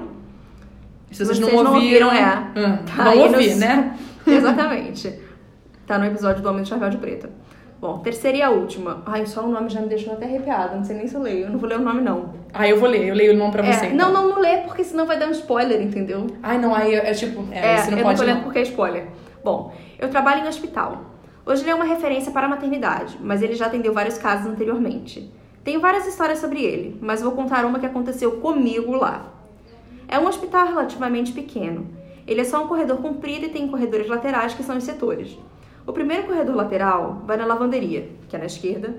Se 1.12 1.24
vocês, 1.26 1.40
Vocês 1.40 1.54
não 1.54 1.64
não 1.64 1.74
ouviram, 1.76 2.08
ouviram, 2.08 2.28
é. 2.28 2.52
hum, 2.56 2.78
Tá 2.86 3.04
vão 3.06 3.20
ouvir, 3.20 3.50
nos- 3.52 3.58
né? 3.60 3.98
Exatamente. 4.28 5.20
Tá 5.86 5.98
no 5.98 6.06
episódio 6.06 6.42
do 6.44 6.50
Homem 6.50 6.64
do 6.64 6.68
Chapéu 6.68 6.90
de 6.90 6.98
Preta. 6.98 7.30
Bom, 7.80 8.00
terceira 8.00 8.38
e 8.38 8.42
a 8.42 8.50
última. 8.50 9.04
Ai, 9.06 9.26
só 9.26 9.46
o 9.46 9.50
nome 9.50 9.70
já 9.70 9.80
me 9.80 9.88
deixou 9.88 10.14
até 10.14 10.26
arrepiada. 10.26 10.76
Não 10.76 10.84
sei 10.84 10.98
nem 10.98 11.08
se 11.08 11.16
eu 11.16 11.22
leio. 11.22 11.46
Eu 11.46 11.52
não 11.52 11.60
vou 11.60 11.70
ler 11.70 11.78
o 11.80 11.82
nome, 11.82 12.02
não. 12.02 12.34
Ah, 12.54 12.68
eu 12.68 12.80
vou 12.80 12.90
ler, 12.90 13.08
eu 13.08 13.14
leio 13.16 13.34
o 13.34 13.38
nome 13.38 13.52
pra 13.52 13.66
É, 13.66 13.72
você. 13.72 13.90
Não, 13.90 14.10
então. 14.10 14.14
não, 14.14 14.30
não 14.30 14.42
lê, 14.42 14.58
porque 14.58 14.84
senão 14.84 15.06
vai 15.06 15.18
dar 15.18 15.28
um 15.28 15.32
spoiler, 15.32 15.80
entendeu? 15.82 16.26
Ai, 16.42 16.58
não, 16.58 16.74
aí 16.76 16.94
é, 16.96 17.14
tipo, 17.14 17.46
é, 17.52 17.74
É, 17.74 17.78
você 17.78 17.92
não 17.92 18.00
eu 18.00 18.04
pode 18.04 18.18
não 18.20 18.26
tô 18.26 18.32
lendo 18.32 18.38
não. 18.38 18.44
porque 18.44 18.60
é 18.60 18.64
spoiler. 18.64 19.08
Bom, 19.44 19.72
eu 20.00 20.10
trabalho 20.10 20.44
em 20.44 20.48
hospital. 20.48 21.06
Hoje 21.46 21.62
ele 21.64 21.70
é 21.70 21.76
uma 21.76 21.86
referência 21.86 22.32
para 22.32 22.48
a 22.48 22.50
maternidade, 22.50 23.18
mas 23.22 23.42
ele 23.44 23.54
já 23.56 23.68
atendeu 23.68 23.94
vários 23.94 24.18
casos 24.18 24.48
anteriormente. 24.48 25.32
Tenho 25.68 25.82
várias 25.82 26.08
histórias 26.08 26.40
sobre 26.40 26.64
ele, 26.64 26.98
mas 27.02 27.22
vou 27.22 27.34
contar 27.34 27.66
uma 27.66 27.78
que 27.78 27.86
aconteceu 27.86 28.40
comigo 28.40 28.94
lá. 28.94 29.34
É 30.08 30.18
um 30.18 30.26
hospital 30.26 30.66
relativamente 30.66 31.34
pequeno. 31.34 31.90
Ele 32.26 32.40
é 32.40 32.46
só 32.46 32.64
um 32.64 32.70
corredor 32.70 33.00
comprido 33.02 33.48
e 33.48 33.50
tem 33.50 33.68
corredores 33.68 34.08
laterais 34.08 34.54
que 34.54 34.64
são 34.64 34.78
os 34.78 34.86
setores. 34.86 35.38
O 35.86 35.92
primeiro 35.92 36.26
corredor 36.26 36.56
lateral 36.56 37.22
vai 37.26 37.36
na 37.36 37.46
lavanderia, 37.46 38.10
que 38.30 38.36
é 38.38 38.40
na 38.40 38.46
esquerda, 38.46 38.96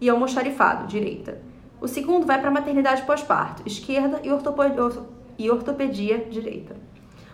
e 0.00 0.10
ao 0.10 0.18
moxarifado, 0.18 0.88
direita. 0.88 1.40
O 1.80 1.86
segundo 1.86 2.26
vai 2.26 2.40
para 2.40 2.48
a 2.48 2.52
maternidade 2.52 3.02
pós-parto, 3.02 3.62
esquerda, 3.64 4.20
e, 4.24 4.26
e 5.38 5.50
ortopedia, 5.52 6.18
direita. 6.28 6.74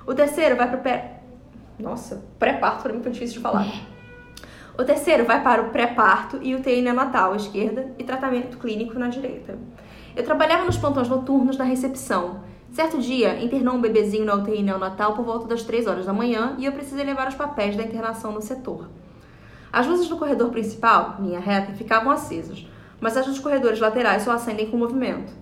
O 0.07 0.13
terceiro 0.13 0.57
vai 0.57 0.69
para 0.69 0.79
o 0.79 0.83
pé. 0.83 1.23
Nossa, 1.79 2.23
pré-parto 2.39 2.83
para 2.83 2.93
mim 2.93 3.03
foi 3.03 3.13
difícil 3.13 3.37
de 3.37 3.41
falar. 3.41 3.65
O 4.77 4.83
terceiro 4.83 5.25
vai 5.25 5.41
para 5.41 5.63
o 5.63 5.71
pré-parto 5.71 6.41
e 6.43 6.53
UTI 6.53 6.83
neonatal 6.83 7.33
à 7.33 7.37
esquerda 7.37 7.95
e 7.97 8.03
tratamento 8.03 8.59
clínico 8.59 8.99
na 8.99 9.07
direita. 9.07 9.57
Eu 10.17 10.25
trabalhava 10.25 10.65
nos 10.65 10.77
plantões 10.77 11.09
noturnos 11.09 11.57
na 11.57 11.63
recepção. 11.63 12.41
Certo 12.73 12.99
dia, 12.99 13.41
internou 13.41 13.75
um 13.77 13.81
bebezinho 13.81 14.25
na 14.25 14.35
UTI 14.35 14.65
neonatal 14.65 15.15
por 15.15 15.25
volta 15.25 15.47
das 15.47 15.63
3 15.63 15.87
horas 15.87 16.07
da 16.07 16.13
manhã 16.13 16.57
e 16.59 16.65
eu 16.65 16.73
precisei 16.73 17.05
levar 17.05 17.29
os 17.29 17.37
papéis 17.37 17.77
da 17.77 17.85
internação 17.85 18.33
no 18.33 18.43
setor. 18.43 18.89
As 19.73 19.87
luzes 19.87 20.09
do 20.09 20.17
corredor 20.17 20.51
principal, 20.51 21.19
linha 21.21 21.39
reta, 21.39 21.73
ficavam 21.75 22.11
acesas, 22.11 22.67
mas 23.01 23.17
as 23.17 23.27
dos 23.27 23.39
corredores 23.39 23.79
laterais 23.79 24.23
só 24.23 24.33
acendem 24.33 24.69
com 24.69 24.77
movimento. 24.77 25.33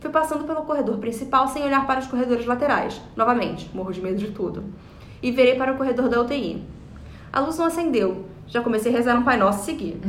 Fui 0.00 0.10
passando 0.10 0.42
pelo 0.42 0.62
corredor 0.62 0.98
principal 0.98 1.46
sem 1.46 1.62
olhar 1.62 1.86
para 1.86 2.00
os 2.00 2.08
corredores 2.08 2.44
laterais. 2.44 3.00
Novamente, 3.14 3.70
morro 3.72 3.92
de 3.92 4.00
medo 4.00 4.18
de 4.18 4.32
tudo. 4.32 4.64
E 5.22 5.30
virei 5.30 5.54
para 5.54 5.72
o 5.72 5.76
corredor 5.76 6.08
da 6.08 6.20
UTI. 6.20 6.64
A 7.32 7.38
luz 7.38 7.56
não 7.56 7.66
acendeu. 7.66 8.24
Já 8.50 8.60
comecei 8.60 8.92
a 8.92 8.96
rezar 8.96 9.16
um 9.16 9.22
Pai 9.22 9.36
Nosso 9.38 9.62
e 9.62 9.64
seguir. 9.64 10.00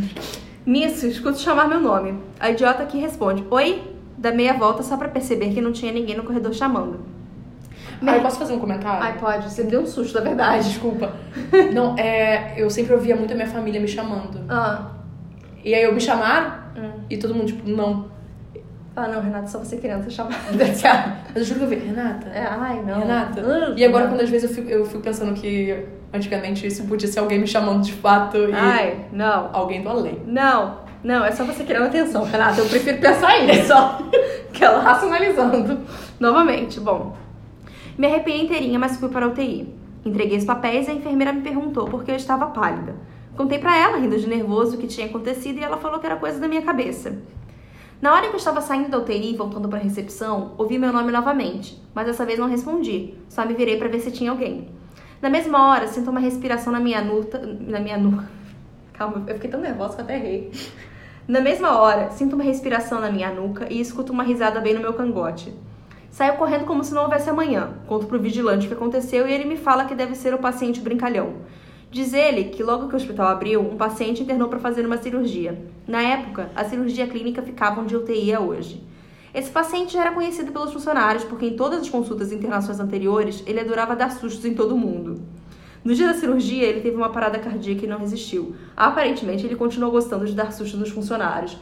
Nisso, 0.66 1.06
escuto 1.08 1.40
chamar 1.40 1.68
meu 1.68 1.80
nome. 1.80 2.20
A 2.40 2.50
idiota 2.52 2.86
que 2.86 2.98
responde: 2.98 3.46
Oi? 3.50 3.84
Dá 4.18 4.32
meia 4.32 4.54
volta 4.54 4.84
só 4.84 4.98
pra 4.98 5.08
perceber 5.10 5.50
que 5.54 5.62
não 5.62 5.72
tinha 5.72 5.92
ninguém 5.92 6.16
no 6.16 6.24
corredor 6.24 6.54
chamando. 6.54 7.00
Ah, 8.06 8.16
eu 8.16 8.22
posso 8.22 8.38
fazer 8.40 8.54
um 8.54 8.60
comentário? 8.60 9.02
Ai, 9.04 9.18
pode. 9.20 9.50
Você 9.50 9.64
me 9.64 9.70
deu 9.72 9.82
um 9.82 9.86
susto, 9.86 10.16
na 10.16 10.22
verdade. 10.22 10.68
Desculpa. 10.70 11.14
Não, 11.74 11.96
é. 11.98 12.54
Eu 12.58 12.70
sempre 12.70 12.94
ouvia 12.94 13.16
muito 13.16 13.32
a 13.32 13.36
minha 13.36 13.48
família 13.48 13.80
me 13.80 13.88
chamando. 13.88 14.40
Ah. 14.50 14.92
E 15.64 15.74
aí 15.76 15.84
eu 15.84 15.94
me 15.94 16.02
chamaram 16.02 16.62
Hum. 16.76 16.92
e 17.10 17.18
todo 17.18 17.36
mundo, 17.36 17.48
tipo, 17.48 17.70
não. 17.70 18.06
Ah, 18.96 19.08
não, 19.08 19.22
Renata, 19.22 19.48
só 19.48 19.60
você 19.60 19.78
criança 19.78 20.10
chamada. 20.10 20.36
Mas 20.54 21.36
eu 21.36 21.44
juro 21.44 21.60
que 21.60 21.66
eu 21.66 21.70
vi, 21.70 21.76
Renata. 21.88 22.28
É, 22.30 22.44
ai, 22.46 22.82
não. 22.84 23.00
Renata. 23.00 23.42
Hum, 23.42 23.74
E 23.78 23.86
agora, 23.86 24.06
não. 24.06 24.12
quando 24.14 24.22
às 24.22 24.30
vezes 24.30 24.50
eu 24.50 24.56
fico, 24.56 24.70
eu 24.70 24.86
fico 24.86 25.02
pensando 25.02 25.34
que 25.34 25.86
antigamente 26.13 26.65
isso 26.67 26.84
podia 26.86 27.08
ser 27.08 27.19
alguém 27.19 27.39
me 27.39 27.47
chamando 27.47 27.82
de 27.84 27.93
fato 27.93 28.38
e 28.38 28.54
Ai, 28.54 29.06
não. 29.12 29.50
alguém 29.54 29.82
do 29.82 29.89
além. 29.89 30.19
Não, 30.26 30.78
não, 31.04 31.24
é 31.26 31.32
só 31.32 31.43
você 31.43 31.63
querendo 31.63 31.86
atenção, 31.86 32.24
Renata. 32.24 32.62
Eu 32.62 32.67
prefiro 32.67 32.97
pensar 33.00 33.38
isso, 33.50 33.67
só. 33.67 34.00
que 34.54 34.63
ela 34.63 34.82
racionalizando. 34.82 35.80
Novamente, 36.19 36.80
bom. 36.80 37.15
Me 37.97 38.08
arrepiei 38.08 38.41
inteirinha, 38.43 38.80
mas 38.80 38.97
fui 38.97 39.10
para 39.10 39.26
a 39.26 39.30
UTI. 39.30 39.74
Entreguei 40.06 40.38
os 40.38 40.45
papéis 40.45 40.88
e 40.88 40.91
a 40.91 40.93
enfermeira 40.93 41.32
me 41.34 41.41
perguntou 41.41 41.86
por 41.86 42.04
que 42.04 42.12
eu 42.12 42.15
estava 42.15 42.47
pálida. 42.47 42.95
Contei 43.38 43.60
pra 43.60 43.78
ela, 43.78 43.97
rindo 43.97 44.17
de 44.17 44.28
nervoso, 44.28 44.76
o 44.76 44.80
que 44.80 44.88
tinha 44.88 45.08
acontecido 45.08 45.60
e 45.60 45.63
ela 45.63 45.78
falou 45.78 46.00
que 46.00 46.06
era 46.06 46.15
coisa 46.15 46.39
da 46.39 46.47
minha 46.47 46.62
cabeça. 46.62 47.17
Na 48.02 48.13
hora 48.13 48.28
que 48.28 48.34
eu 48.34 48.38
estava 48.38 48.62
saindo 48.62 48.89
da 48.89 48.97
UTI 48.97 49.34
e 49.34 49.38
voltando 49.38 49.69
para 49.69 49.78
a 49.80 49.82
recepção, 49.82 50.54
ouvi 50.58 50.80
meu 50.80 50.91
nome 50.91 51.12
novamente, 51.12 51.80
mas 51.93 52.08
dessa 52.08 52.26
vez 52.26 52.39
não 52.39 52.47
respondi, 52.50 53.13
só 53.30 53.45
me 53.45 53.54
virei 53.54 53.78
para 53.78 53.88
ver 53.89 54.00
se 54.00 54.12
tinha 54.12 54.32
alguém. 54.32 54.69
Na 55.22 55.30
mesma 55.30 55.70
hora, 55.70 55.88
sinto 55.88 56.10
uma 56.10 56.20
respiração 56.20 56.74
na 56.74 56.80
minha 56.80 57.00
nuca, 57.00 57.38
na 57.38 57.80
minha 57.80 57.98
nuca. 57.98 58.28
Calma, 58.92 59.24
eu 59.28 59.36
fiquei 59.36 59.52
tão 59.52 59.62
nervosa 59.62 59.94
que 59.94 60.02
eu 60.02 60.06
até 60.06 60.16
errei. 60.16 60.52
Na 61.28 61.40
mesma 61.40 61.80
hora, 61.80 62.10
sinto 62.10 62.34
uma 62.34 62.44
respiração 62.44 63.00
na 63.00 63.12
minha 63.12 63.32
nuca 63.32 63.72
e 63.72 63.80
escuto 63.80 64.12
uma 64.12 64.24
risada 64.24 64.60
bem 64.60 64.74
no 64.74 64.80
meu 64.80 64.94
cangote. 64.94 65.54
Saio 66.10 66.38
correndo 66.38 66.66
como 66.66 66.84
se 66.84 66.94
não 66.94 67.04
houvesse 67.04 67.30
amanhã. 67.30 67.70
Conto 67.88 68.08
pro 68.08 68.20
vigilante 68.20 68.66
o 68.66 68.70
que 68.70 68.74
aconteceu 68.74 69.28
e 69.28 69.32
ele 69.32 69.46
me 69.46 69.58
fala 69.58 69.86
que 69.86 69.94
deve 69.94 70.16
ser 70.16 70.34
o 70.34 70.40
paciente 70.40 70.82
brincalhão. 70.82 71.36
Diz 71.92 72.14
ele 72.14 72.46
que 72.46 72.64
logo 72.64 72.88
que 72.88 72.94
o 72.94 72.98
hospital 72.98 73.28
abriu, 73.28 73.62
um 73.62 73.78
paciente 73.78 74.24
internou 74.24 74.50
para 74.50 74.60
fazer 74.60 74.86
uma 74.86 74.98
cirurgia. 74.98 75.62
Na 75.88 76.02
época, 76.02 76.50
a 76.56 76.66
cirurgia 76.66 77.06
clínica 77.06 77.44
ficava 77.44 77.80
onde 77.80 77.96
UTI 77.96 78.32
é 78.32 78.40
hoje. 78.40 78.84
Esse 79.34 79.50
paciente 79.50 79.94
já 79.94 80.02
era 80.02 80.12
conhecido 80.12 80.52
pelos 80.52 80.74
funcionários 80.74 81.24
porque 81.24 81.46
em 81.46 81.56
todas 81.56 81.82
as 81.82 81.89
consultas 81.89 82.32
e 82.32 82.36
internações 82.36 82.80
anteriores 82.80 83.44
ele 83.48 83.60
adorava 83.60 83.96
dar 83.96 84.12
sustos 84.12 84.44
em 84.46 84.54
todo 84.54 84.76
mundo. 84.76 85.22
No 85.84 85.96
dia 85.96 86.08
da 86.08 86.13
cirurgia, 86.13 86.67
ele 86.67 86.82
teve 86.82 86.96
uma 86.96 87.10
parada 87.10 87.39
cardíaca 87.39 87.86
e 87.86 87.88
não 87.88 87.98
resistiu. 87.98 88.56
Aparentemente, 88.78 89.46
ele 89.46 89.56
continuou 89.56 89.91
gostando 89.91 90.26
de 90.26 90.34
dar 90.34 90.52
sustos 90.52 90.80
nos 90.80 90.89
funcionários. 90.89 91.58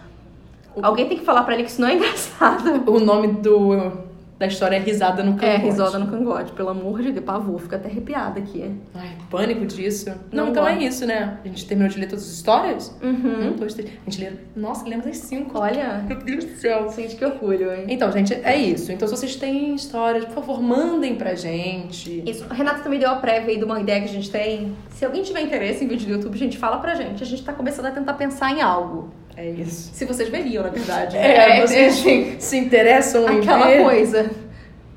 Alguém 0.82 1.08
tem 1.08 1.17
que 1.17 1.23
falar 1.23 1.43
pra 1.43 1.53
ele 1.53 1.63
que 1.63 1.69
isso 1.69 1.79
não 1.79 1.88
é 1.88 1.95
engraçado. 1.95 2.84
O 2.91 2.99
nome 2.99 3.27
do, 3.27 4.09
da 4.39 4.47
história 4.47 4.78
é 4.78 4.80
Risada 4.80 5.21
no 5.21 5.34
Cangote. 5.34 5.45
É, 5.45 5.58
risada 5.58 5.99
no 5.99 6.08
cangote, 6.08 6.52
pelo 6.54 6.69
amor 6.69 7.02
de 7.02 7.12
Deus, 7.12 7.25
pavor, 7.25 7.60
fica 7.60 7.75
até 7.75 7.89
arrepiada 7.89 8.39
aqui. 8.39 8.73
Ai, 8.95 9.10
pânico 9.30 9.65
disso. 9.65 10.10
Não 10.32 10.45
Não, 10.45 10.52
então 10.52 10.65
é 10.65 10.71
gosto. 10.75 10.88
isso, 10.88 11.06
né? 11.06 11.38
A 11.43 11.47
gente 11.47 11.65
terminou 11.67 11.91
de 11.91 11.99
ler 11.99 12.08
todas 12.08 12.23
as 12.23 12.32
histórias? 12.32 12.97
Uhum. 13.04 13.49
Um, 13.49 13.52
dois, 13.58 13.73
três. 13.73 13.91
A 14.08 14.10
gente 14.10 14.23
leu. 14.23 14.34
Nossa, 14.56 14.88
lemos 14.88 15.06
as 15.06 15.17
cinco. 15.17 15.60
Olha, 15.60 16.06
Meu 16.08 16.17
Deus 16.19 16.45
do 16.45 16.56
céu. 16.56 16.88
sente 16.89 17.17
que 17.17 17.25
orgulho, 17.25 17.69
hein? 17.73 17.86
Então, 17.89 18.10
gente, 18.13 18.34
é 18.34 18.56
isso. 18.56 18.91
Então, 18.93 19.08
se 19.10 19.15
vocês 19.17 19.36
têm 19.36 19.75
histórias, 19.75 20.23
por 20.23 20.36
favor, 20.36 20.62
mandem 20.63 21.15
pra 21.15 21.36
gente. 21.36 22.23
Isso. 22.25 22.45
A 22.49 22.54
Renata 22.54 22.80
também 22.80 22.97
deu 22.97 23.10
a 23.10 23.15
prévia 23.17 23.52
aí 23.52 23.58
de 23.58 23.65
uma 23.65 23.82
ideia 23.82 23.99
que 23.99 24.08
a 24.08 24.13
gente 24.13 24.32
tem. 24.32 24.73
Se 24.91 25.04
alguém 25.04 25.21
tiver 25.21 25.41
interesse 25.41 25.84
em 25.84 25.88
vídeo 25.89 26.08
do 26.08 26.13
YouTube, 26.13 26.38
gente, 26.38 26.58
fala 26.58 26.78
pra 26.78 26.95
gente. 26.95 27.21
A 27.21 27.25
gente 27.25 27.43
tá 27.43 27.52
começando 27.52 27.88
a 27.88 27.91
tentar 27.91 28.13
pensar 28.13 28.52
em 28.52 28.62
algo. 28.62 29.10
É 29.39 29.49
isso. 29.52 29.91
Se 29.93 30.04
vocês 30.06 30.28
veriam, 30.30 30.63
na 30.63 30.69
verdade. 30.69 31.15
É, 31.15 31.60
É, 31.60 31.65
vocês 31.65 31.99
assim, 31.99 32.36
se 32.39 32.58
interessam 32.58 33.23
em 33.32 33.39
aquela 33.39 33.67
ver. 33.67 33.84
coisa. 33.84 34.30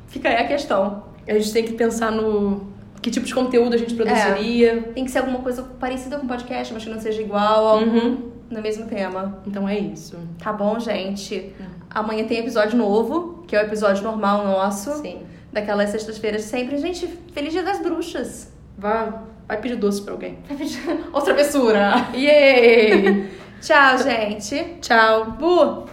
Fica 0.09 0.28
aí 0.28 0.37
a 0.37 0.46
questão. 0.48 1.05
A 1.28 1.33
gente 1.35 1.52
tem 1.52 1.62
que 1.64 1.74
pensar 1.74 2.11
no 2.11 2.66
que 3.00 3.11
tipo 3.11 3.24
de 3.24 3.33
conteúdo 3.35 3.74
a 3.74 3.78
gente 3.78 3.94
produziria. 3.94 4.83
Tem 4.94 5.05
que 5.05 5.11
ser 5.11 5.18
alguma 5.18 5.38
coisa 5.38 5.62
parecida 5.78 6.18
com 6.18 6.26
podcast, 6.26 6.72
mas 6.74 6.83
que 6.83 6.90
não 6.90 7.00
seja 7.00 7.22
igual, 7.22 7.66
algo 7.66 7.85
Uhum. 7.85 8.31
no 8.50 8.61
mesmo 8.61 8.87
tema. 8.87 9.40
Então 9.46 9.68
é 9.68 9.78
isso. 9.78 10.18
Tá 10.42 10.52
bom, 10.52 10.78
gente? 10.81 11.52
Amanhã 11.88 12.24
tem 12.24 12.38
episódio 12.38 12.76
novo, 12.76 13.44
que 13.46 13.55
é 13.55 13.62
o 13.62 13.66
episódio 13.66 14.02
normal 14.02 14.44
nosso. 14.44 14.92
Sim. 15.00 15.20
Daquelas 15.52 15.90
sextas-feiras 15.90 16.42
sempre. 16.42 16.78
Gente, 16.78 17.07
feliz 17.33 17.52
dia 17.52 17.62
das 17.62 17.78
bruxas. 17.81 18.50
Vá, 18.76 19.22
vai 19.46 19.59
pedir 19.61 19.76
doce 19.76 20.02
pra 20.02 20.14
alguém. 20.14 20.38
Outra 21.12 21.35
travessura. 21.35 22.09
Yay! 22.14 23.28
Tchau, 23.62 23.98
gente. 23.98 24.77
Tchau. 24.81 25.25
Bu! 25.38 25.87